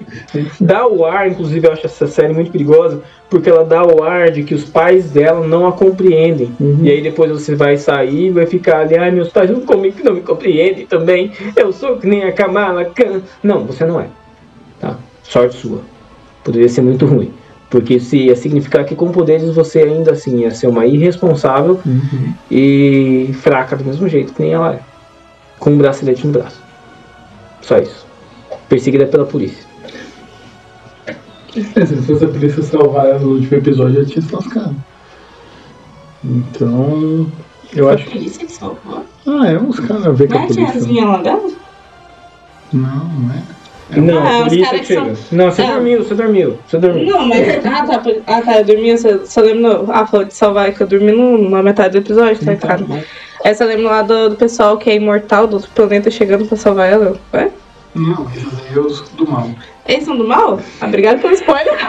Dá 0.59 0.85
o 0.87 1.05
ar, 1.05 1.29
inclusive 1.29 1.65
eu 1.67 1.71
acho 1.71 1.85
essa 1.85 2.05
série 2.05 2.33
muito 2.33 2.51
perigosa, 2.51 3.01
porque 3.29 3.49
ela 3.49 3.63
dá 3.63 3.81
o 3.85 4.03
ar 4.03 4.29
de 4.29 4.43
que 4.43 4.53
os 4.53 4.65
pais 4.65 5.09
dela 5.11 5.47
não 5.47 5.65
a 5.65 5.71
compreendem. 5.71 6.51
Uhum. 6.59 6.79
E 6.83 6.91
aí 6.91 7.01
depois 7.01 7.31
você 7.31 7.55
vai 7.55 7.77
sair 7.77 8.27
e 8.27 8.29
vai 8.31 8.45
ficar 8.45 8.81
ali, 8.81 8.97
ai, 8.97 9.09
meus 9.11 9.29
pais 9.29 9.49
não, 9.49 9.61
come- 9.61 9.93
não 10.03 10.15
me 10.15 10.21
compreendem 10.21 10.85
também. 10.85 11.31
Eu 11.55 11.71
sou 11.71 11.97
que 11.97 12.05
nem 12.07 12.23
a 12.25 12.31
Kamala 12.33 12.85
Khan. 12.85 13.21
Não, 13.41 13.63
você 13.65 13.85
não 13.85 13.99
é. 14.01 14.07
Tá? 14.79 14.97
Sorte 15.23 15.55
sua. 15.55 15.79
Poderia 16.43 16.67
ser 16.67 16.81
muito 16.81 17.05
ruim. 17.05 17.31
Porque 17.69 17.93
isso 17.95 18.15
ia 18.15 18.35
significar 18.35 18.83
que 18.83 18.95
com 18.95 19.11
poderes 19.11 19.53
você 19.55 19.79
ainda 19.83 20.11
assim 20.11 20.39
ia 20.39 20.51
ser 20.51 20.67
uma 20.67 20.85
irresponsável 20.87 21.79
Uhum. 21.85 22.33
e 22.51 23.29
fraca 23.41 23.75
do 23.77 23.85
mesmo 23.85 24.09
jeito 24.09 24.33
que 24.33 24.41
nem 24.41 24.53
ela 24.53 24.73
é. 24.73 24.79
Com 25.59 25.69
um 25.71 25.77
bracelete 25.77 26.25
no 26.27 26.33
braço. 26.33 26.61
Só 27.61 27.77
isso. 27.77 28.05
Perseguida 28.67 29.05
pela 29.07 29.25
polícia. 29.25 29.67
É, 31.75 31.85
se 31.85 31.95
fosse 32.03 32.25
a 32.25 32.27
polícia 32.27 32.61
salvar 32.63 33.07
ela 33.07 33.19
no 33.19 33.31
último 33.33 33.57
episódio, 33.57 34.03
já 34.03 34.09
tinha 34.09 34.21
se 34.21 34.33
lascado. 34.35 34.75
Então. 36.23 37.31
Eu 37.75 37.89
acho 37.89 38.05
que. 38.05 38.11
polícia 38.11 38.45
que 38.45 38.51
salvou. 38.51 39.05
Ah, 39.27 39.47
é 39.47 39.57
uns 39.57 39.79
caras 39.79 40.05
a 40.07 40.11
ver 40.11 40.27
com 40.27 40.33
Não 40.33 40.39
a 40.39 40.43
é 40.43 40.45
a 40.45 40.47
polícia. 40.47 40.71
tiazinha 40.73 41.05
lá 41.05 41.17
dela? 41.21 41.49
Não, 42.73 43.05
não 43.05 43.33
é. 43.33 43.43
Não, 43.99 44.19
Ah, 44.19 44.43
por 44.43 44.51
os 44.53 44.61
caras 44.63 44.81
que 44.87 44.93
são- 44.93 45.13
Não, 45.31 45.51
você 45.51 45.61
É. 45.63 45.71
dormiu, 45.73 46.03
você 46.03 46.13
dormiu, 46.15 46.59
você 46.67 46.77
dormiu. 46.77 47.05
Não, 47.05 47.27
mas. 47.27 47.65
Ah, 47.65 47.85
tá. 47.85 48.03
Ah, 48.27 48.41
tá. 48.41 48.59
Eu 48.59 48.65
dormi. 48.65 48.91
Você 48.97 49.25
só 49.25 49.41
lembra. 49.41 49.83
Ah, 49.89 50.05
falou 50.05 50.25
de 50.27 50.33
salvar 50.35 50.71
que 50.73 50.81
eu 50.81 50.87
dormi 50.87 51.11
no- 51.11 51.49
na 51.49 51.63
metade 51.63 51.91
do 51.93 51.97
episódio, 52.05 52.43
tá 52.45 52.51
ligado? 52.53 53.03
Você 53.45 53.63
lembra 53.65 53.89
lá 53.89 54.01
do, 54.01 54.29
do 54.29 54.35
pessoal 54.35 54.77
que 54.77 54.89
é 54.89 54.95
imortal 54.95 55.47
do 55.47 55.55
outro 55.55 55.71
planeta 55.71 56.11
chegando 56.11 56.45
pra 56.45 56.57
salvar 56.57 56.91
ela? 56.91 57.17
Ué? 57.33 57.49
Não, 57.95 58.29
esses 58.35 58.59
aí 58.59 58.75
é 58.75 58.79
os 58.79 59.09
do 59.09 59.27
mal. 59.29 59.49
Eles 59.87 60.05
são 60.05 60.15
do 60.15 60.27
mal? 60.27 60.59
Ah, 60.79 60.85
obrigado 60.85 61.19
pelo 61.19 61.33
spoiler. 61.33 61.73
Ué, 61.73 61.79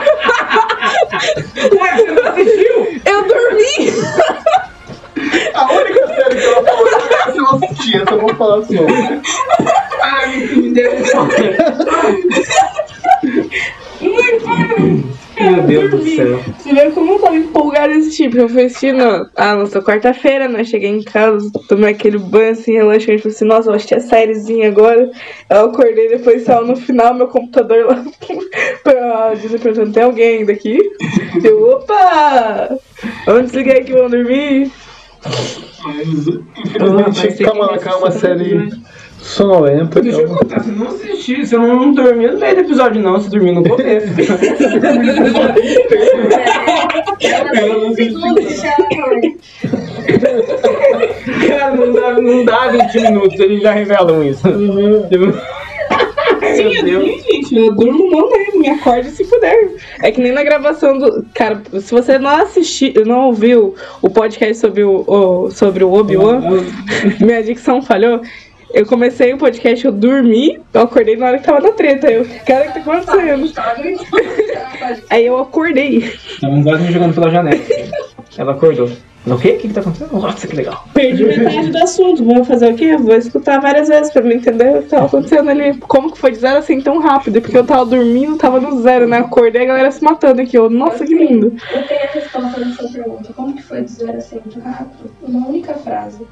você 1.95 2.11
não 2.11 2.27
assistiu? 2.27 2.99
Eu 3.05 3.27
dormi! 3.27 3.93
A 5.53 5.71
única 5.71 6.07
série 6.07 6.35
que 6.35 6.43
ela 6.43 6.63
falou 6.63 6.85
que 6.85 6.91
eu 7.37 7.43
não 7.43 7.55
assisti, 7.55 8.01
essa 8.01 8.11
eu 8.11 8.21
vou 8.21 8.33
falar 8.35 8.63
só. 8.63 8.73
Meu 15.43 15.63
Deus 15.63 15.91
do 15.91 16.03
céu. 16.15 16.39
Você 16.57 16.73
vê 16.73 16.91
como 16.91 17.13
eu 17.13 17.19
tava 17.19 17.35
empolgada 17.35 17.93
nesse 17.93 18.15
tipo. 18.15 18.37
Eu 18.37 18.49
fui 18.49 18.65
assistindo. 18.65 19.29
Ah, 19.35 19.55
nossa, 19.55 19.81
quarta-feira, 19.81 20.47
né? 20.47 20.63
Cheguei 20.63 20.89
em 20.89 21.03
casa, 21.03 21.51
tomei 21.67 21.91
aquele 21.91 22.17
banho 22.17 22.51
assim, 22.51 22.73
relaxante. 22.73 23.21
Falei 23.21 23.35
assim, 23.35 23.45
nossa, 23.45 23.69
eu 23.69 23.73
assisti 23.73 23.95
a 23.95 23.99
sériezinha 23.99 24.67
agora. 24.67 25.09
Eu 25.49 25.65
acordei 25.65 26.09
depois 26.09 26.43
saiu 26.43 26.65
no 26.65 26.75
final, 26.75 27.13
meu 27.13 27.27
computador 27.27 27.85
lá. 27.85 28.03
pra 28.83 29.33
dizer 29.33 29.59
perguntando, 29.59 29.93
tem 29.93 30.03
alguém 30.03 30.37
ainda 30.39 30.51
aqui? 30.51 30.77
Eu, 31.43 31.69
opa! 31.69 32.77
Vamos 33.25 33.51
desligar 33.51 33.77
aqui, 33.77 33.93
vamos 33.93 34.11
dormir. 34.11 34.71
Mas, 35.23 36.27
infelizmente, 36.57 37.43
uma 37.45 37.67
vai 37.99 38.11
ser 38.11 38.19
série 38.19 38.69
sonolenta. 39.21 40.01
Deixa 40.01 40.21
eu 40.21 40.27
contar, 40.29 40.63
você 40.63 40.71
não 40.71 40.87
assistiu, 40.87 41.45
você 41.45 41.57
não 41.57 41.93
dormiu 41.93 42.33
no 42.33 42.39
meio 42.39 42.55
do 42.55 42.61
episódio, 42.61 43.01
não, 43.01 43.13
você 43.13 43.29
dormiu 43.29 43.53
no 43.55 43.63
começo. 43.63 44.07
Ela 47.21 47.79
não 47.79 47.93
Cara, 51.47 51.75
não 51.75 51.93
dá, 51.93 52.21
não 52.21 52.45
dá 52.45 52.67
20 52.69 53.01
minutos, 53.01 53.39
eles 53.39 53.61
já 53.61 53.71
revelam 53.71 54.23
isso. 54.23 54.41
Sim, 56.55 56.63
eu 56.63 56.85
dormi, 56.85 57.19
gente. 57.21 57.55
Eu 57.55 57.75
durmo 57.75 58.09
não 58.09 58.29
mesmo, 58.31 58.59
me 58.61 58.69
acorde 58.69 59.09
se 59.11 59.23
puder. 59.25 59.69
É 60.01 60.11
que 60.11 60.19
nem 60.21 60.31
na 60.31 60.43
gravação 60.43 60.97
do. 60.97 61.23
Cara, 61.35 61.61
se 61.79 61.91
você 61.91 62.17
não 62.17 62.31
assistiu, 62.31 63.05
não 63.05 63.27
ouviu 63.27 63.75
o 64.01 64.09
podcast 64.09 64.55
sobre 64.57 64.83
o, 64.83 65.03
o- 65.07 65.51
sobre 65.51 65.83
o 65.83 65.91
Obi-Wan, 65.93 66.41
minha 67.19 67.43
dicção 67.43 67.81
falhou. 67.81 68.21
Eu 68.73 68.85
comecei 68.85 69.33
o 69.33 69.37
podcast, 69.37 69.85
eu 69.85 69.91
dormi, 69.91 70.59
eu 70.73 70.81
acordei 70.81 71.17
na 71.17 71.27
hora 71.27 71.37
que 71.39 71.45
tava 71.45 71.59
na 71.59 71.71
treta. 71.71 72.09
Eu, 72.09 72.25
cara, 72.45 72.69
o 72.69 72.73
que 72.73 72.79
tá 72.79 72.91
acontecendo? 72.91 73.51
Aí 75.09 75.25
eu 75.25 75.37
acordei. 75.37 75.97
Estavam 75.97 76.63
quase 76.63 76.83
me 76.83 76.91
jogando 76.91 77.13
pela 77.13 77.29
janela. 77.29 77.61
Ela 78.37 78.51
acordou. 78.53 78.89
O 79.27 79.37
quê? 79.37 79.49
O 79.51 79.57
que 79.59 79.67
que 79.67 79.73
tá 79.73 79.81
acontecendo? 79.81 80.19
Nossa, 80.19 80.47
que 80.47 80.55
legal. 80.55 80.83
Perdi 80.95 81.25
metade 81.25 81.69
do 81.69 81.77
assunto. 81.77 82.23
Vou 82.23 82.43
fazer 82.43 82.73
o 82.73 82.75
quê? 82.75 82.97
Vou 82.97 83.15
escutar 83.15 83.61
várias 83.61 83.87
vezes 83.87 84.11
pra 84.11 84.23
me 84.23 84.33
entender 84.33 84.77
o 84.77 84.81
que 84.81 84.89
tava 84.89 85.05
acontecendo 85.05 85.49
ali. 85.49 85.77
Como 85.77 86.11
que 86.11 86.17
foi 86.17 86.31
de 86.31 86.37
zero 86.37 86.57
assim 86.57 86.81
tão 86.81 86.97
rápido? 86.99 87.39
Porque 87.39 87.55
eu 87.55 87.63
tava 87.63 87.85
dormindo, 87.85 88.37
tava 88.37 88.59
no 88.59 88.81
zero, 88.81 89.07
né? 89.07 89.19
Acordei 89.19 89.61
a 89.63 89.65
galera 89.65 89.91
se 89.91 90.03
matando 90.03 90.41
aqui. 90.41 90.57
Eu, 90.57 90.71
nossa, 90.71 91.05
que 91.05 91.13
lindo. 91.13 91.55
Eu 91.71 91.87
tenho 91.87 92.01
a 92.01 92.07
resposta 92.07 92.59
dessa 92.61 92.87
pergunta. 92.89 93.33
Como 93.33 93.55
que 93.55 93.61
foi 93.61 93.83
de 93.83 93.91
zero 93.91 94.17
a 94.17 94.21
cem 94.21 94.39
muito 94.43 94.59
rápido? 94.59 95.11
Uma 95.21 95.47
única 95.47 95.75
frase. 95.75 96.25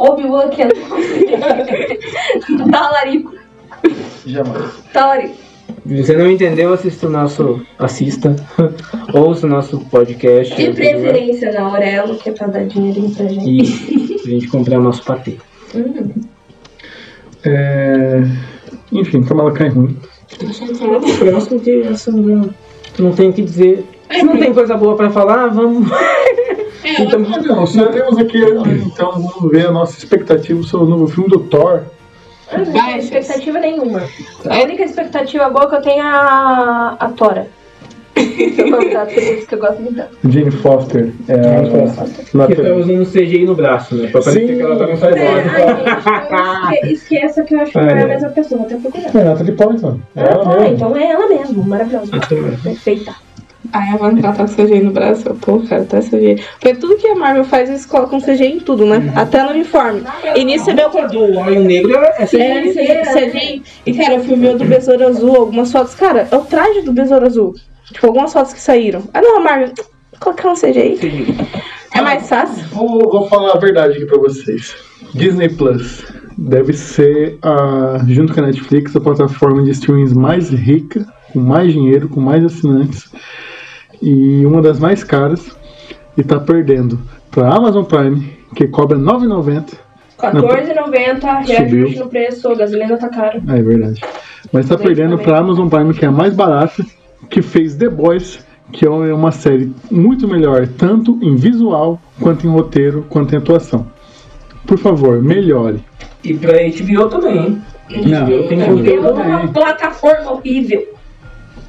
Obi-Wan 0.00 0.48
Kenobi. 0.48 0.80
Talarico. 2.72 3.34
Jamais. 4.26 4.72
Talarico. 4.92 5.34
Se 5.86 6.02
você 6.02 6.16
não 6.16 6.30
entendeu, 6.30 6.72
assista 6.72 7.06
o 7.06 7.10
nosso. 7.10 7.60
Assista. 7.78 8.34
Ouça 9.14 9.46
o 9.46 9.50
nosso 9.50 9.78
podcast. 9.86 10.54
De 10.54 10.72
preferência 10.72 11.52
na 11.52 11.62
Aurelo, 11.62 12.16
que 12.16 12.30
é 12.30 12.32
pra 12.32 12.46
dar 12.46 12.64
dinheirinho 12.64 13.10
pra 13.10 13.26
gente. 13.26 13.92
E 13.92 14.18
pra 14.18 14.30
gente 14.30 14.48
comprar 14.48 14.78
o 14.78 14.82
nosso 14.82 15.04
patê. 15.04 15.36
Uhum. 15.74 16.10
É... 17.44 18.22
Enfim, 18.92 19.22
Kamala 19.22 19.52
Khan 19.52 19.66
é 19.66 19.68
ruim. 19.68 19.96
Próximo 21.18 21.60
que 21.60 21.82
essa 21.82 22.10
não, 22.10 22.50
não 22.98 23.12
tem 23.12 23.30
o 23.30 23.32
que 23.32 23.42
dizer. 23.42 23.84
Se 24.10 24.22
não 24.22 24.36
tem 24.36 24.52
coisa 24.52 24.76
boa 24.76 24.96
pra 24.96 25.10
falar, 25.10 25.48
vamos. 25.48 25.88
Então, 26.84 27.20
Não, 27.20 27.66
só 27.66 27.86
temos 27.86 28.18
aqui, 28.18 28.38
então, 28.86 29.12
vamos 29.12 29.50
ver 29.50 29.66
a 29.66 29.72
nossa 29.72 29.98
expectativa 29.98 30.62
sobre 30.62 30.86
o 30.86 30.90
novo 30.90 31.08
filme 31.08 31.28
do 31.28 31.40
Thor. 31.40 31.82
Eu 32.52 32.58
não 32.58 32.72
tenho 32.72 32.96
expectativa 32.98 33.58
nenhuma. 33.60 34.02
A 34.48 34.62
única 34.62 34.82
expectativa 34.82 35.48
boa 35.50 35.68
que 35.68 35.76
eu 35.76 35.82
tenho 35.82 35.98
é 36.02 36.06
a, 36.06 36.96
a 36.98 37.08
Tora. 37.10 37.46
É 38.16 38.22
que 39.46 39.54
eu 39.54 39.58
gosto 39.58 39.80
muito. 39.80 40.02
Jane 40.28 40.50
Foster. 40.50 41.12
É 41.28 41.34
a... 41.34 42.46
que 42.46 42.54
tá 42.56 42.74
usando 42.74 43.06
CGI 43.06 43.44
no 43.46 43.54
braço, 43.54 43.94
né? 43.94 44.08
Pra 44.08 44.20
parecer 44.20 44.56
que 44.56 44.60
ela 44.62 44.76
tá 44.76 44.86
com 44.86 44.92
É, 44.92 44.96
cyborg. 44.96 46.70
gente, 46.70 46.92
esque- 46.92 46.92
esqueça 47.14 47.42
que 47.44 47.54
eu 47.54 47.60
acho 47.60 47.72
que 47.72 47.78
não 47.78 47.88
é 47.88 48.02
a 48.02 48.06
mesma 48.08 48.28
pessoa, 48.30 48.58
vou 48.58 48.66
até 48.66 48.76
procurar. 48.76 49.16
É 49.20 49.24
Natalie 49.24 49.52
Portman. 49.52 50.00
É 50.16 50.20
Ah, 50.22 50.26
ela 50.26 50.44
tá, 50.44 50.50
mesmo. 50.60 50.74
então 50.74 50.96
é 50.96 51.10
ela 51.10 51.28
mesmo, 51.28 51.64
maravilhosa. 51.64 52.10
Perfeita. 52.62 53.14
Aí 53.72 53.88
a 53.88 53.94
ela 53.94 54.32
tá 54.32 54.46
com 54.46 54.54
CGI 54.54 54.80
no 54.80 54.90
braço. 54.90 55.28
Eu, 55.28 55.34
Pô, 55.36 55.60
cara, 55.60 55.84
tá 55.84 56.00
CGI. 56.00 56.42
Porque 56.58 56.74
tudo 56.74 56.96
que 56.96 57.06
a 57.06 57.14
Marvel 57.14 57.44
faz, 57.44 57.68
eles 57.68 57.86
colocam 57.86 58.20
CGI 58.20 58.46
em 58.46 58.60
tudo, 58.60 58.84
né? 58.84 59.12
Até 59.14 59.42
no 59.42 59.50
uniforme. 59.50 60.02
E 60.34 60.44
nisso 60.44 60.64
você 60.64 60.74
vê 60.74 60.84
o 60.84 61.08
do 61.08 61.38
Homem 61.38 61.60
Negro 61.60 61.96
é 61.96 62.26
CGI. 62.26 62.78
É, 62.78 63.02
CGI. 63.02 63.62
E, 63.86 63.94
cara, 63.94 64.14
eu 64.14 64.24
fui 64.24 64.36
ver 64.36 64.54
o 64.54 64.58
do 64.58 64.64
Besouro 64.64 65.06
Azul, 65.06 65.36
algumas 65.36 65.70
fotos. 65.70 65.94
Cara, 65.94 66.28
é 66.30 66.36
o 66.36 66.40
traje 66.42 66.82
do 66.82 66.92
Besouro 66.92 67.26
Azul. 67.26 67.54
Tipo, 67.92 68.06
algumas 68.06 68.32
fotos 68.32 68.52
que 68.52 68.60
saíram. 68.60 69.02
Ah, 69.14 69.20
não, 69.20 69.42
Marvel, 69.42 69.72
colocar 70.18 70.50
um 70.50 70.54
CGI. 70.54 70.98
É 71.94 72.00
mais 72.00 72.28
fácil. 72.28 72.64
Vou, 72.68 73.10
vou 73.10 73.28
falar 73.28 73.52
a 73.52 73.58
verdade 73.58 73.96
aqui 73.96 74.06
pra 74.06 74.18
vocês. 74.18 74.74
Disney 75.14 75.48
Plus 75.48 76.04
deve 76.38 76.72
ser, 76.72 77.38
a, 77.42 78.00
junto 78.08 78.32
com 78.32 78.40
a 78.40 78.46
Netflix, 78.46 78.94
a 78.94 79.00
plataforma 79.00 79.62
de 79.62 79.70
streamings 79.70 80.12
mais 80.12 80.50
rica, 80.50 81.06
com 81.32 81.40
mais 81.40 81.72
dinheiro, 81.72 82.08
com 82.08 82.20
mais 82.20 82.44
assinantes 82.44 83.10
e 84.00 84.44
uma 84.44 84.62
das 84.62 84.78
mais 84.78 85.04
caras. 85.04 85.56
E 86.16 86.22
tá 86.22 86.38
perdendo 86.38 86.98
pra 87.30 87.54
Amazon 87.54 87.84
Prime, 87.84 88.36
que 88.54 88.66
cobra 88.66 88.98
R$ 88.98 89.04
9,90. 89.04 89.74
R$14,90, 90.20 91.46
Subiu. 91.46 91.56
reajuste 91.56 91.98
no 91.98 92.08
preço, 92.08 92.48
a 92.48 92.54
gasolina 92.54 92.96
tá 92.98 93.08
cara. 93.08 93.40
É 93.48 93.62
verdade. 93.62 94.00
Mas 94.52 94.68
tá 94.68 94.76
perdendo 94.76 95.12
também. 95.12 95.24
pra 95.24 95.38
Amazon 95.38 95.68
Prime, 95.68 95.94
que 95.94 96.04
é 96.04 96.08
a 96.08 96.12
mais 96.12 96.34
barata, 96.34 96.84
que 97.30 97.40
fez 97.40 97.76
The 97.76 97.88
Boys, 97.88 98.44
que 98.72 98.84
é 98.84 98.90
uma 98.90 99.30
série 99.30 99.72
muito 99.90 100.28
melhor, 100.28 100.66
tanto 100.66 101.18
em 101.22 101.36
visual, 101.36 101.98
quanto 102.20 102.46
em 102.46 102.50
roteiro, 102.50 103.06
quanto 103.08 103.34
em 103.34 103.38
atuação. 103.38 103.86
Por 104.66 104.78
favor, 104.78 105.22
melhore. 105.22 105.82
E 106.22 106.34
pra 106.34 106.52
HBO 106.52 107.08
também, 107.08 107.38
hein? 107.38 107.62
Não, 108.06 108.26
HBO 108.26 108.48
tem 108.48 108.82
Deu 108.82 109.14
uma 109.14 109.48
plataforma 109.48 110.32
horrível. 110.32 110.86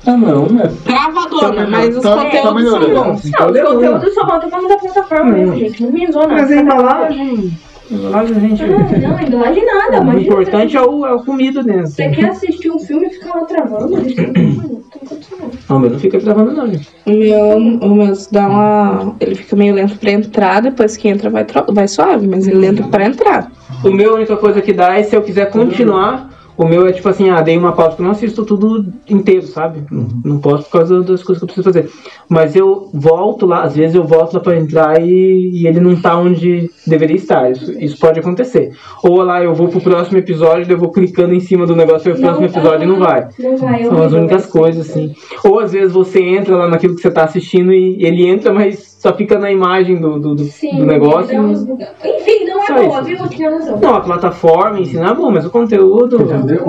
Ah, 0.06 0.18
não, 0.18 0.48
né? 0.48 0.72
Travadona, 0.84 1.64
Tá 1.64 1.68
mas 1.70 1.96
os 1.98 2.04
melhor- 2.04 2.18
tá- 2.18 2.24
conteúdos 2.24 2.64
tá 2.64 2.70
são 2.72 2.80
bons. 2.80 2.92
Não, 2.94 3.12
os 3.14 3.22
conteúdos 3.32 4.14
só 4.16 4.26
voltam 4.26 4.50
quando 4.50 4.68
da 4.68 4.78
plataforma 4.78 5.32
mesmo, 5.32 5.56
gente. 5.58 5.84
Não 5.84 5.92
me 5.92 6.12
zoa, 6.12 6.28
não. 6.28 6.36
Mas 6.36 6.52
a 6.52 6.56
embalagem. 6.56 7.58
A 7.92 7.94
embalagem 7.94 8.36
a 8.36 8.40
gente. 8.40 8.64
Não, 8.66 8.80
não, 8.80 9.22
embalagem 9.22 9.66
nada. 9.66 10.00
O 10.00 10.02
Imagina 10.04 10.22
importante 10.22 10.76
é 10.78 10.82
o, 10.82 11.06
é 11.06 11.14
o 11.14 11.24
comido 11.24 11.64
dentro. 11.64 11.88
Você 11.88 12.10
quer 12.10 12.30
assistir 12.30 12.72
um 12.72 12.80
filme 12.80 13.06
e 13.08 13.10
ficar 13.12 13.36
lá 13.36 13.46
travando? 13.46 13.90
Não 13.90 14.02
tem 14.04 14.16
condição, 15.08 15.38
não. 15.40 15.52
Não, 15.70 15.80
mas 15.80 15.92
não 15.92 16.00
fica 16.00 16.20
travando 16.20 16.52
não, 16.52 16.68
gente. 16.68 16.90
O 17.06 17.12
meu, 17.12 17.58
o 17.58 17.96
meu 17.96 18.14
dá 18.32 18.48
uma. 18.48 19.16
Ele 19.20 19.36
fica 19.36 19.56
meio 19.56 19.76
lento 19.76 19.98
pra 20.00 20.12
entrar, 20.12 20.62
depois 20.62 20.98
que 20.98 21.08
entra 21.10 21.30
vai, 21.30 21.46
tro- 21.46 21.66
vai 21.72 21.88
suave, 21.88 22.28
mas 22.28 22.48
ele 22.48 22.58
lento 22.58 22.84
pra 22.90 23.06
entrar. 23.06 23.52
O 23.84 23.92
meu, 23.92 24.14
a 24.14 24.16
única 24.16 24.36
coisa 24.38 24.62
que 24.62 24.74
dá 24.74 24.98
é 24.98 25.04
se 25.04 25.16
eu 25.16 25.22
quiser 25.22 25.52
continuar. 25.52 26.30
O 26.58 26.66
meu 26.66 26.86
é 26.86 26.92
tipo 26.92 27.08
assim, 27.10 27.30
ah, 27.30 27.42
dei 27.42 27.58
uma 27.58 27.72
pausa 27.72 27.96
que 27.96 28.02
eu 28.02 28.06
não 28.06 28.12
assisto 28.12 28.46
tudo 28.46 28.86
inteiro, 29.10 29.48
sabe? 29.48 29.84
Não, 29.90 30.08
não 30.24 30.40
posso 30.40 30.66
por 30.66 30.80
causa 30.80 31.02
das 31.02 31.24
coisas 31.24 31.40
que 31.40 31.44
eu 31.44 31.48
preciso 31.48 31.64
fazer. 31.64 31.90
Mas 32.30 32.56
eu 32.56 32.90
volto 32.94 33.46
lá, 33.46 33.64
às 33.64 33.76
vezes 33.76 33.96
eu 33.96 34.04
volto 34.04 34.34
lá 34.34 34.40
pra 34.40 34.58
entrar 34.58 35.02
e, 35.02 35.52
e 35.54 35.68
ele 35.68 35.80
não 35.80 35.96
tá 36.00 36.18
onde 36.18 36.70
deveria 36.86 37.16
estar. 37.16 37.52
Isso, 37.52 37.72
isso 37.80 37.98
pode 37.98 38.20
acontecer. 38.20 38.74
Ou 39.04 39.22
lá 39.22 39.44
eu 39.44 39.54
vou 39.54 39.70
pro 39.70 39.82
próximo 39.82 40.18
episódio, 40.18 40.72
eu 40.72 40.78
vou 40.78 40.92
clicando 40.92 41.34
em 41.34 41.40
cima 41.40 41.66
do 41.66 41.76
negócio 41.76 42.12
pro 42.12 42.22
próximo 42.22 42.46
episódio 42.46 42.84
e 42.84 42.88
não 42.88 43.00
vai. 43.00 43.28
Não 43.40 43.58
vai, 43.58 43.84
São 43.86 44.04
as 44.04 44.14
únicas 44.14 44.46
coisas, 44.46 44.90
assim. 44.90 45.16
Ou 45.44 45.60
às 45.60 45.72
vezes 45.72 45.94
você 45.94 46.22
entra 46.22 46.56
lá 46.56 46.68
naquilo 46.68 46.96
que 46.96 47.02
você 47.02 47.12
tá 47.12 47.24
assistindo 47.24 47.74
e 47.74 48.06
ele 48.06 48.28
entra, 48.28 48.54
mas 48.54 48.92
só 49.02 49.14
fica 49.14 49.40
na 49.40 49.52
imagem 49.52 50.00
do, 50.00 50.20
do, 50.20 50.36
do, 50.36 50.44
Sim, 50.44 50.78
do 50.78 50.86
negócio. 50.86 51.36
Enfim, 52.06 52.46
não 52.46 52.61
Só 52.74 52.84
boa, 52.84 53.12
isso. 53.12 53.28
viu? 53.28 53.80
Não, 53.82 53.96
a 53.96 54.02
plataforma 54.02 54.80
em 54.80 54.86
si 54.86 54.96
não 54.96 55.08
é 55.08 55.14
bom, 55.14 55.32
mas 55.32 55.46
o 55.46 55.50
conteúdo. 55.50 56.22
Entendeu? 56.22 56.66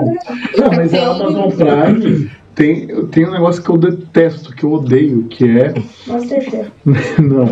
Não, 0.59 0.71
mas 0.75 0.95
a 0.95 1.11
Amazon 1.11 1.51
Prime 1.51 2.31
tem, 2.55 3.07
tem 3.07 3.27
um 3.27 3.33
negócio 3.33 3.63
que 3.63 3.71
eu 3.71 3.77
detesto, 3.77 4.55
que 4.55 4.65
eu 4.65 4.73
odeio, 4.73 5.25
que 5.25 5.45
é. 5.59 5.75
Masterchef. 6.07 6.71
Não. 7.21 7.49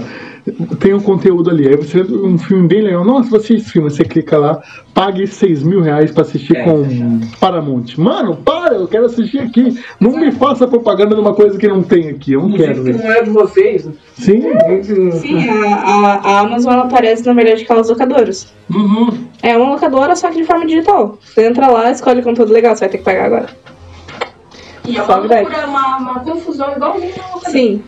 Tem 0.78 0.94
um 0.94 1.00
conteúdo 1.00 1.50
ali. 1.50 1.68
Aí 1.68 1.76
você 1.76 2.02
vê 2.02 2.14
um 2.16 2.36
filme 2.38 2.66
bem 2.68 2.82
legal. 2.82 3.04
Nossa, 3.04 3.30
você 3.30 3.54
esse 3.54 3.70
filme, 3.70 3.90
você 3.90 4.04
clica 4.04 4.38
lá, 4.38 4.60
pague 4.94 5.26
6 5.26 5.62
mil 5.62 5.80
reais 5.80 6.10
pra 6.10 6.22
assistir 6.22 6.56
É. 6.56 6.64
com 6.64 7.20
Paramount. 7.40 7.96
Mano, 7.98 8.36
para, 8.36 8.74
eu 8.74 8.86
quero 8.88 9.06
assistir 9.06 9.38
aqui. 9.40 9.78
Não 9.98 10.12
me 10.12 10.30
faça 10.32 10.66
propaganda 10.66 11.14
de 11.14 11.20
uma 11.20 11.34
coisa 11.34 11.58
que 11.58 11.66
não 11.68 11.82
tem 11.82 12.08
aqui. 12.10 12.32
Eu 12.32 12.42
não 12.42 12.52
quero 12.52 12.72
Inclusive 12.72 12.92
que 12.98 13.02
ver. 13.02 13.08
não 13.08 13.14
é 13.14 13.22
de 13.22 13.30
vocês. 13.30 13.88
Sim. 14.14 14.42
Sim, 15.12 15.48
a, 15.48 15.74
a, 15.74 16.14
a 16.14 16.40
Amazon 16.40 16.72
ela 16.72 16.84
aparece, 16.84 17.26
na 17.26 17.32
verdade, 17.32 17.62
aquelas 17.64 17.88
locadoras. 17.88 18.52
Uhum. 18.72 19.08
É 19.42 19.56
uma 19.56 19.70
locadora, 19.72 20.14
só 20.16 20.28
que 20.30 20.36
de 20.36 20.44
forma 20.44 20.66
digital. 20.66 21.18
Você 21.22 21.46
entra 21.46 21.68
lá, 21.68 21.90
escolhe 21.90 22.22
conteúdo 22.22 22.52
legal, 22.52 22.74
você 22.74 22.80
vai 22.80 22.88
ter 22.90 22.98
que 22.98 23.04
pagar 23.04 23.26
agora. 23.26 23.46
E 24.86 24.96
é 24.96 25.02
uma 25.02 25.16
loucura, 25.16 25.66
uma, 25.66 25.96
uma 25.98 26.20
confusão 26.20 26.72
igualzinha 26.72 27.14
na 27.16 27.34
outra. 27.34 27.50
Sim. 27.50 27.82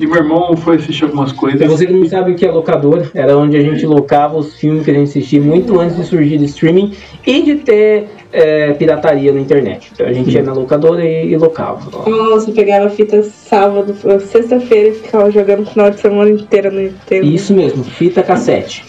E 0.00 0.06
meu 0.06 0.16
irmão 0.16 0.56
foi 0.56 0.76
assistir 0.76 1.04
algumas 1.04 1.30
Pra 1.32 1.40
coisas. 1.40 1.66
você 1.68 1.86
que 1.86 1.92
não 1.92 2.06
sabe 2.08 2.32
o 2.32 2.34
que 2.34 2.46
é 2.46 2.50
locador, 2.50 3.10
era 3.14 3.36
onde 3.36 3.56
a 3.56 3.60
gente 3.60 3.84
locava 3.84 4.38
os 4.38 4.54
filmes 4.58 4.82
que 4.84 4.90
a 4.90 4.94
gente 4.94 5.08
assistia 5.10 5.40
muito 5.40 5.78
antes 5.78 5.96
de 5.96 6.04
surgir 6.04 6.38
do 6.38 6.44
streaming 6.44 6.94
e 7.26 7.42
de 7.42 7.56
ter 7.56 8.08
é, 8.32 8.72
pirataria 8.72 9.30
na 9.32 9.40
internet. 9.40 9.90
Então 9.92 10.06
a 10.06 10.12
gente 10.12 10.30
ia 10.30 10.42
na 10.42 10.54
locadora 10.54 11.04
e, 11.04 11.32
e 11.32 11.36
locava. 11.36 11.80
Nossa, 12.08 12.50
pegava 12.50 12.88
fita 12.88 13.22
sábado, 13.24 13.94
sexta-feira 14.20 14.88
e 14.88 14.92
ficava 14.94 15.30
jogando 15.30 15.62
o 15.62 15.66
final 15.66 15.90
de 15.90 16.00
semana 16.00 16.30
inteiro 16.30 16.72
no 16.72 16.80
Nintendo. 16.80 17.26
Isso 17.26 17.52
mesmo, 17.52 17.84
fita 17.84 18.22
cassete. 18.22 18.82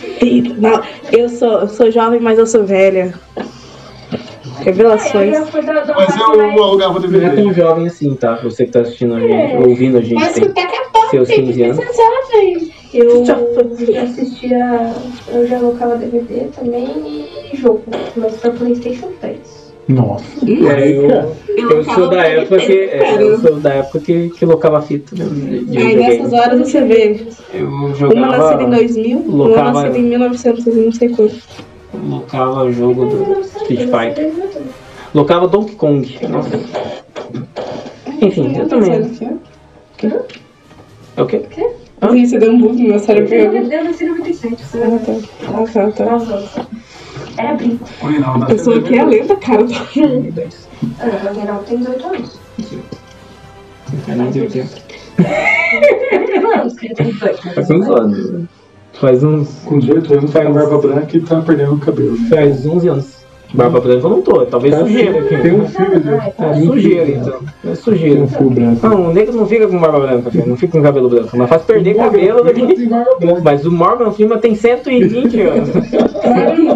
Não, 0.57 0.81
eu 1.11 1.27
sou, 1.27 1.59
eu 1.59 1.67
sou 1.67 1.91
jovem, 1.91 2.21
mas 2.21 2.39
eu 2.39 2.47
sou 2.47 2.63
velha. 2.63 3.13
Revelações. 4.59 5.33
É, 5.33 5.39
Mas 5.39 5.55
eu 5.55 5.93
mais- 5.95 6.19
alugava 6.59 6.99
Não 6.99 7.05
é 7.07 7.09
DVD. 7.09 7.35
tão 7.41 7.53
jovem 7.53 7.87
assim, 7.87 8.13
tá? 8.13 8.35
Você 8.43 8.65
que 8.65 8.71
tá 8.71 8.81
assistindo 8.81 9.15
a 9.15 9.19
gente, 9.19 9.33
É. 9.33 9.57
ouvindo 9.59 9.97
a 9.97 10.01
gente, 10.01 10.13
Mas 10.15 10.33
tem 10.33 10.43
seus 11.11 11.29
15 11.29 11.63
anos. 11.63 11.77
Eu 12.93 13.23
assistia, 14.03 14.93
eu 15.33 15.47
já 15.47 15.59
colocava 15.59 15.95
DVD 15.95 16.45
também 16.55 16.87
e 17.53 17.55
jogo, 17.55 17.83
mas 18.17 18.35
pra 18.37 18.51
Playstation 18.51 19.09
3. 19.21 19.61
Nossa. 19.87 20.23
É, 20.45 20.89
eu, 20.91 21.35
eu 21.57 21.83
sou 21.83 22.09
da 22.09 22.23
época 22.23 22.57
que. 22.59 22.71
É, 22.71 23.21
eu 23.21 23.39
sou 23.39 23.59
da 23.59 23.73
época 23.73 23.99
que, 23.99 24.29
que 24.29 24.45
locava 24.45 24.81
fita 24.81 25.15
né, 25.15 25.25
de, 25.25 25.39
de 25.65 25.77
Aí 25.77 25.87
videogame. 25.87 25.95
nessas 26.17 26.33
horas 26.33 26.59
você 26.59 26.81
vê. 26.81 27.25
Eu 27.53 27.67
Uma 27.67 27.95
jogava. 27.95 28.37
nascida 28.37 28.63
em 28.63 28.69
2000, 28.69 29.17
uma 29.19 29.47
locava- 29.47 29.71
nascida 29.73 29.97
em 29.97 30.03
1900 30.03 30.67
e 30.67 30.69
não 30.71 30.91
sei 30.91 31.09
quanto. 31.09 31.35
Locava 32.07 32.63
o 32.63 32.71
jogo 32.71 33.05
do 33.05 33.41
Street 33.41 33.81
Fighter. 33.81 34.31
Locava 35.13 35.47
Donkey 35.47 35.75
Kong. 35.75 36.19
Nossa. 36.29 36.59
Enfim, 38.21 38.57
eu 38.57 38.67
também. 38.67 38.91
É 40.03 40.21
o 41.17 41.25
quê? 41.25 41.41
Hã? 42.01 42.15
Ih, 42.15 42.25
Você 42.25 42.39
deu 42.39 42.51
um 42.51 42.59
bug 42.59 42.81
no 42.81 42.89
meu 42.89 42.99
cérebro. 42.99 43.33
Eu 43.33 43.53
Eu... 43.53 43.71
eu 43.71 43.83
nasci 43.83 44.03
em 44.05 44.09
97. 44.09 44.63
Ah, 44.75 44.99
tá. 45.05 45.13
Ah, 45.47 45.91
tá, 45.91 45.91
tá. 45.91 46.67
Era 47.37 47.53
brinco. 47.53 47.87
Oi, 48.03 48.19
não, 48.19 48.37
na 48.37 48.49
Eu 48.49 48.59
sou 48.59 48.73
aqui 48.75 48.97
é 48.97 49.05
lenta, 49.05 49.35
cara. 49.35 49.63
Ah, 50.99 51.29
O 51.29 51.35
Geraldo 51.35 51.63
tem 51.65 51.77
18 51.77 52.07
anos. 52.07 52.39
Que 56.75 56.85
ele 56.87 56.95
tem 56.95 57.11
18. 57.11 57.53
Faz 57.53 57.69
uns 57.69 57.87
anos. 57.87 58.45
Faz 58.93 59.23
uns. 59.23 59.49
Com 59.65 59.77
18 59.79 60.13
anos, 60.15 60.31
tá 60.31 60.43
com 60.43 60.53
barba 60.53 60.77
branca 60.79 61.15
e 61.15 61.21
tá 61.21 61.39
perdendo 61.41 61.75
o 61.75 61.79
cabelo. 61.79 62.17
Faz 62.29 62.65
11 62.65 62.87
anos. 62.87 63.20
Barba 63.53 63.79
branca 63.81 64.05
eu 64.05 64.09
não 64.09 64.21
tô, 64.21 64.45
talvez 64.45 64.75
sujeira 64.75 65.19
aqui. 65.19 65.37
Tem 65.37 65.51
um 65.51 65.57
né? 65.59 66.33
É 66.39 66.53
sujeira 66.65 67.11
então. 67.11 67.39
É 67.63 67.67
Tem 67.67 67.75
sujeira. 67.75 68.21
um 68.21 68.27
fio 68.27 68.49
branco. 68.49 68.87
Não, 68.87 69.09
o 69.09 69.13
negro 69.13 69.35
não 69.35 69.45
fica 69.45 69.67
com 69.67 69.77
barba 69.77 69.99
branca, 69.99 70.31
filho. 70.31 70.47
Não 70.47 70.55
fica 70.55 70.71
com 70.73 70.81
cabelo 70.83 71.09
branco. 71.09 71.35
Mas 71.37 71.49
faz 71.49 71.61
perder 71.63 71.95
cabelo 71.95 72.43
daqui. 72.43 72.65
Tem. 72.65 72.89
Mas 73.43 73.65
o 73.65 73.71
Morgan 73.71 74.11
Freeman 74.11 74.39
tem 74.39 74.55
120 74.55 75.41
anos. 75.41 75.69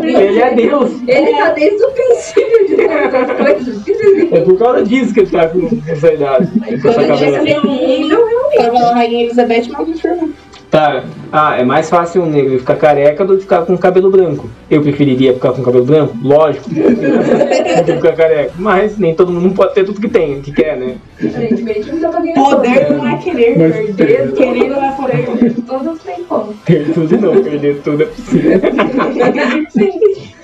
Ele 0.04 0.40
é 0.40 0.54
Deus. 0.54 0.92
Ele 1.08 1.32
tá 1.32 1.52
desde 1.52 1.84
o 1.84 1.92
princípio 1.92 2.68
de. 2.68 2.76
É 4.36 4.42
por 4.42 4.58
causa 4.58 4.84
disso 4.84 5.14
que 5.14 5.22
ele 5.22 5.30
tá 5.30 5.48
com 5.48 5.70
essa 5.88 6.14
idade. 6.14 6.48
Com 6.60 6.90
essa 6.90 6.94
Quando 6.94 7.02
eu 7.02 7.08
cabelo. 7.08 7.38
nasci 7.38 8.16
um, 8.16 8.58
tava 8.58 8.78
a 8.78 8.96
Rainha 8.96 9.24
Elizabeth 9.26 9.70
mal 9.72 9.86
confirmada. 9.86 10.30
Tá. 10.76 11.06
Ah, 11.32 11.56
é 11.58 11.64
mais 11.64 11.90
fácil 11.90 12.24
um 12.24 12.26
negro 12.26 12.60
ficar 12.60 12.76
careca 12.76 13.24
do 13.24 13.38
que 13.38 13.44
ficar 13.44 13.66
com 13.66 13.78
cabelo 13.78 14.12
branco. 14.12 14.50
Eu 14.70 14.82
preferiria 14.82 15.34
ficar 15.34 15.54
com 15.54 15.64
cabelo 15.64 15.86
branco? 15.86 16.14
Lógico. 16.22 16.68
do 16.70 16.76
que 16.76 17.94
ficar 17.94 18.12
careca. 18.12 18.52
Mas 18.60 18.98
nem 18.98 19.16
todo 19.16 19.32
mundo 19.32 19.56
pode 19.56 19.74
ter 19.74 19.86
tudo 19.86 20.02
que 20.02 20.10
tem, 20.10 20.42
que 20.42 20.52
quer, 20.52 20.76
né? 20.76 20.98
Aparentemente 21.18 21.90
não 21.94 22.00
dá 22.02 22.10
pra 22.10 22.20
ganhar. 22.20 22.36
Poder 22.36 22.90
não 22.92 23.08
é 23.08 23.18
querer. 23.20 23.58
Mas 23.58 23.96
Perder, 23.96 24.34
querer 24.34 24.68
não 24.68 24.84
é 24.84 24.92
poder. 24.92 25.56
Todos 25.66 26.00
têm 26.04 26.24
como. 26.26 26.54
Ter 26.66 26.94
tudo 26.94 27.22
não, 27.22 27.42
perder 27.42 27.82
tudo 27.82 28.04
é 28.04 28.06
possível. 28.08 28.60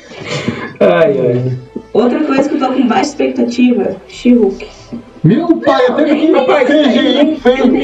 Ai, 0.79 1.15
ai. 1.19 1.57
Outra 1.93 2.23
coisa 2.23 2.49
que 2.49 2.55
eu 2.55 2.59
tô 2.59 2.73
com 2.73 2.87
baixa 2.87 3.09
expectativa, 3.09 3.97
She-Hulk. 4.07 4.80
Meu 5.23 5.55
pai, 5.57 5.85
até 5.85 6.03
que 6.05 6.27
CGI 6.65 7.35
feio. 7.41 7.75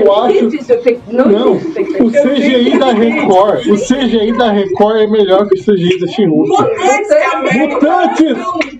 Eu 0.00 0.12
acho. 0.14 0.48
Não, 1.10 1.26
Não, 1.28 1.52
o 1.54 2.10
CGI 2.10 2.78
da 2.78 2.92
Record, 2.92 3.66
o 3.66 3.76
CGI 3.76 4.32
da 4.38 4.52
Record 4.52 4.96
é 5.00 5.06
melhor 5.08 5.48
que 5.48 5.56
o 5.56 5.64
CGI 5.64 5.98
da 5.98 6.06
She-Hulk. 6.06 6.48
Mutantes! 6.48 8.36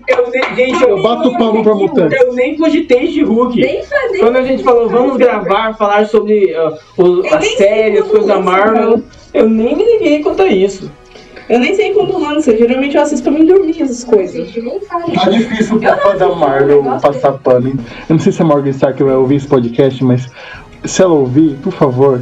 Eu, 0.07 0.31
nem- 0.31 0.55
gente, 0.55 0.81
eu, 0.83 0.89
Eu 0.97 1.03
bato 1.03 1.37
palma 1.37 1.61
pra 1.61 1.75
Mutantes. 1.75 2.21
eu 2.21 2.33
nem 2.33 2.55
cogitei 2.57 3.07
de 3.07 3.21
Hulk. 3.21 3.59
Nem 3.59 3.83
fazer. 3.83 4.19
Quando 4.19 4.37
a 4.37 4.43
gente 4.43 4.63
falou, 4.63 4.87
vamos 4.87 5.17
gravar, 5.17 5.75
falar 5.75 6.07
sobre 6.07 6.55
uh, 6.55 6.77
o, 6.97 7.25
as 7.27 7.41
nem 7.41 7.57
sei 7.57 7.57
séries, 7.57 7.99
quando 8.01 8.11
coisas 8.11 8.27
da 8.27 8.39
Marvel, 8.39 8.89
não. 8.91 9.03
eu 9.33 9.49
nem 9.49 9.75
me 9.75 9.83
liguei 9.83 10.23
quanto 10.23 10.41
a 10.43 10.47
isso. 10.47 10.89
Eu 11.49 11.59
nem 11.59 11.73
sei 11.75 11.93
quando 11.93 12.17
lança, 12.19 12.55
geralmente 12.55 12.95
eu 12.95 13.01
assisto 13.01 13.23
pra 13.29 13.31
mim 13.39 13.45
dormir 13.45 13.81
essas 13.81 14.03
coisas. 14.03 14.53
Tá 15.15 15.29
difícil 15.29 15.79
pra 15.79 15.97
fazer 15.97 16.23
a 16.25 16.35
Marvel 16.35 16.83
passar 17.01 17.33
pano. 17.33 17.67
hein? 17.69 17.79
Eu 18.07 18.13
não 18.15 18.19
sei 18.19 18.31
se 18.31 18.41
a 18.41 18.45
Morgan 18.45 18.69
Stark 18.69 19.01
vai 19.03 19.15
ouvir 19.15 19.35
esse 19.35 19.47
podcast, 19.47 20.03
mas 20.03 20.29
se 20.85 21.01
ela 21.01 21.13
ouvir, 21.13 21.55
por 21.63 21.73
favor, 21.73 22.21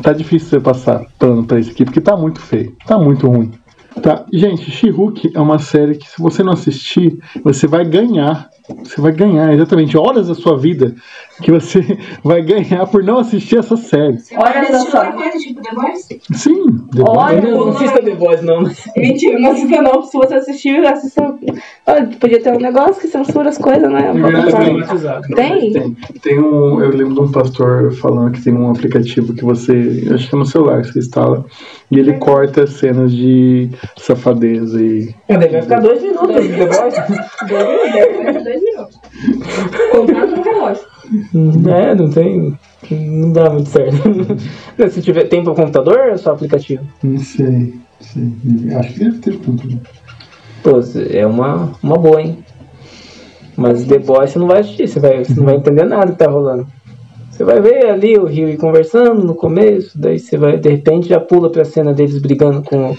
tá 0.00 0.12
difícil 0.12 0.48
você 0.48 0.60
passar 0.60 1.04
pano 1.18 1.44
pra 1.44 1.58
isso 1.58 1.72
aqui, 1.72 1.84
porque 1.84 2.00
tá 2.00 2.16
muito 2.16 2.40
feio, 2.40 2.74
tá 2.86 2.96
muito 2.96 3.26
ruim. 3.28 3.50
Tá, 4.00 4.24
gente, 4.32 4.70
She-Hulk 4.70 5.32
é 5.34 5.40
uma 5.40 5.58
série 5.58 5.96
que 5.96 6.08
se 6.08 6.20
você 6.20 6.42
não 6.42 6.52
assistir, 6.52 7.18
você 7.42 7.66
vai 7.66 7.84
ganhar. 7.84 8.50
Você 8.84 9.00
vai 9.00 9.12
ganhar 9.12 9.52
exatamente 9.52 9.98
horas 9.98 10.28
da 10.28 10.34
sua 10.34 10.56
vida 10.56 10.94
que 11.42 11.50
você 11.50 11.80
vai 12.22 12.40
ganhar 12.42 12.86
por 12.86 13.02
não 13.02 13.18
assistir 13.18 13.58
essa 13.58 13.76
série. 13.76 14.18
Olha 14.36 14.78
só. 14.78 15.12
coisa 15.12 15.36
tipo 15.38 15.60
The 15.60 15.74
Voice? 15.74 16.20
Sim, 16.32 16.78
The 16.94 17.02
Olha, 17.06 17.40
Voice. 17.40 17.48
Eu 17.48 17.58
não 17.58 17.68
assista 17.70 18.02
The 18.02 18.14
Voice, 18.14 18.44
não. 18.44 18.62
Mentira, 18.96 19.38
não 19.38 19.50
assista 19.50 19.82
não. 19.82 20.02
Se 20.02 20.16
você 20.16 20.34
assistir, 20.34 20.86
assista. 20.86 21.34
Olha, 21.86 22.06
podia 22.20 22.40
ter 22.40 22.52
um 22.52 22.60
negócio 22.60 23.00
que 23.00 23.08
censura 23.08 23.48
as 23.48 23.58
coisas, 23.58 23.90
né? 23.90 24.12
Tem? 25.34 25.72
Tem. 25.72 25.96
Tem 26.22 26.38
um. 26.38 26.80
Eu 26.80 26.90
lembro 26.90 27.14
de 27.14 27.20
um 27.20 27.32
pastor 27.32 27.92
falando 27.94 28.32
que 28.32 28.42
tem 28.42 28.54
um 28.54 28.70
aplicativo 28.70 29.34
que 29.34 29.44
você. 29.44 30.08
Acho 30.14 30.30
que 30.30 30.34
é 30.34 30.38
no 30.38 30.46
celular 30.46 30.82
que 30.82 30.92
você 30.92 31.00
instala. 31.00 31.44
E 31.92 31.98
ele 31.98 32.14
corta 32.14 32.66
cenas 32.66 33.12
de 33.12 33.68
safadeza 33.98 34.82
e. 34.82 35.14
Daí 35.28 35.48
vai 35.48 35.60
ficar 35.60 35.80
dois 35.80 36.02
minutos 36.02 36.42
de 36.42 36.48
The 36.48 36.66
Voice. 36.66 37.00
Dois 37.48 38.62
minutos. 38.62 39.00
Contrato 39.92 40.30
no 40.36 40.42
relógio. 40.42 40.84
É, 41.70 41.94
não 41.94 42.10
tem. 42.10 42.58
Não 42.90 43.32
dá 43.32 43.50
muito 43.50 43.68
certo. 43.68 43.96
Se 44.90 45.02
tiver 45.02 45.24
tempo 45.28 45.50
no 45.50 45.54
computador, 45.54 45.98
é 46.08 46.16
só 46.16 46.32
aplicativo. 46.32 46.82
Não 47.02 47.18
sei. 47.18 47.74
sei. 48.00 48.32
Acho 48.74 48.94
que 48.94 48.98
deve 48.98 49.18
ter 49.18 49.38
tudo. 49.38 49.68
né? 49.68 49.78
Pô, 50.62 50.80
é 51.10 51.26
uma, 51.26 51.72
uma 51.82 51.96
boa, 51.96 52.22
hein? 52.22 52.38
Mas 53.56 53.84
The 53.84 53.98
Voice 53.98 54.32
você 54.32 54.38
não 54.38 54.46
vai 54.46 54.60
assistir, 54.60 54.88
você, 54.88 54.98
vai, 54.98 55.24
você 55.24 55.34
não 55.34 55.44
vai 55.44 55.56
entender 55.56 55.84
nada 55.84 56.10
que 56.10 56.18
tá 56.18 56.30
rolando. 56.30 56.66
Você 57.32 57.44
vai 57.44 57.60
ver 57.60 57.90
ali 57.90 58.16
o 58.18 58.26
Rio 58.26 58.56
conversando 58.58 59.24
no 59.24 59.34
começo, 59.34 59.98
daí 59.98 60.18
você 60.18 60.36
vai, 60.36 60.58
de 60.58 60.68
repente, 60.68 61.08
já 61.08 61.18
pula 61.18 61.50
pra 61.50 61.64
cena 61.64 61.94
deles 61.94 62.18
brigando 62.18 62.62
com, 62.62 62.94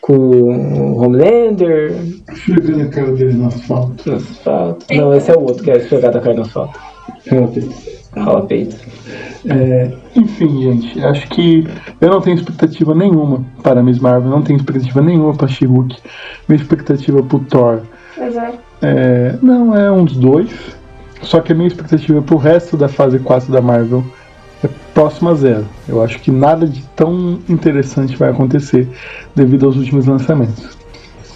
com 0.00 0.14
o 0.14 1.02
Homelander. 1.02 1.92
Chegando 2.34 2.82
a 2.82 2.88
cara 2.88 3.12
dele 3.12 3.34
no 3.34 3.48
asfalto. 3.48 4.08
no 4.08 4.16
asfalto. 4.16 4.86
Não, 4.94 5.12
esse 5.12 5.30
é 5.30 5.34
o 5.36 5.40
outro 5.40 5.64
que 5.64 5.72
é 5.72 5.78
esfregar 5.78 6.12
da 6.12 6.20
cara 6.20 6.36
no 6.36 6.42
asfalto. 6.42 6.78
Rala 8.16 8.46
peito. 8.46 8.76
É, 9.50 9.90
enfim, 10.14 10.62
gente, 10.62 11.04
acho 11.04 11.28
que 11.30 11.66
eu 12.00 12.08
não 12.08 12.20
tenho 12.20 12.36
expectativa 12.36 12.94
nenhuma 12.94 13.44
para 13.62 13.82
Miss 13.82 13.98
Marvel, 13.98 14.30
não 14.30 14.40
tenho 14.40 14.56
expectativa 14.56 15.02
nenhuma 15.02 15.34
para 15.34 15.48
She-Hulk. 15.48 15.96
Minha 16.48 16.60
expectativa 16.62 17.22
pro 17.22 17.40
Thor 17.40 17.80
Mas 18.16 18.36
é. 18.36 18.52
É, 18.82 19.34
não, 19.42 19.76
é 19.76 19.90
uns 19.90 20.16
dois. 20.16 20.73
Só 21.24 21.40
que 21.40 21.52
a 21.52 21.54
minha 21.54 21.68
expectativa 21.68 22.20
pro 22.22 22.36
resto 22.36 22.76
da 22.76 22.88
fase 22.88 23.18
4 23.18 23.52
da 23.52 23.60
Marvel 23.60 24.04
é 24.62 24.68
próxima 24.92 25.32
a 25.32 25.34
zero. 25.34 25.66
Eu 25.88 26.02
acho 26.02 26.18
que 26.20 26.30
nada 26.30 26.66
de 26.66 26.82
tão 26.96 27.38
interessante 27.48 28.16
vai 28.16 28.30
acontecer 28.30 28.88
devido 29.34 29.66
aos 29.66 29.76
últimos 29.76 30.06
lançamentos. 30.06 30.76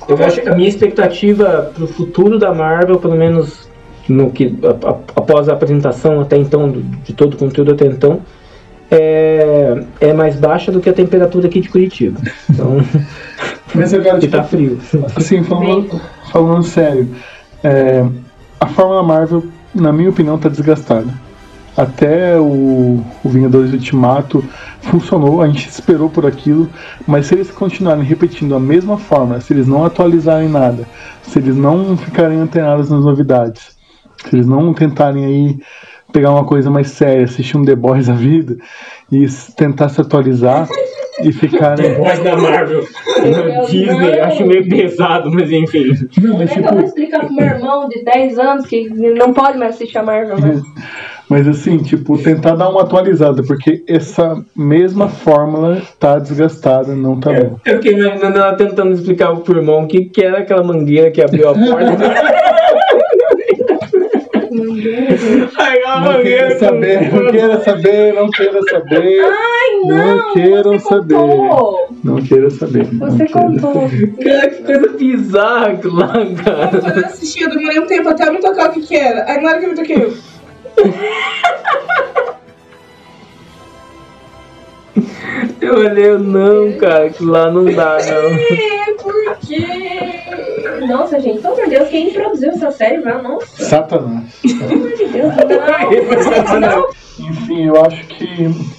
Eu 0.08 0.16
acho 0.24 0.40
que 0.40 0.48
a 0.48 0.54
minha 0.54 0.68
expectativa 0.68 1.70
pro 1.74 1.86
futuro 1.86 2.38
da 2.38 2.54
Marvel, 2.54 2.98
pelo 2.98 3.16
menos 3.16 3.68
no 4.08 4.30
que 4.30 4.56
a- 4.62 4.88
a- 4.90 4.96
após 5.16 5.48
a 5.48 5.52
apresentação 5.52 6.20
até 6.20 6.36
então 6.38 6.70
do- 6.70 6.80
de 6.80 7.12
todo 7.12 7.34
o 7.34 7.36
conteúdo 7.36 7.72
até 7.72 7.84
então, 7.86 8.20
é, 8.90 9.82
é 10.00 10.12
mais 10.14 10.36
baixa 10.36 10.72
do 10.72 10.80
que 10.80 10.88
a 10.88 10.94
temperatura 10.94 11.46
aqui 11.46 11.60
de 11.60 11.68
Curitiba. 11.68 12.18
Então, 12.50 12.78
Mas 13.74 13.92
agora, 13.92 14.18
tipo, 14.18 14.32
tá 14.36 14.44
frio. 14.44 14.78
assim, 15.14 15.42
falando, 15.44 16.00
falando 16.32 16.62
sério, 16.62 17.06
é, 17.62 18.02
a 18.58 18.66
Fórmula 18.66 19.02
Marvel, 19.02 19.44
na 19.74 19.92
minha 19.92 20.10
opinião, 20.10 20.38
tá 20.38 20.48
desgastada. 20.48 21.12
Até 21.76 22.36
o, 22.38 23.04
o 23.22 23.28
Vingadores 23.28 23.72
Ultimato 23.72 24.44
funcionou, 24.82 25.40
a 25.40 25.46
gente 25.46 25.68
esperou 25.68 26.10
por 26.10 26.26
aquilo, 26.26 26.68
mas 27.06 27.26
se 27.26 27.34
eles 27.34 27.50
continuarem 27.52 28.02
repetindo 28.02 28.56
a 28.56 28.60
mesma 28.60 28.98
forma, 28.98 29.40
se 29.40 29.52
eles 29.52 29.68
não 29.68 29.84
atualizarem 29.84 30.48
nada, 30.48 30.84
se 31.22 31.38
eles 31.38 31.56
não 31.56 31.96
ficarem 31.96 32.40
antenados 32.40 32.90
nas 32.90 33.04
novidades, 33.04 33.76
se 34.24 34.34
eles 34.34 34.46
não 34.46 34.74
tentarem 34.74 35.24
aí 35.24 35.60
pegar 36.12 36.32
uma 36.32 36.44
coisa 36.44 36.68
mais 36.68 36.90
séria, 36.90 37.24
assistir 37.24 37.56
um 37.56 37.64
The 37.64 37.76
Boys 37.76 38.08
da 38.08 38.14
vida 38.14 38.56
e 39.12 39.26
tentar 39.56 39.88
se 39.88 40.00
atualizar 40.00 40.68
e 41.22 41.32
ficarem. 41.32 41.94
Voz 41.94 42.18
da 42.20 42.36
Marvel. 42.36 42.84
Meu 43.22 43.66
Disney, 43.66 44.20
acho 44.20 44.46
meio 44.46 44.68
pesado, 44.68 45.30
mas 45.32 45.50
enfim. 45.50 45.92
Não, 46.20 46.32
Como 46.32 46.42
é 46.42 46.46
mas 46.46 46.52
que 46.52 46.58
eu 46.58 46.62
vou 46.62 46.72
tipo, 46.72 46.84
explicar 46.84 47.20
pro 47.20 47.34
meu 47.34 47.46
irmão 47.46 47.88
de 47.88 48.04
10 48.04 48.38
anos 48.38 48.66
que 48.66 48.88
não 48.90 49.32
pode 49.32 49.58
mais 49.58 49.74
assistir 49.74 49.98
a 49.98 50.02
Marvel, 50.02 50.38
né? 50.40 50.60
mas 51.28 51.46
assim, 51.46 51.78
tipo, 51.78 52.16
tentar 52.18 52.54
dar 52.54 52.68
uma 52.70 52.82
atualizada, 52.82 53.42
porque 53.42 53.82
essa 53.86 54.42
mesma 54.56 55.08
fórmula 55.08 55.82
tá 55.98 56.18
desgastada, 56.18 56.94
não 56.94 57.20
tá 57.20 57.32
bom. 57.32 57.58
Eu 57.66 57.76
fiquei 57.76 57.92
imaginando 57.92 58.38
ela 58.38 58.54
tentando 58.54 58.92
explicar 58.92 59.34
pro 59.36 59.58
irmão 59.58 59.84
o 59.84 59.86
que, 59.86 60.06
que 60.06 60.24
era 60.24 60.38
aquela 60.38 60.62
mangueira 60.62 61.10
que 61.10 61.20
abriu 61.20 61.50
a 61.50 61.54
porta. 61.54 62.48
Aí 65.58 65.82
a 65.84 66.00
Não 66.00 66.22
quero 66.22 66.58
saber, 66.58 67.12
não 67.12 67.30
quero 67.30 67.64
saber, 67.64 68.14
não 68.14 68.30
quero 68.30 68.70
saber. 68.70 69.20
Ai, 69.22 69.67
Não 69.86 70.16
não! 70.16 70.34
quero 70.34 70.72
você 70.72 70.88
saber. 70.88 71.14
contou. 71.14 71.88
Não 72.04 72.22
quero 72.22 72.50
saber. 72.50 72.84
Você 72.84 73.26
contou. 73.28 73.88
Cara, 74.22 74.50
que 74.50 74.62
coisa 74.62 74.88
bizarra 74.96 75.80
lá, 75.84 76.12
cara. 76.44 76.98
Eu 77.00 77.06
assisti, 77.06 77.42
eu 77.42 77.50
demorei 77.50 77.78
um 77.80 77.86
tempo 77.86 78.08
até 78.08 78.28
eu 78.28 78.32
me 78.32 78.40
tocar 78.40 78.70
o 78.70 78.72
que 78.72 78.80
que 78.82 78.96
era. 78.96 79.24
Aí 79.30 79.40
na 79.42 79.50
hora 79.50 79.58
que 79.58 79.64
eu 79.66 79.70
me 79.70 79.76
toquei, 79.76 79.96
eu... 79.96 80.14
Eu 85.60 85.74
olhei, 85.74 86.06
eu, 86.06 86.18
não, 86.18 86.72
cara, 86.78 87.06
aquilo 87.06 87.32
lá 87.32 87.50
não 87.50 87.64
dá, 87.64 87.98
não. 87.98 88.38
É, 88.88 88.92
por 88.94 89.36
quê? 89.38 90.86
Nossa, 90.86 91.20
gente, 91.20 91.40
pelo 91.40 91.54
amor 91.54 91.64
de 91.64 91.70
Deus, 91.70 91.88
quem 91.88 92.12
produziu 92.12 92.50
essa 92.50 92.70
série, 92.70 92.98
velho? 92.98 93.22
Nossa, 93.22 93.64
Satanás. 93.64 94.40
pelo 94.40 94.72
amor 94.72 94.92
de 94.92 95.04
Deus, 95.06 95.34
não. 95.36 96.60
não. 96.60 96.88
Enfim, 97.28 97.66
eu 97.66 97.84
acho 97.84 98.06
que 98.06 98.77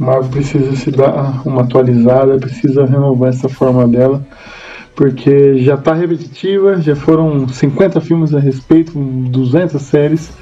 Marvel 0.00 0.30
precisa 0.30 0.74
se 0.74 0.90
dar 0.90 1.42
uma 1.46 1.60
atualizada, 1.60 2.38
precisa 2.38 2.86
renovar 2.86 3.28
essa 3.28 3.50
forma 3.50 3.86
dela, 3.86 4.26
porque 4.96 5.62
já 5.62 5.76
tá 5.76 5.92
repetitiva, 5.92 6.80
já 6.80 6.96
foram 6.96 7.46
50 7.46 8.00
filmes 8.00 8.34
a 8.34 8.40
respeito, 8.40 8.98
200 8.98 9.80
séries, 9.82 10.32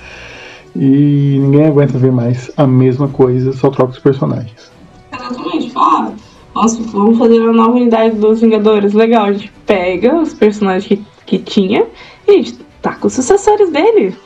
e 0.76 1.40
ninguém 1.40 1.66
aguenta 1.66 1.98
ver 1.98 2.12
mais 2.12 2.52
a 2.56 2.68
mesma 2.68 3.08
coisa, 3.08 3.52
só 3.52 3.68
troca 3.68 3.90
os 3.90 3.98
personagens. 3.98 4.70
Exatamente, 5.12 5.72
fala. 5.72 6.14
Vamos, 6.54 6.76
vamos 6.92 7.18
fazer 7.18 7.40
uma 7.40 7.52
nova 7.52 7.72
unidade 7.72 8.14
dos 8.14 8.40
Vingadores. 8.40 8.92
Legal, 8.92 9.24
a 9.24 9.32
gente 9.32 9.52
pega 9.66 10.20
os 10.20 10.32
personagens 10.34 10.86
que, 10.86 11.04
que 11.26 11.38
tinha 11.38 11.84
e 12.28 12.30
a 12.30 12.34
gente 12.34 12.54
taca 12.80 13.08
os 13.08 13.12
sucessores 13.12 13.72
dele. 13.72 14.16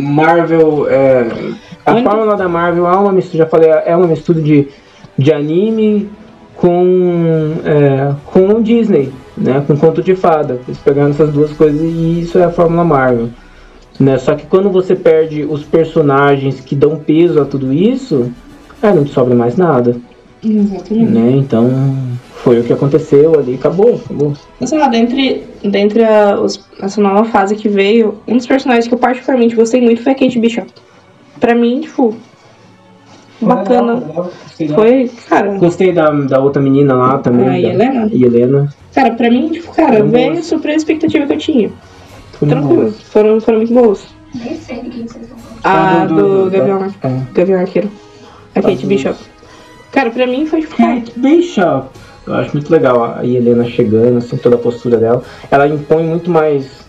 Marvel, 0.00 0.88
é, 0.88 1.26
a 1.84 1.92
Muito. 1.92 2.08
fórmula 2.08 2.36
da 2.36 2.48
Marvel 2.48 2.86
é 2.86 2.96
uma 2.96 3.12
mistura, 3.12 3.44
já 3.44 3.46
falei, 3.46 3.70
é 3.70 3.94
uma 3.96 4.06
mistura 4.06 4.40
de, 4.40 4.68
de 5.16 5.32
anime 5.32 6.10
com, 6.56 7.54
é, 7.64 8.14
com 8.26 8.48
o 8.48 8.62
Disney, 8.62 9.12
né, 9.36 9.62
com 9.66 9.76
conto 9.76 10.02
de 10.02 10.14
fada. 10.14 10.60
Eles 10.66 10.78
pegaram 10.78 11.10
essas 11.10 11.32
duas 11.32 11.52
coisas 11.52 11.80
e 11.80 12.20
isso 12.20 12.38
é 12.38 12.44
a 12.44 12.50
fórmula 12.50 12.84
Marvel. 12.84 13.28
Né? 13.98 14.16
Só 14.18 14.34
que 14.34 14.46
quando 14.46 14.70
você 14.70 14.94
perde 14.94 15.44
os 15.44 15.62
personagens 15.62 16.60
que 16.60 16.74
dão 16.74 16.96
peso 16.96 17.40
a 17.40 17.44
tudo 17.44 17.72
isso, 17.72 18.30
aí 18.82 18.94
não 18.94 19.04
te 19.04 19.12
sobra 19.12 19.34
mais 19.34 19.56
nada. 19.56 19.96
Exatamente. 20.44 21.10
Né? 21.12 21.30
Então 21.36 21.70
foi 22.36 22.60
o 22.60 22.64
que 22.64 22.72
aconteceu 22.72 23.38
ali, 23.38 23.54
acabou, 23.54 24.00
acabou. 24.04 24.32
Sei 24.64 24.78
lá, 24.78 24.88
dentre, 24.88 25.44
dentre 25.62 26.02
a, 26.04 26.40
os- 26.40 26.64
essa 26.80 27.00
nova 27.00 27.24
fase 27.26 27.54
que 27.56 27.68
veio, 27.68 28.14
um 28.26 28.36
dos 28.36 28.46
personagens 28.46 28.88
que 28.88 28.94
eu 28.94 28.98
particularmente 28.98 29.54
gostei 29.54 29.80
muito 29.80 30.02
foi 30.02 30.12
a 30.12 30.14
Kate 30.14 30.38
Bishop. 30.38 30.70
Pra 31.38 31.54
mim, 31.54 31.80
tipo, 31.82 32.14
bacana. 33.40 34.02
Foi, 34.74 35.10
cara, 35.28 35.56
Gostei 35.58 35.92
da, 35.92 36.10
da 36.10 36.38
outra 36.40 36.60
menina 36.60 36.94
lá 36.94 37.18
também. 37.18 37.46
a 37.48 37.50
da- 37.52 37.58
Helena. 37.58 38.08
e 38.12 38.24
Helena. 38.24 38.74
Cara, 38.94 39.10
pra 39.12 39.30
mim, 39.30 39.48
tipo, 39.50 39.72
cara, 39.74 39.96
Foram 39.98 40.08
veio 40.10 40.42
super 40.42 40.70
a 40.70 40.74
expectativa 40.74 41.26
que 41.26 41.32
eu 41.32 41.38
tinha. 41.38 41.70
Foi 42.32 42.48
muito 42.48 42.60
Tranquilo, 42.66 42.92
foram, 42.92 43.40
foram 43.40 43.58
muito 43.58 43.72
boas. 43.74 44.06
Nem 44.34 44.56
sei 44.56 44.76
de 44.82 44.90
quem 44.90 45.06
vocês 45.08 45.22
estão 45.24 45.38
falando. 45.62 46.00
A 46.02 46.06
do- 46.06 46.14
do, 46.14 46.44
do- 46.44 46.50
Gavião, 46.50 46.78
da- 46.78 47.08
é. 47.08 47.20
Gavião 47.34 47.60
Arqueiro. 47.60 47.90
A 48.54 48.62
Kate 48.62 48.86
Bishop. 48.86 49.18
Cara, 49.92 50.10
pra 50.10 50.26
mim 50.26 50.46
foi 50.46 50.60
tipo, 50.60 50.76
cara, 50.76 50.94
Kate 50.96 51.12
Bishop. 51.18 51.88
Eu 52.26 52.34
acho 52.34 52.52
muito 52.52 52.70
legal 52.70 53.16
a 53.18 53.24
Helena 53.26 53.64
chegando, 53.64 54.18
assim, 54.18 54.36
toda 54.36 54.54
a 54.56 54.58
postura 54.58 54.98
dela. 54.98 55.22
Ela 55.50 55.66
impõe 55.66 56.04
muito 56.04 56.30
mais. 56.30 56.80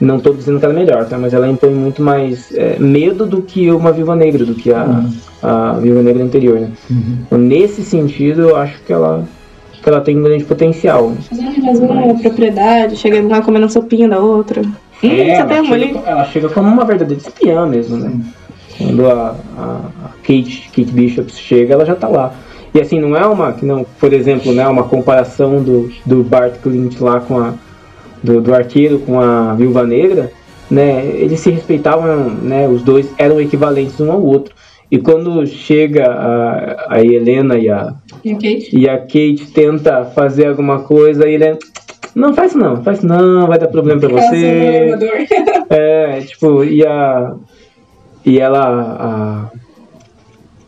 Não 0.00 0.18
tô 0.18 0.32
dizendo 0.32 0.58
que 0.58 0.64
ela 0.64 0.72
é 0.72 0.76
melhor, 0.78 1.04
tá? 1.04 1.18
Mas 1.18 1.34
ela 1.34 1.46
impõe 1.46 1.70
muito 1.74 2.00
mais 2.00 2.50
é, 2.54 2.78
medo 2.78 3.26
do 3.26 3.42
que 3.42 3.70
uma 3.70 3.92
Viva 3.92 4.16
Negra, 4.16 4.46
do 4.46 4.54
que 4.54 4.72
a, 4.72 5.04
a 5.42 5.72
Viva 5.74 6.00
Negra 6.02 6.24
anterior, 6.24 6.58
né? 6.58 6.70
Então, 7.26 7.36
nesse 7.36 7.82
sentido, 7.82 8.42
eu 8.48 8.56
acho 8.56 8.80
que 8.84 8.92
ela, 8.92 9.24
que 9.82 9.86
ela 9.86 10.00
tem 10.00 10.16
um 10.16 10.22
grande 10.22 10.44
potencial. 10.44 11.12
fazendo 11.28 11.58
invasão 11.58 11.94
na 11.94 12.14
propriedade, 12.14 12.96
chegando 12.96 13.28
lá 13.28 13.42
comendo 13.42 13.68
sopinha 13.70 14.08
da 14.08 14.18
outra. 14.18 14.62
Hum, 14.62 14.72
É, 15.02 15.44
você 15.46 15.52
ela, 15.54 15.64
chega, 15.64 15.98
ela 16.06 16.24
chega 16.24 16.48
como 16.48 16.68
uma 16.68 16.84
verdadeira 16.86 17.20
espiã 17.22 17.66
mesmo, 17.66 17.98
né? 17.98 18.10
Quando 18.80 19.06
a, 19.10 19.36
a, 19.56 19.80
Kate, 20.22 20.70
Kate 20.74 20.92
Bishop 20.92 21.30
chega, 21.32 21.74
ela 21.74 21.84
já 21.84 21.94
tá 21.94 22.08
lá. 22.08 22.34
E 22.74 22.80
assim, 22.80 23.00
não 23.00 23.16
é 23.16 23.26
uma, 23.26 23.52
que 23.52 23.66
não, 23.66 23.84
por 23.98 24.12
exemplo, 24.12 24.52
né, 24.52 24.66
uma 24.66 24.84
comparação 24.84 25.62
do, 25.62 25.90
do 26.06 26.22
Bart 26.22 26.54
Clint 26.62 27.00
lá 27.00 27.20
com 27.20 27.38
a, 27.38 27.54
do, 28.22 28.40
do 28.40 28.54
arqueiro 28.54 29.00
com 29.00 29.20
a 29.20 29.54
Viúva 29.54 29.84
Negra, 29.84 30.32
né? 30.70 31.04
Eles 31.04 31.40
se 31.40 31.50
respeitavam, 31.50 32.30
né? 32.30 32.68
Os 32.68 32.82
dois 32.82 33.12
eram 33.18 33.40
equivalentes 33.40 34.00
um 34.00 34.12
ao 34.12 34.22
outro. 34.22 34.54
E 34.90 34.98
quando 34.98 35.46
chega 35.46 36.10
a, 36.10 36.96
a 36.96 37.04
Helena 37.04 37.56
e 37.56 37.68
a, 37.68 37.94
E 38.24 38.30
a 38.30 38.34
Kate? 38.34 38.68
e 38.72 38.88
a 38.88 38.98
Kate 38.98 39.52
tenta 39.52 40.04
fazer 40.04 40.46
alguma 40.46 40.80
coisa, 40.80 41.28
e 41.28 41.34
ele 41.34 41.44
é, 41.44 41.58
não 42.14 42.34
faz 42.34 42.54
não, 42.54 42.82
faz 42.82 42.98
isso 42.98 43.06
não, 43.06 43.46
vai 43.46 43.58
dar 43.58 43.68
problema 43.68 44.00
pra 44.00 44.08
você. 44.08 44.96
É, 45.68 46.20
tipo, 46.22 46.64
e 46.64 46.84
a. 46.84 47.34
E 48.24 48.38
ela. 48.38 49.50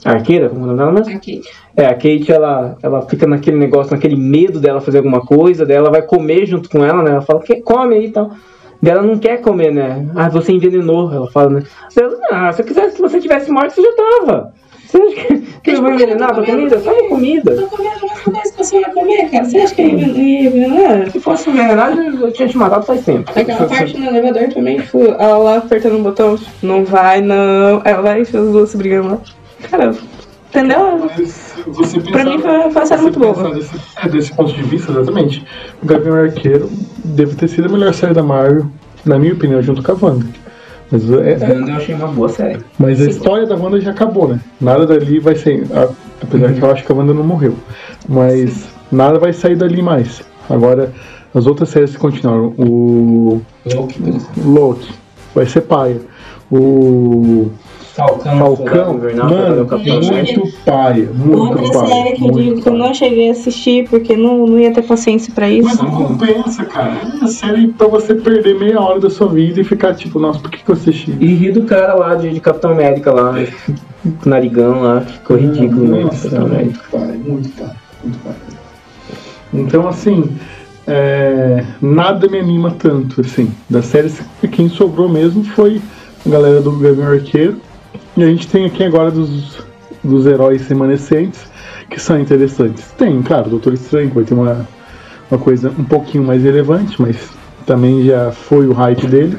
A, 0.04 0.10
a 0.10 0.14
arqueira, 0.14 0.48
como 0.48 0.62
é 0.62 0.64
o 0.64 0.66
nome 0.66 0.78
dela 0.78 0.92
mesmo? 0.92 1.10
A 1.10 1.14
Kate. 1.14 1.42
É, 1.76 1.86
a 1.86 1.94
Kate, 1.94 2.32
ela, 2.32 2.76
ela 2.82 3.02
fica 3.02 3.26
naquele 3.26 3.56
negócio, 3.56 3.92
naquele 3.92 4.16
medo 4.16 4.60
dela 4.60 4.80
fazer 4.80 4.98
alguma 4.98 5.20
coisa, 5.20 5.64
daí 5.64 5.76
ela 5.76 5.90
vai 5.90 6.02
comer 6.02 6.44
junto 6.44 6.68
com 6.68 6.84
ela, 6.84 7.02
né? 7.02 7.12
Ela 7.12 7.22
fala, 7.22 7.40
que 7.40 7.62
come 7.62 7.94
aí 7.94 8.06
e 8.06 8.10
tal. 8.10 8.32
Daí 8.82 8.92
ela 8.92 9.02
não 9.02 9.16
quer 9.16 9.40
comer, 9.40 9.72
né? 9.72 10.10
Ah, 10.16 10.28
você 10.28 10.52
envenenou, 10.52 11.12
ela 11.12 11.30
fala, 11.30 11.50
né? 11.50 11.62
Daí 11.94 12.04
ela, 12.04 12.18
ah, 12.48 12.52
se 12.52 12.62
eu 12.62 12.66
quisesse 12.66 12.96
que 12.96 13.02
você 13.02 13.20
tivesse 13.20 13.50
morto, 13.50 13.70
você 13.70 13.82
já 13.82 13.92
tava. 13.94 14.52
Você 14.92 14.98
acha 15.02 15.14
que, 15.14 15.40
que 15.62 15.70
eu 15.70 15.80
vou 15.80 15.92
envenenar 15.94 16.30
a 16.30 16.34
tua 16.34 16.44
comida? 16.44 16.78
Só 16.80 16.92
uma 16.92 17.08
comida. 17.08 17.56
Tô 17.56 17.66
comendo 17.68 18.06
mais 18.06 18.20
coisa 18.22 18.52
que 18.52 18.56
você 18.64 18.80
vai 18.80 18.92
comer, 18.92 19.30
cara. 19.30 19.44
Você 19.44 19.58
acha 19.58 19.74
que 19.74 19.82
ia 19.82 20.46
envenenar? 20.48 21.10
Se 21.10 21.20
fosse 21.20 21.48
envenenar, 21.48 21.96
eu 21.96 22.30
tinha 22.32 22.48
te 22.48 22.58
matado 22.58 22.84
faz 22.84 23.02
tempo. 23.04 23.30
Aquela 23.34 23.66
parte 23.66 23.96
no 23.96 24.06
elevador 24.06 24.48
também, 24.52 24.80
tipo, 24.80 24.98
ela 25.04 25.38
lá 25.38 25.56
apertando 25.58 25.96
um 25.96 26.02
botão, 26.02 26.38
não 26.62 26.84
vai, 26.84 27.22
não. 27.22 27.80
Ela 27.84 28.02
vai 28.02 28.18
e 28.18 28.22
as 28.22 28.30
duas 28.30 28.68
se 28.70 28.76
brigando 28.76 29.08
lá. 29.12 29.18
Cara, 29.70 29.94
entendeu? 30.50 31.08
Você 31.68 32.00
Pra 32.00 32.24
mim 32.24 32.32
pensar- 32.40 32.48
foi 32.70 32.70
uma 32.82 32.86
série 32.86 33.02
muito 33.02 33.18
boa. 33.18 33.32
pensar 33.34 33.50
Desse, 33.54 33.70
é, 33.96 34.08
desse 34.10 34.34
ponto 34.34 34.52
de 34.52 34.62
vista, 34.62 34.92
exatamente. 34.92 35.42
O 35.82 35.86
Gavião 35.86 36.16
Arqueiro 36.16 36.68
deve 37.04 37.34
ter 37.36 37.48
sido 37.48 37.66
a 37.66 37.72
melhor 37.72 37.94
série 37.94 38.12
da 38.12 38.22
Marvel, 38.22 38.66
na 39.06 39.18
minha 39.18 39.32
opinião, 39.32 39.62
junto 39.62 39.82
com 39.82 39.92
a 39.92 40.10
Wanda. 40.10 40.26
Mas, 40.92 41.10
é, 41.10 41.32
é- 41.32 41.58
Eu 41.70 41.74
achei 41.74 41.94
uma 41.94 42.08
boa 42.08 42.28
série. 42.28 42.60
mas 42.78 43.00
a 43.00 43.06
história 43.06 43.46
da 43.46 43.56
Wanda 43.56 43.80
já 43.80 43.90
acabou, 43.92 44.28
né? 44.28 44.38
Nada 44.60 44.86
dali 44.86 45.18
vai 45.18 45.34
sair. 45.34 45.64
a- 45.74 45.88
Apesar 46.22 46.52
que 46.52 46.62
eu 46.62 46.70
acho 46.70 46.84
que 46.84 46.92
a 46.92 46.94
Wanda 46.94 47.12
não 47.14 47.24
morreu. 47.24 47.56
Mas 48.08 48.68
nada 48.92 49.18
vai 49.18 49.32
sair 49.32 49.56
dali 49.56 49.82
mais. 49.82 50.22
Agora, 50.48 50.92
as 51.34 51.46
outras 51.46 51.70
séries 51.70 51.92
que 51.92 51.98
continuaram. 51.98 52.52
O 52.58 53.40
Loki 54.44 54.92
vai 55.34 55.46
ser 55.46 55.62
paia. 55.62 55.96
O 56.50 57.50
Falcão, 57.94 58.38
Falcão, 58.38 58.94
mano, 58.94 59.22
América. 59.22 59.76
muito 59.76 60.52
paia, 60.64 61.10
muito 61.14 61.38
Outra 61.38 61.80
paia. 61.80 61.86
série 61.88 62.12
que 62.16 62.24
eu 62.24 62.30
digo 62.30 62.62
que 62.62 62.68
eu 62.68 62.72
não 62.72 62.94
cheguei 62.94 63.28
a 63.28 63.32
assistir 63.32 63.86
porque 63.88 64.16
não, 64.16 64.46
não 64.46 64.58
ia 64.58 64.72
ter 64.72 64.82
paciência 64.82 65.30
pra 65.34 65.50
isso. 65.50 65.68
Mas 65.68 65.78
não 65.78 65.90
compensa, 65.90 66.64
cara. 66.64 66.96
É 67.02 67.16
uma 67.16 67.28
série 67.28 67.68
pra 67.68 67.86
você 67.88 68.14
perder 68.14 68.58
meia 68.58 68.80
hora 68.80 68.98
da 68.98 69.10
sua 69.10 69.28
vida 69.28 69.60
e 69.60 69.64
ficar 69.64 69.94
tipo, 69.94 70.18
nossa, 70.18 70.40
por 70.40 70.50
que, 70.50 70.64
que 70.64 70.70
eu 70.70 70.74
assisti? 70.74 71.14
E 71.20 71.26
ri 71.34 71.52
do 71.52 71.64
cara 71.64 71.94
lá 71.94 72.14
de, 72.14 72.30
de 72.30 72.40
Capitão 72.40 72.70
América 72.72 73.12
lá, 73.12 73.34
com 74.22 74.28
narigão 74.28 74.80
lá, 74.82 75.02
ficou 75.02 75.36
ridículo, 75.36 75.88
né? 75.88 76.04
Nossa, 76.04 76.30
Capitão 76.30 76.46
América. 76.46 76.80
muito 76.80 76.90
paia, 76.90 77.20
muito 77.26 77.48
paia, 77.50 77.76
muito 78.02 78.18
paia. 78.20 78.36
Então, 79.52 79.86
assim, 79.86 80.34
é, 80.86 81.62
nada 81.82 82.26
me 82.26 82.38
anima 82.38 82.70
tanto, 82.70 83.20
assim. 83.20 83.52
Das 83.68 83.84
séries, 83.84 84.22
quem 84.50 84.70
sobrou 84.70 85.10
mesmo 85.10 85.44
foi 85.44 85.78
a 86.24 86.28
galera 86.30 86.62
do 86.62 86.72
Gavião 86.78 87.08
Arqueiro. 87.08 87.60
E 88.16 88.22
a 88.22 88.26
gente 88.26 88.46
tem 88.48 88.66
aqui 88.66 88.84
agora 88.84 89.10
dos, 89.10 89.64
dos 90.04 90.26
heróis 90.26 90.66
remanescentes, 90.68 91.40
que 91.88 92.00
são 92.00 92.20
interessantes. 92.20 92.90
Tem, 92.98 93.22
claro, 93.22 93.46
o 93.46 93.50
Doutor 93.50 93.72
Estranho, 93.72 94.08
que 94.10 94.14
vai 94.14 94.24
ter 94.24 94.34
uma, 94.34 94.66
uma 95.30 95.38
coisa 95.38 95.70
um 95.78 95.84
pouquinho 95.84 96.24
mais 96.24 96.42
relevante, 96.42 97.00
mas 97.00 97.16
também 97.66 98.04
já 98.04 98.30
foi 98.30 98.66
o 98.66 98.72
hype 98.72 99.06
dele. 99.06 99.38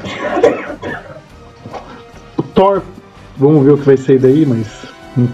O 2.36 2.42
Thor, 2.42 2.82
vamos 3.36 3.64
ver 3.64 3.72
o 3.72 3.78
que 3.78 3.86
vai 3.86 3.96
sair 3.96 4.18
daí, 4.18 4.44
mas 4.44 4.66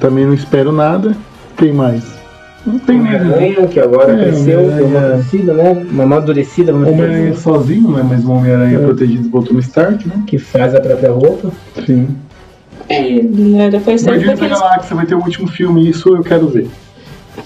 também 0.01 0.27
não 0.27 0.35
espero 0.35 0.71
nada. 0.71 1.17
Quem 1.57 1.73
mais? 1.73 2.21
Não 2.67 2.79
tem 2.79 3.01
Homem-Aranha, 3.01 3.67
que 3.69 3.81
agora 3.81 4.13
É, 4.13 4.25
cresceu, 4.25 4.71
deu 4.71 4.87
uma 4.87 5.01
crescida, 5.13 5.55
né? 5.55 5.87
Uma 5.91 6.05
amadurecida, 6.05 6.75
Homem-Aranha 6.75 7.31
assim, 7.31 7.41
sozinho, 7.41 7.91
não 7.91 7.99
é 7.99 8.03
mais 8.03 8.25
um 8.25 8.33
Homem-Aranha 8.33 8.79
protegido 8.81 9.31
pelo 9.31 9.45
Tony 9.45 9.61
Stark, 9.61 10.07
né? 10.07 10.23
que 10.27 10.39
faz 10.39 10.75
a 10.75 10.81
própria 10.81 11.11
roupa. 11.11 11.51
Sim. 11.87 12.09
Né, 12.91 13.71
Depois 13.71 14.05
Guardiões 14.05 14.39
da 14.39 14.47
aqueles, 14.47 14.61
Galáxia 14.61 14.97
vai 14.97 15.07
ter 15.07 15.15
o 15.15 15.19
último 15.19 15.47
filme, 15.49 15.89
isso 15.89 16.09
eu 16.17 16.23
quero 16.25 16.49
ver. 16.49 16.69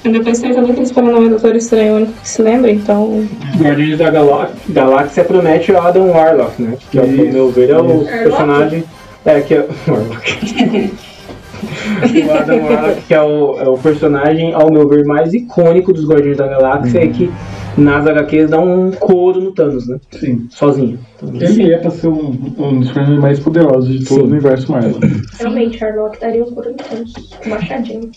depois 0.02 0.40
teve 0.40 0.54
também 0.54 0.70
aqueles 0.72 0.90
Paranauê 0.90 1.28
Doutor 1.28 1.54
Estranho, 1.54 1.92
o 1.92 1.96
único 1.96 2.12
que 2.12 2.28
se 2.28 2.40
lembra, 2.40 2.70
então. 2.70 3.28
Guardiões 3.58 3.98
da 3.98 4.10
Galá- 4.10 4.50
Galáxia 4.70 5.22
promete 5.24 5.70
o 5.70 5.78
Adam 5.78 6.10
Warlock, 6.10 6.62
né? 6.62 6.76
Que, 6.90 6.98
ao 6.98 7.06
meu 7.06 7.50
ver, 7.50 7.70
é 7.70 7.78
o 7.78 8.04
personagem. 8.04 8.84
É, 9.26 9.40
que 9.40 9.54
é. 9.54 9.68
Warlock. 9.86 10.90
o 12.26 12.32
Adam 12.32 12.62
Warlock, 12.64 13.02
que 13.02 13.14
é 13.14 13.22
o, 13.22 13.60
é 13.60 13.68
o 13.68 13.76
personagem, 13.76 14.54
ao 14.54 14.72
meu 14.72 14.88
ver, 14.88 15.04
mais 15.04 15.34
icônico 15.34 15.92
dos 15.92 16.08
Guardiões 16.08 16.38
da 16.38 16.46
Galáxia, 16.46 17.04
e 17.04 17.08
que 17.10 17.30
nas 17.76 18.06
HQs 18.06 18.50
dá 18.50 18.60
um 18.60 18.90
couro 18.92 19.40
no 19.40 19.52
Thanos, 19.52 19.88
né? 19.88 19.98
Sim. 20.12 20.46
Sozinho. 20.50 20.98
Então, 21.22 21.34
Ele 21.34 21.72
é 21.72 21.78
pra 21.78 21.90
ser 21.90 22.08
um, 22.08 22.30
um 22.58 22.80
dos 22.80 22.90
personagens 22.90 23.20
mais 23.20 23.40
poderosos 23.40 23.98
de 23.98 24.04
todo 24.04 24.18
Sim. 24.18 24.22
o 24.22 24.30
universo 24.30 24.72
Marvel. 24.72 24.98
Realmente, 25.38 25.78
Sherlock 25.78 26.20
daria 26.20 26.44
um 26.44 26.52
coração. 26.52 27.04
Machadinho. 27.46 28.10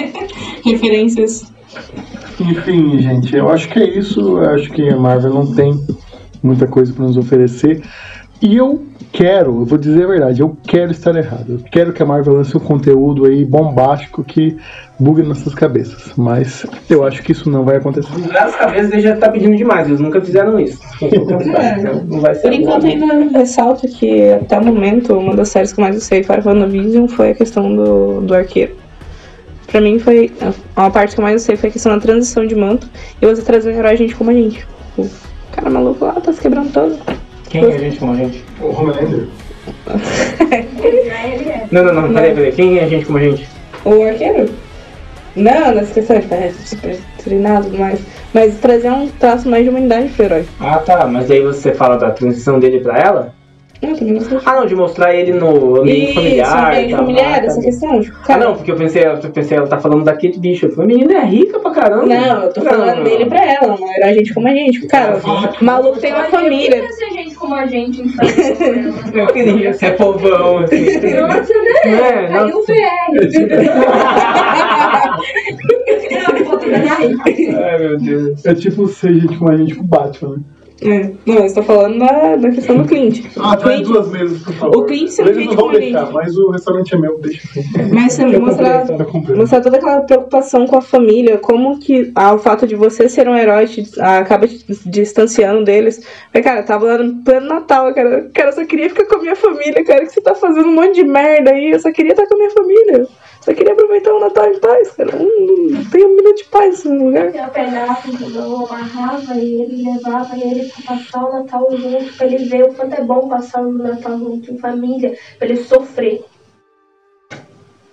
Referências. 0.64 1.52
Enfim, 2.40 3.00
gente, 3.00 3.34
eu 3.34 3.48
acho 3.48 3.68
que 3.68 3.78
é 3.78 3.98
isso. 3.98 4.20
Eu 4.20 4.50
acho 4.50 4.70
que 4.70 4.88
a 4.88 4.96
Marvel 4.96 5.34
não 5.34 5.54
tem 5.54 5.72
muita 6.42 6.66
coisa 6.66 6.92
pra 6.92 7.04
nos 7.04 7.16
oferecer. 7.16 7.82
E 8.40 8.56
eu 8.56 8.84
quero, 9.14 9.60
eu 9.60 9.64
vou 9.64 9.78
dizer 9.78 10.02
a 10.02 10.08
verdade, 10.08 10.40
eu 10.40 10.56
quero 10.66 10.90
estar 10.90 11.14
errado. 11.14 11.44
Eu 11.48 11.58
quero 11.70 11.92
que 11.92 12.02
a 12.02 12.06
Marvel 12.06 12.34
lance 12.34 12.56
um 12.56 12.60
conteúdo 12.60 13.26
aí 13.26 13.44
bombástico 13.44 14.24
que 14.24 14.56
bugue 14.98 15.22
nossas 15.22 15.54
cabeças. 15.54 16.12
Mas 16.16 16.66
eu 16.90 17.04
acho 17.04 17.22
que 17.22 17.30
isso 17.30 17.48
não 17.48 17.64
vai 17.64 17.76
acontecer. 17.76 18.10
Nas 18.32 18.56
cabeças 18.56 18.90
eles 18.90 19.04
já 19.04 19.16
tá 19.16 19.30
pedindo 19.30 19.56
demais, 19.56 19.86
eles 19.86 20.00
nunca 20.00 20.20
fizeram 20.20 20.58
isso. 20.58 20.80
Não 22.08 22.20
vai 22.20 22.34
ser 22.34 22.42
Por 22.42 22.52
enquanto, 22.52 22.86
ainda 22.86 23.38
ressalto 23.38 23.86
que 23.86 24.32
até 24.32 24.58
o 24.58 24.64
momento, 24.64 25.16
uma 25.16 25.36
das 25.36 25.48
séries 25.48 25.72
que 25.72 25.80
eu 25.80 25.84
mais 25.84 25.94
gostei 25.94 26.24
fora 26.24 26.42
WandaVision 26.44 27.06
foi 27.06 27.30
a 27.30 27.34
questão 27.34 27.74
do, 27.74 28.20
do 28.20 28.34
arqueiro. 28.34 28.74
Pra 29.68 29.80
mim, 29.80 30.00
foi. 30.00 30.32
Uma 30.76 30.90
parte 30.90 31.14
que 31.14 31.20
eu 31.20 31.22
mais 31.22 31.36
gostei 31.36 31.56
foi 31.56 31.68
a 31.68 31.72
questão 31.72 31.92
da 31.92 32.00
transição 32.00 32.44
de 32.44 32.56
manto 32.56 32.88
e 33.22 33.26
você 33.26 33.42
trazer 33.42 33.72
um 33.72 33.78
herói 33.78 33.96
gente 33.96 34.16
como 34.16 34.30
a 34.30 34.34
gente. 34.34 34.66
O 34.98 35.08
cara 35.52 35.70
maluco 35.70 36.04
lá 36.04 36.14
tá 36.14 36.32
se 36.32 36.40
quebrando 36.40 36.72
todo. 36.72 37.23
Quem 37.54 37.70
é 37.70 37.74
a 37.74 37.78
gente 37.78 37.98
como 38.00 38.12
a 38.12 38.16
gente? 38.16 38.44
O 38.60 38.66
Homelander. 38.66 39.28
Não, 41.70 41.84
não, 41.84 41.94
não, 41.94 42.12
peraí, 42.12 42.34
peraí. 42.34 42.50
Quem 42.52 42.78
é 42.78 42.82
a 42.82 42.88
gente 42.88 43.06
como 43.06 43.18
a 43.18 43.22
gente? 43.22 43.46
O 43.84 44.02
arqueiro? 44.02 44.50
Não, 45.36 45.72
nessa 45.72 45.94
questão 45.94 46.18
de 46.18 46.26
parece 46.26 46.66
super 46.76 46.96
treinado 47.22 47.68
mais. 47.78 48.00
Mas 48.32 48.58
trazer 48.58 48.90
um 48.90 49.08
traço 49.08 49.48
mais 49.48 49.62
de 49.62 49.70
humanidade 49.70 50.08
pro 50.08 50.24
herói. 50.24 50.44
Ah, 50.58 50.78
tá. 50.78 51.06
Mas 51.06 51.30
aí 51.30 51.42
você 51.42 51.72
fala 51.72 51.96
da 51.96 52.10
transição 52.10 52.58
dele 52.58 52.80
pra 52.80 52.98
ela? 52.98 53.32
Não. 53.82 53.92
Ah, 54.46 54.54
não, 54.54 54.66
de 54.66 54.74
mostrar 54.74 55.14
ele 55.14 55.32
no 55.34 55.80
ambiente 55.82 56.04
Isso, 56.06 56.14
familiar. 56.14 56.68
ambiente 56.72 56.90
tal. 56.90 56.98
familiar, 57.00 57.26
Ah, 57.34 57.40
tá 57.40 57.46
essa 57.46 57.56
bom. 57.56 57.62
questão. 57.62 58.00
Tipo, 58.00 58.16
Ah, 58.22 58.26
cara, 58.26 58.44
não, 58.46 58.54
porque 58.54 58.70
eu 58.72 58.76
pensei, 58.76 59.04
eu 59.04 59.18
pensei, 59.30 59.58
ela 59.58 59.66
tá 59.66 59.78
falando 59.78 60.04
da 60.04 60.12
Kate 60.14 60.40
Bishop. 60.40 60.80
A 60.80 60.86
menina 60.86 61.12
é 61.18 61.24
rica 61.26 61.58
pra 61.58 61.70
caramba. 61.70 62.06
Não, 62.06 62.42
eu 62.44 62.52
tô 62.52 62.62
falando 62.62 62.96
Não. 62.96 63.04
dele 63.04 63.26
pra 63.26 63.44
ela, 63.44 63.76
não 63.78 63.92
era 63.94 64.06
a 64.06 64.14
gente 64.14 64.32
como 64.32 64.48
a 64.48 64.52
gente. 64.54 64.86
Cara, 64.86 65.20
o 65.60 65.64
maluco 65.64 66.00
tem 66.00 66.14
uma 66.14 66.24
família. 66.24 66.70
Queria 66.80 66.92
ser 66.92 67.04
gente 67.34 67.36
como 67.36 67.54
a 67.54 67.66
gente, 67.66 68.00
então. 68.02 68.24
Eu 69.12 69.26
queria 69.28 69.72
ser 69.74 69.96
povão, 69.96 70.58
assim. 70.58 70.84
Nossa, 70.84 71.52
né? 71.52 71.70
é? 71.84 72.26
Aí 72.26 72.50
Nossa. 72.50 72.56
o 72.56 72.64
VR. 72.64 73.14
Ai, 77.64 77.78
meu 77.78 77.96
Deus. 77.98 78.44
É 78.46 78.54
tipo 78.54 78.86
ser 78.88 79.14
gente 79.14 79.36
com 79.36 79.48
a 79.48 79.56
gente 79.56 79.74
com 79.74 79.84
Batman? 79.84 80.40
É, 80.84 81.10
não, 81.24 81.36
eu 81.36 81.46
estou 81.46 81.62
falando 81.62 81.98
da, 81.98 82.36
da 82.36 82.50
questão 82.50 82.76
do 82.76 82.84
Clint. 82.84 83.24
Ah, 83.40 83.56
traz 83.56 83.76
Clint, 83.76 83.88
duas 83.88 84.08
mesas, 84.10 84.42
por 84.42 84.52
favor. 84.52 84.76
O 84.76 84.84
Clint 84.84 85.08
sendo 85.08 85.30
Eles 85.30 85.46
não 85.46 85.54
vão 85.54 85.70
deixar, 85.70 86.12
mas 86.12 86.36
o 86.36 86.50
restaurante 86.50 86.94
é 86.94 86.98
meu, 86.98 87.18
deixa 87.20 87.48
assim. 87.48 87.90
mas 87.90 88.12
você 88.12 88.38
mostrar, 88.38 88.86
Tá 88.86 89.06
mostrar 89.34 89.60
toda 89.62 89.78
aquela 89.78 90.02
preocupação 90.02 90.66
com 90.66 90.76
a 90.76 90.82
família, 90.82 91.38
como 91.38 91.78
que 91.78 92.12
ah, 92.14 92.34
o 92.34 92.38
fato 92.38 92.66
de 92.66 92.74
você 92.74 93.08
ser 93.08 93.26
um 93.26 93.34
herói 93.34 93.66
te, 93.66 93.90
ah, 93.98 94.18
acaba 94.18 94.46
te 94.46 94.62
distanciando 94.84 95.64
deles. 95.64 96.06
Mas, 96.34 96.44
cara, 96.44 96.60
eu 96.60 96.66
tava 96.66 96.84
lá 96.84 96.98
no 96.98 97.22
pleno 97.24 97.46
Natal, 97.46 97.94
cara. 97.94 98.28
Cara, 98.34 98.50
eu 98.50 98.52
só 98.52 98.64
queria 98.66 98.90
ficar 98.90 99.06
com 99.06 99.16
a 99.16 99.22
minha 99.22 99.36
família, 99.36 99.82
cara, 99.84 100.04
que 100.04 100.12
você 100.12 100.20
tá 100.20 100.34
fazendo 100.34 100.68
um 100.68 100.74
monte 100.74 100.96
de 100.96 101.04
merda 101.04 101.50
aí. 101.50 101.70
Eu 101.70 101.80
só 101.80 101.90
queria 101.90 102.12
estar 102.12 102.26
com 102.26 102.34
a 102.34 102.38
minha 102.38 102.50
família. 102.50 103.08
Só 103.44 103.52
queria 103.52 103.74
aproveitar 103.74 104.10
o 104.14 104.20
Natal 104.20 104.46
em 104.46 104.58
paz, 104.58 104.90
cara. 104.92 105.10
Não, 105.16 105.68
não 105.70 105.84
tem 105.90 106.02
um 106.02 106.16
minuto 106.16 106.36
de 106.36 106.44
paz 106.44 106.68
nesse 106.70 106.88
lugar. 106.88 107.26
Eu 107.26 107.48
pegava, 107.50 107.98
eu 108.34 108.66
amarrava 108.66 109.36
ele, 109.36 109.84
levava 109.84 110.34
ele 110.34 110.72
passar 110.82 111.24
o 111.24 111.32
Natal 111.32 111.76
junto, 111.76 112.16
pra 112.16 112.26
ele 112.26 112.44
ver 112.44 112.64
o 112.64 112.74
quanto 112.74 112.94
é 112.94 113.02
bom 113.02 113.28
passar 113.28 113.62
o 113.62 113.72
Natal 113.72 114.18
junto 114.18 114.52
em 114.52 114.58
família, 114.58 115.16
pra 115.38 115.48
ele 115.48 115.56
sofrer. 115.58 116.24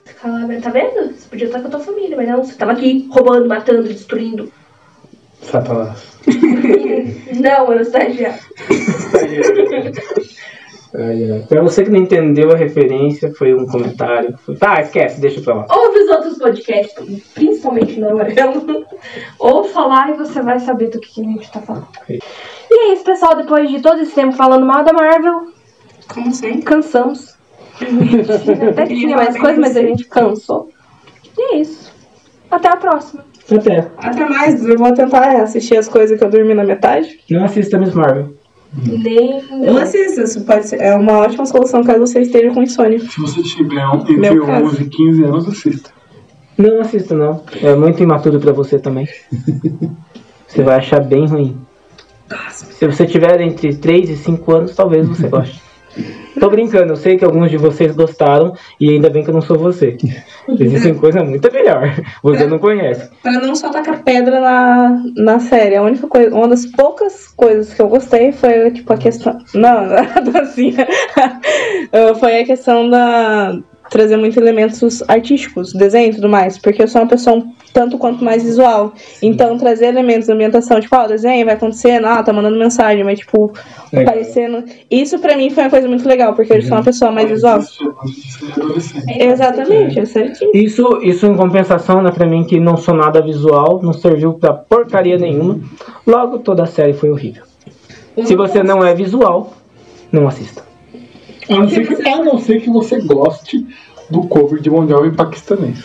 Ficar 0.06 0.30
lá, 0.30 0.62
tá 0.62 0.70
vendo? 0.70 1.14
Você 1.14 1.28
podia 1.30 1.48
estar 1.48 1.62
com 1.62 1.68
a 1.68 1.72
tua 1.72 1.80
família, 1.80 2.18
mas 2.18 2.28
não, 2.28 2.44
você 2.44 2.56
tava 2.56 2.72
aqui 2.74 3.08
roubando, 3.12 3.48
matando, 3.48 3.84
destruindo. 3.84 4.52
Satanás. 5.42 6.18
Não, 7.40 7.74
eu 7.74 7.82
estagiário. 7.82 8.40
Ai, 10.94 11.32
ai. 11.32 11.46
Pra 11.48 11.62
você 11.62 11.84
que 11.84 11.90
não 11.90 12.00
entendeu 12.00 12.52
a 12.52 12.58
referência, 12.58 13.34
foi 13.34 13.54
um 13.54 13.66
comentário. 13.66 14.38
Foi... 14.40 14.58
Ah, 14.60 14.82
esquece, 14.82 15.22
deixa 15.22 15.42
pra 15.42 15.56
lá. 15.56 15.66
Ouve 15.70 16.00
os 16.00 16.10
outros 16.10 16.38
podcasts, 16.38 16.94
principalmente 17.34 18.00
no 18.00 18.10
amarelo. 18.10 18.86
Ou 19.40 19.64
falar 19.64 20.12
e 20.12 20.18
você 20.18 20.42
vai 20.42 20.60
saber 20.60 20.90
do 20.90 21.00
que, 21.00 21.14
que 21.14 21.22
a 21.22 21.24
gente 21.24 21.52
tá 21.52 21.62
falando. 21.62 21.88
Ok. 22.02 22.20
E 22.74 22.80
é 22.90 22.94
isso, 22.94 23.04
pessoal. 23.04 23.36
Depois 23.36 23.70
de 23.70 23.82
todo 23.82 24.02
esse 24.02 24.14
tempo 24.16 24.34
falando 24.36 24.66
mal 24.66 24.84
da 24.84 24.94
Marvel, 24.94 25.48
Como 26.08 26.30
assim? 26.30 26.62
cansamos. 26.62 27.36
Até 28.70 28.86
tinha 28.86 29.16
mais 29.18 29.38
coisas, 29.38 29.58
mas 29.60 29.76
a 29.76 29.82
gente 29.82 30.06
cansou. 30.06 30.70
E 31.38 31.56
é 31.56 31.58
isso. 31.58 31.92
Até 32.50 32.70
a 32.70 32.78
próxima. 32.78 33.26
Até. 33.52 33.88
Até 33.98 34.26
mais, 34.30 34.64
eu 34.66 34.78
vou 34.78 34.94
tentar 34.94 35.42
assistir 35.42 35.76
as 35.78 35.88
coisas 35.90 36.18
que 36.18 36.24
eu 36.24 36.30
dormi 36.30 36.54
na 36.54 36.64
metade. 36.64 37.20
Não 37.30 37.44
assista 37.44 37.78
Miss 37.78 37.94
Marvel. 37.94 38.34
Nem. 38.86 39.44
Eu 39.66 39.78
assisto, 39.78 40.22
isso 40.22 40.46
pode 40.46 40.68
ser. 40.68 40.80
É 40.82 40.96
uma 40.96 41.18
ótima 41.20 41.46
solução 41.46 41.84
caso 41.84 42.00
você 42.00 42.22
esteja 42.22 42.54
com 42.54 42.62
insônia. 42.64 43.00
Se 43.00 43.20
você 43.20 43.42
tiver 43.44 43.86
um- 43.88 43.96
entre 44.02 44.16
Meu 44.18 44.46
caso. 44.46 44.66
11 44.66 44.84
e 44.84 44.90
15 44.90 45.24
anos, 45.26 45.48
assista. 45.50 45.90
Não 46.58 46.80
assista, 46.80 47.16
não. 47.16 47.44
É 47.62 47.76
muito 47.76 48.02
imaturo 48.02 48.40
pra 48.40 48.54
você 48.54 48.78
também. 48.80 49.08
Você 50.48 50.64
vai 50.64 50.76
achar 50.80 51.00
bem 51.00 51.26
ruim. 51.26 51.58
Se 52.50 52.86
você 52.86 53.06
tiver 53.06 53.42
entre 53.42 53.76
3 53.76 54.10
e 54.10 54.18
5 54.18 54.52
anos, 54.54 54.76
talvez 54.76 55.08
você 55.08 55.28
goste. 55.30 55.62
Tô 56.40 56.50
brincando, 56.50 56.94
eu 56.94 56.96
sei 56.96 57.18
que 57.18 57.26
alguns 57.26 57.52
de 57.52 57.58
vocês 57.58 57.94
gostaram 57.94 58.54
e 58.80 58.90
ainda 58.90 59.10
bem 59.10 59.24
que 59.24 59.30
eu 59.30 59.34
não 59.34 59.42
sou 59.42 59.58
você. 59.58 59.98
Existem 60.60 60.96
coisa 60.96 61.24
muito 61.24 61.52
melhor. 61.52 61.94
Você 62.24 62.48
não 62.48 62.58
conhece. 62.58 63.10
Pra 63.22 63.34
não 63.34 63.54
só 63.56 63.70
tacar 63.70 64.02
pedra 64.02 64.40
na, 64.40 65.04
na 65.18 65.40
série, 65.40 65.76
a 65.76 65.84
única 65.84 66.08
coisa, 66.08 66.34
uma 66.34 66.48
das 66.48 66.66
poucas 66.66 67.28
coisas 67.28 67.74
que 67.74 67.82
eu 67.82 67.90
gostei 67.90 68.32
foi, 68.32 68.72
tipo, 68.72 68.92
a 68.94 68.98
questão. 68.98 69.38
Não, 69.54 69.80
a 69.94 70.20
dancinha. 70.22 70.88
Ah, 71.18 72.16
foi 72.16 72.40
a 72.40 72.46
questão 72.46 72.90
da. 72.90 73.60
Trazer 73.92 74.16
muitos 74.16 74.38
elementos 74.38 75.04
artísticos, 75.08 75.74
desenho 75.74 76.12
e 76.12 76.16
tudo 76.16 76.30
mais, 76.30 76.58
porque 76.58 76.82
eu 76.82 76.88
sou 76.88 77.02
uma 77.02 77.08
pessoa 77.10 77.36
um 77.36 77.52
tanto 77.74 77.98
quanto 77.98 78.24
mais 78.24 78.44
visual. 78.44 78.94
Então, 79.22 79.58
trazer 79.58 79.88
elementos 79.88 80.28
da 80.28 80.34
ambientação, 80.34 80.80
tipo, 80.80 80.96
ó, 80.96 81.06
o 81.06 81.08
desenho 81.10 81.46
vai 81.46 81.56
acontecendo, 81.56 82.06
ah, 82.06 82.24
tá 82.24 82.34
mandando 82.34 82.58
mensagem, 82.58 83.04
mas, 83.04 83.20
tipo, 83.20 83.52
Legal. 83.92 84.14
aparecendo. 84.14 84.64
Isso 84.90 85.20
pra 85.20 85.36
mim 85.36 85.50
foi 85.50 85.64
uma 85.64 85.70
coisa 85.70 85.88
muito 85.88 86.08
legal, 86.08 86.34
porque 86.34 86.54
eu 86.54 86.62
sou 86.62 86.78
uma 86.78 86.84
pessoa 86.84 87.12
mais 87.12 87.30
visual. 87.30 87.60
Exatamente, 89.20 90.00
é 90.00 90.06
certinho. 90.06 90.52
Isso, 90.54 91.00
isso 91.02 91.26
em 91.26 91.36
compensação, 91.36 92.02
né, 92.02 92.12
pra 92.12 92.26
mim, 92.26 92.46
que 92.46 92.60
não 92.60 92.78
sou 92.78 92.96
nada 92.96 93.22
visual, 93.22 93.82
não 93.84 93.94
serviu 93.94 94.34
pra 94.34 94.54
porcaria 94.54 95.18
nenhuma. 95.18 95.60
Logo, 96.08 96.40
toda 96.40 96.64
a 96.64 96.68
série 96.68 96.94
foi 96.94 97.10
horrível. 97.10 97.44
Se 98.24 98.36
você 98.36 98.64
não 98.64 98.84
é 98.84 98.94
visual, 98.94 99.54
não 100.12 100.28
assista. 100.28 100.71
A 101.50 101.58
não, 101.58 101.70
ser 101.70 101.88
que, 101.88 102.08
a 102.08 102.24
não 102.24 102.38
ser 102.38 102.62
que 102.62 102.70
você 102.70 103.00
goste 103.00 103.68
do 104.10 104.24
cover 104.24 104.62
de 104.62 104.70
Bon 104.70 104.88
Jovi 104.88 105.12
paquistanês. 105.12 105.80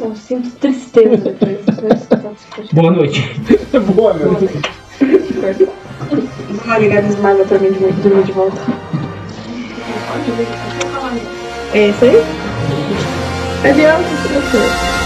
Eu 0.00 0.14
sinto 0.16 0.50
tristeza 0.56 1.16
depois. 1.16 1.58
Boa 2.72 2.90
noite. 2.90 3.20
Boa, 3.94 4.14
né? 4.14 4.26
Vou 6.64 6.78
ligar 6.78 7.02
desmaga 7.02 7.44
pra 7.44 7.58
mim 7.58 7.72
de 7.72 7.78
dormir 7.78 8.24
de 8.24 8.32
volta. 8.32 8.60
É 11.72 11.88
isso 11.88 12.04
aí? 12.04 12.16
Adianta, 13.64 14.08
professor. 14.28 14.99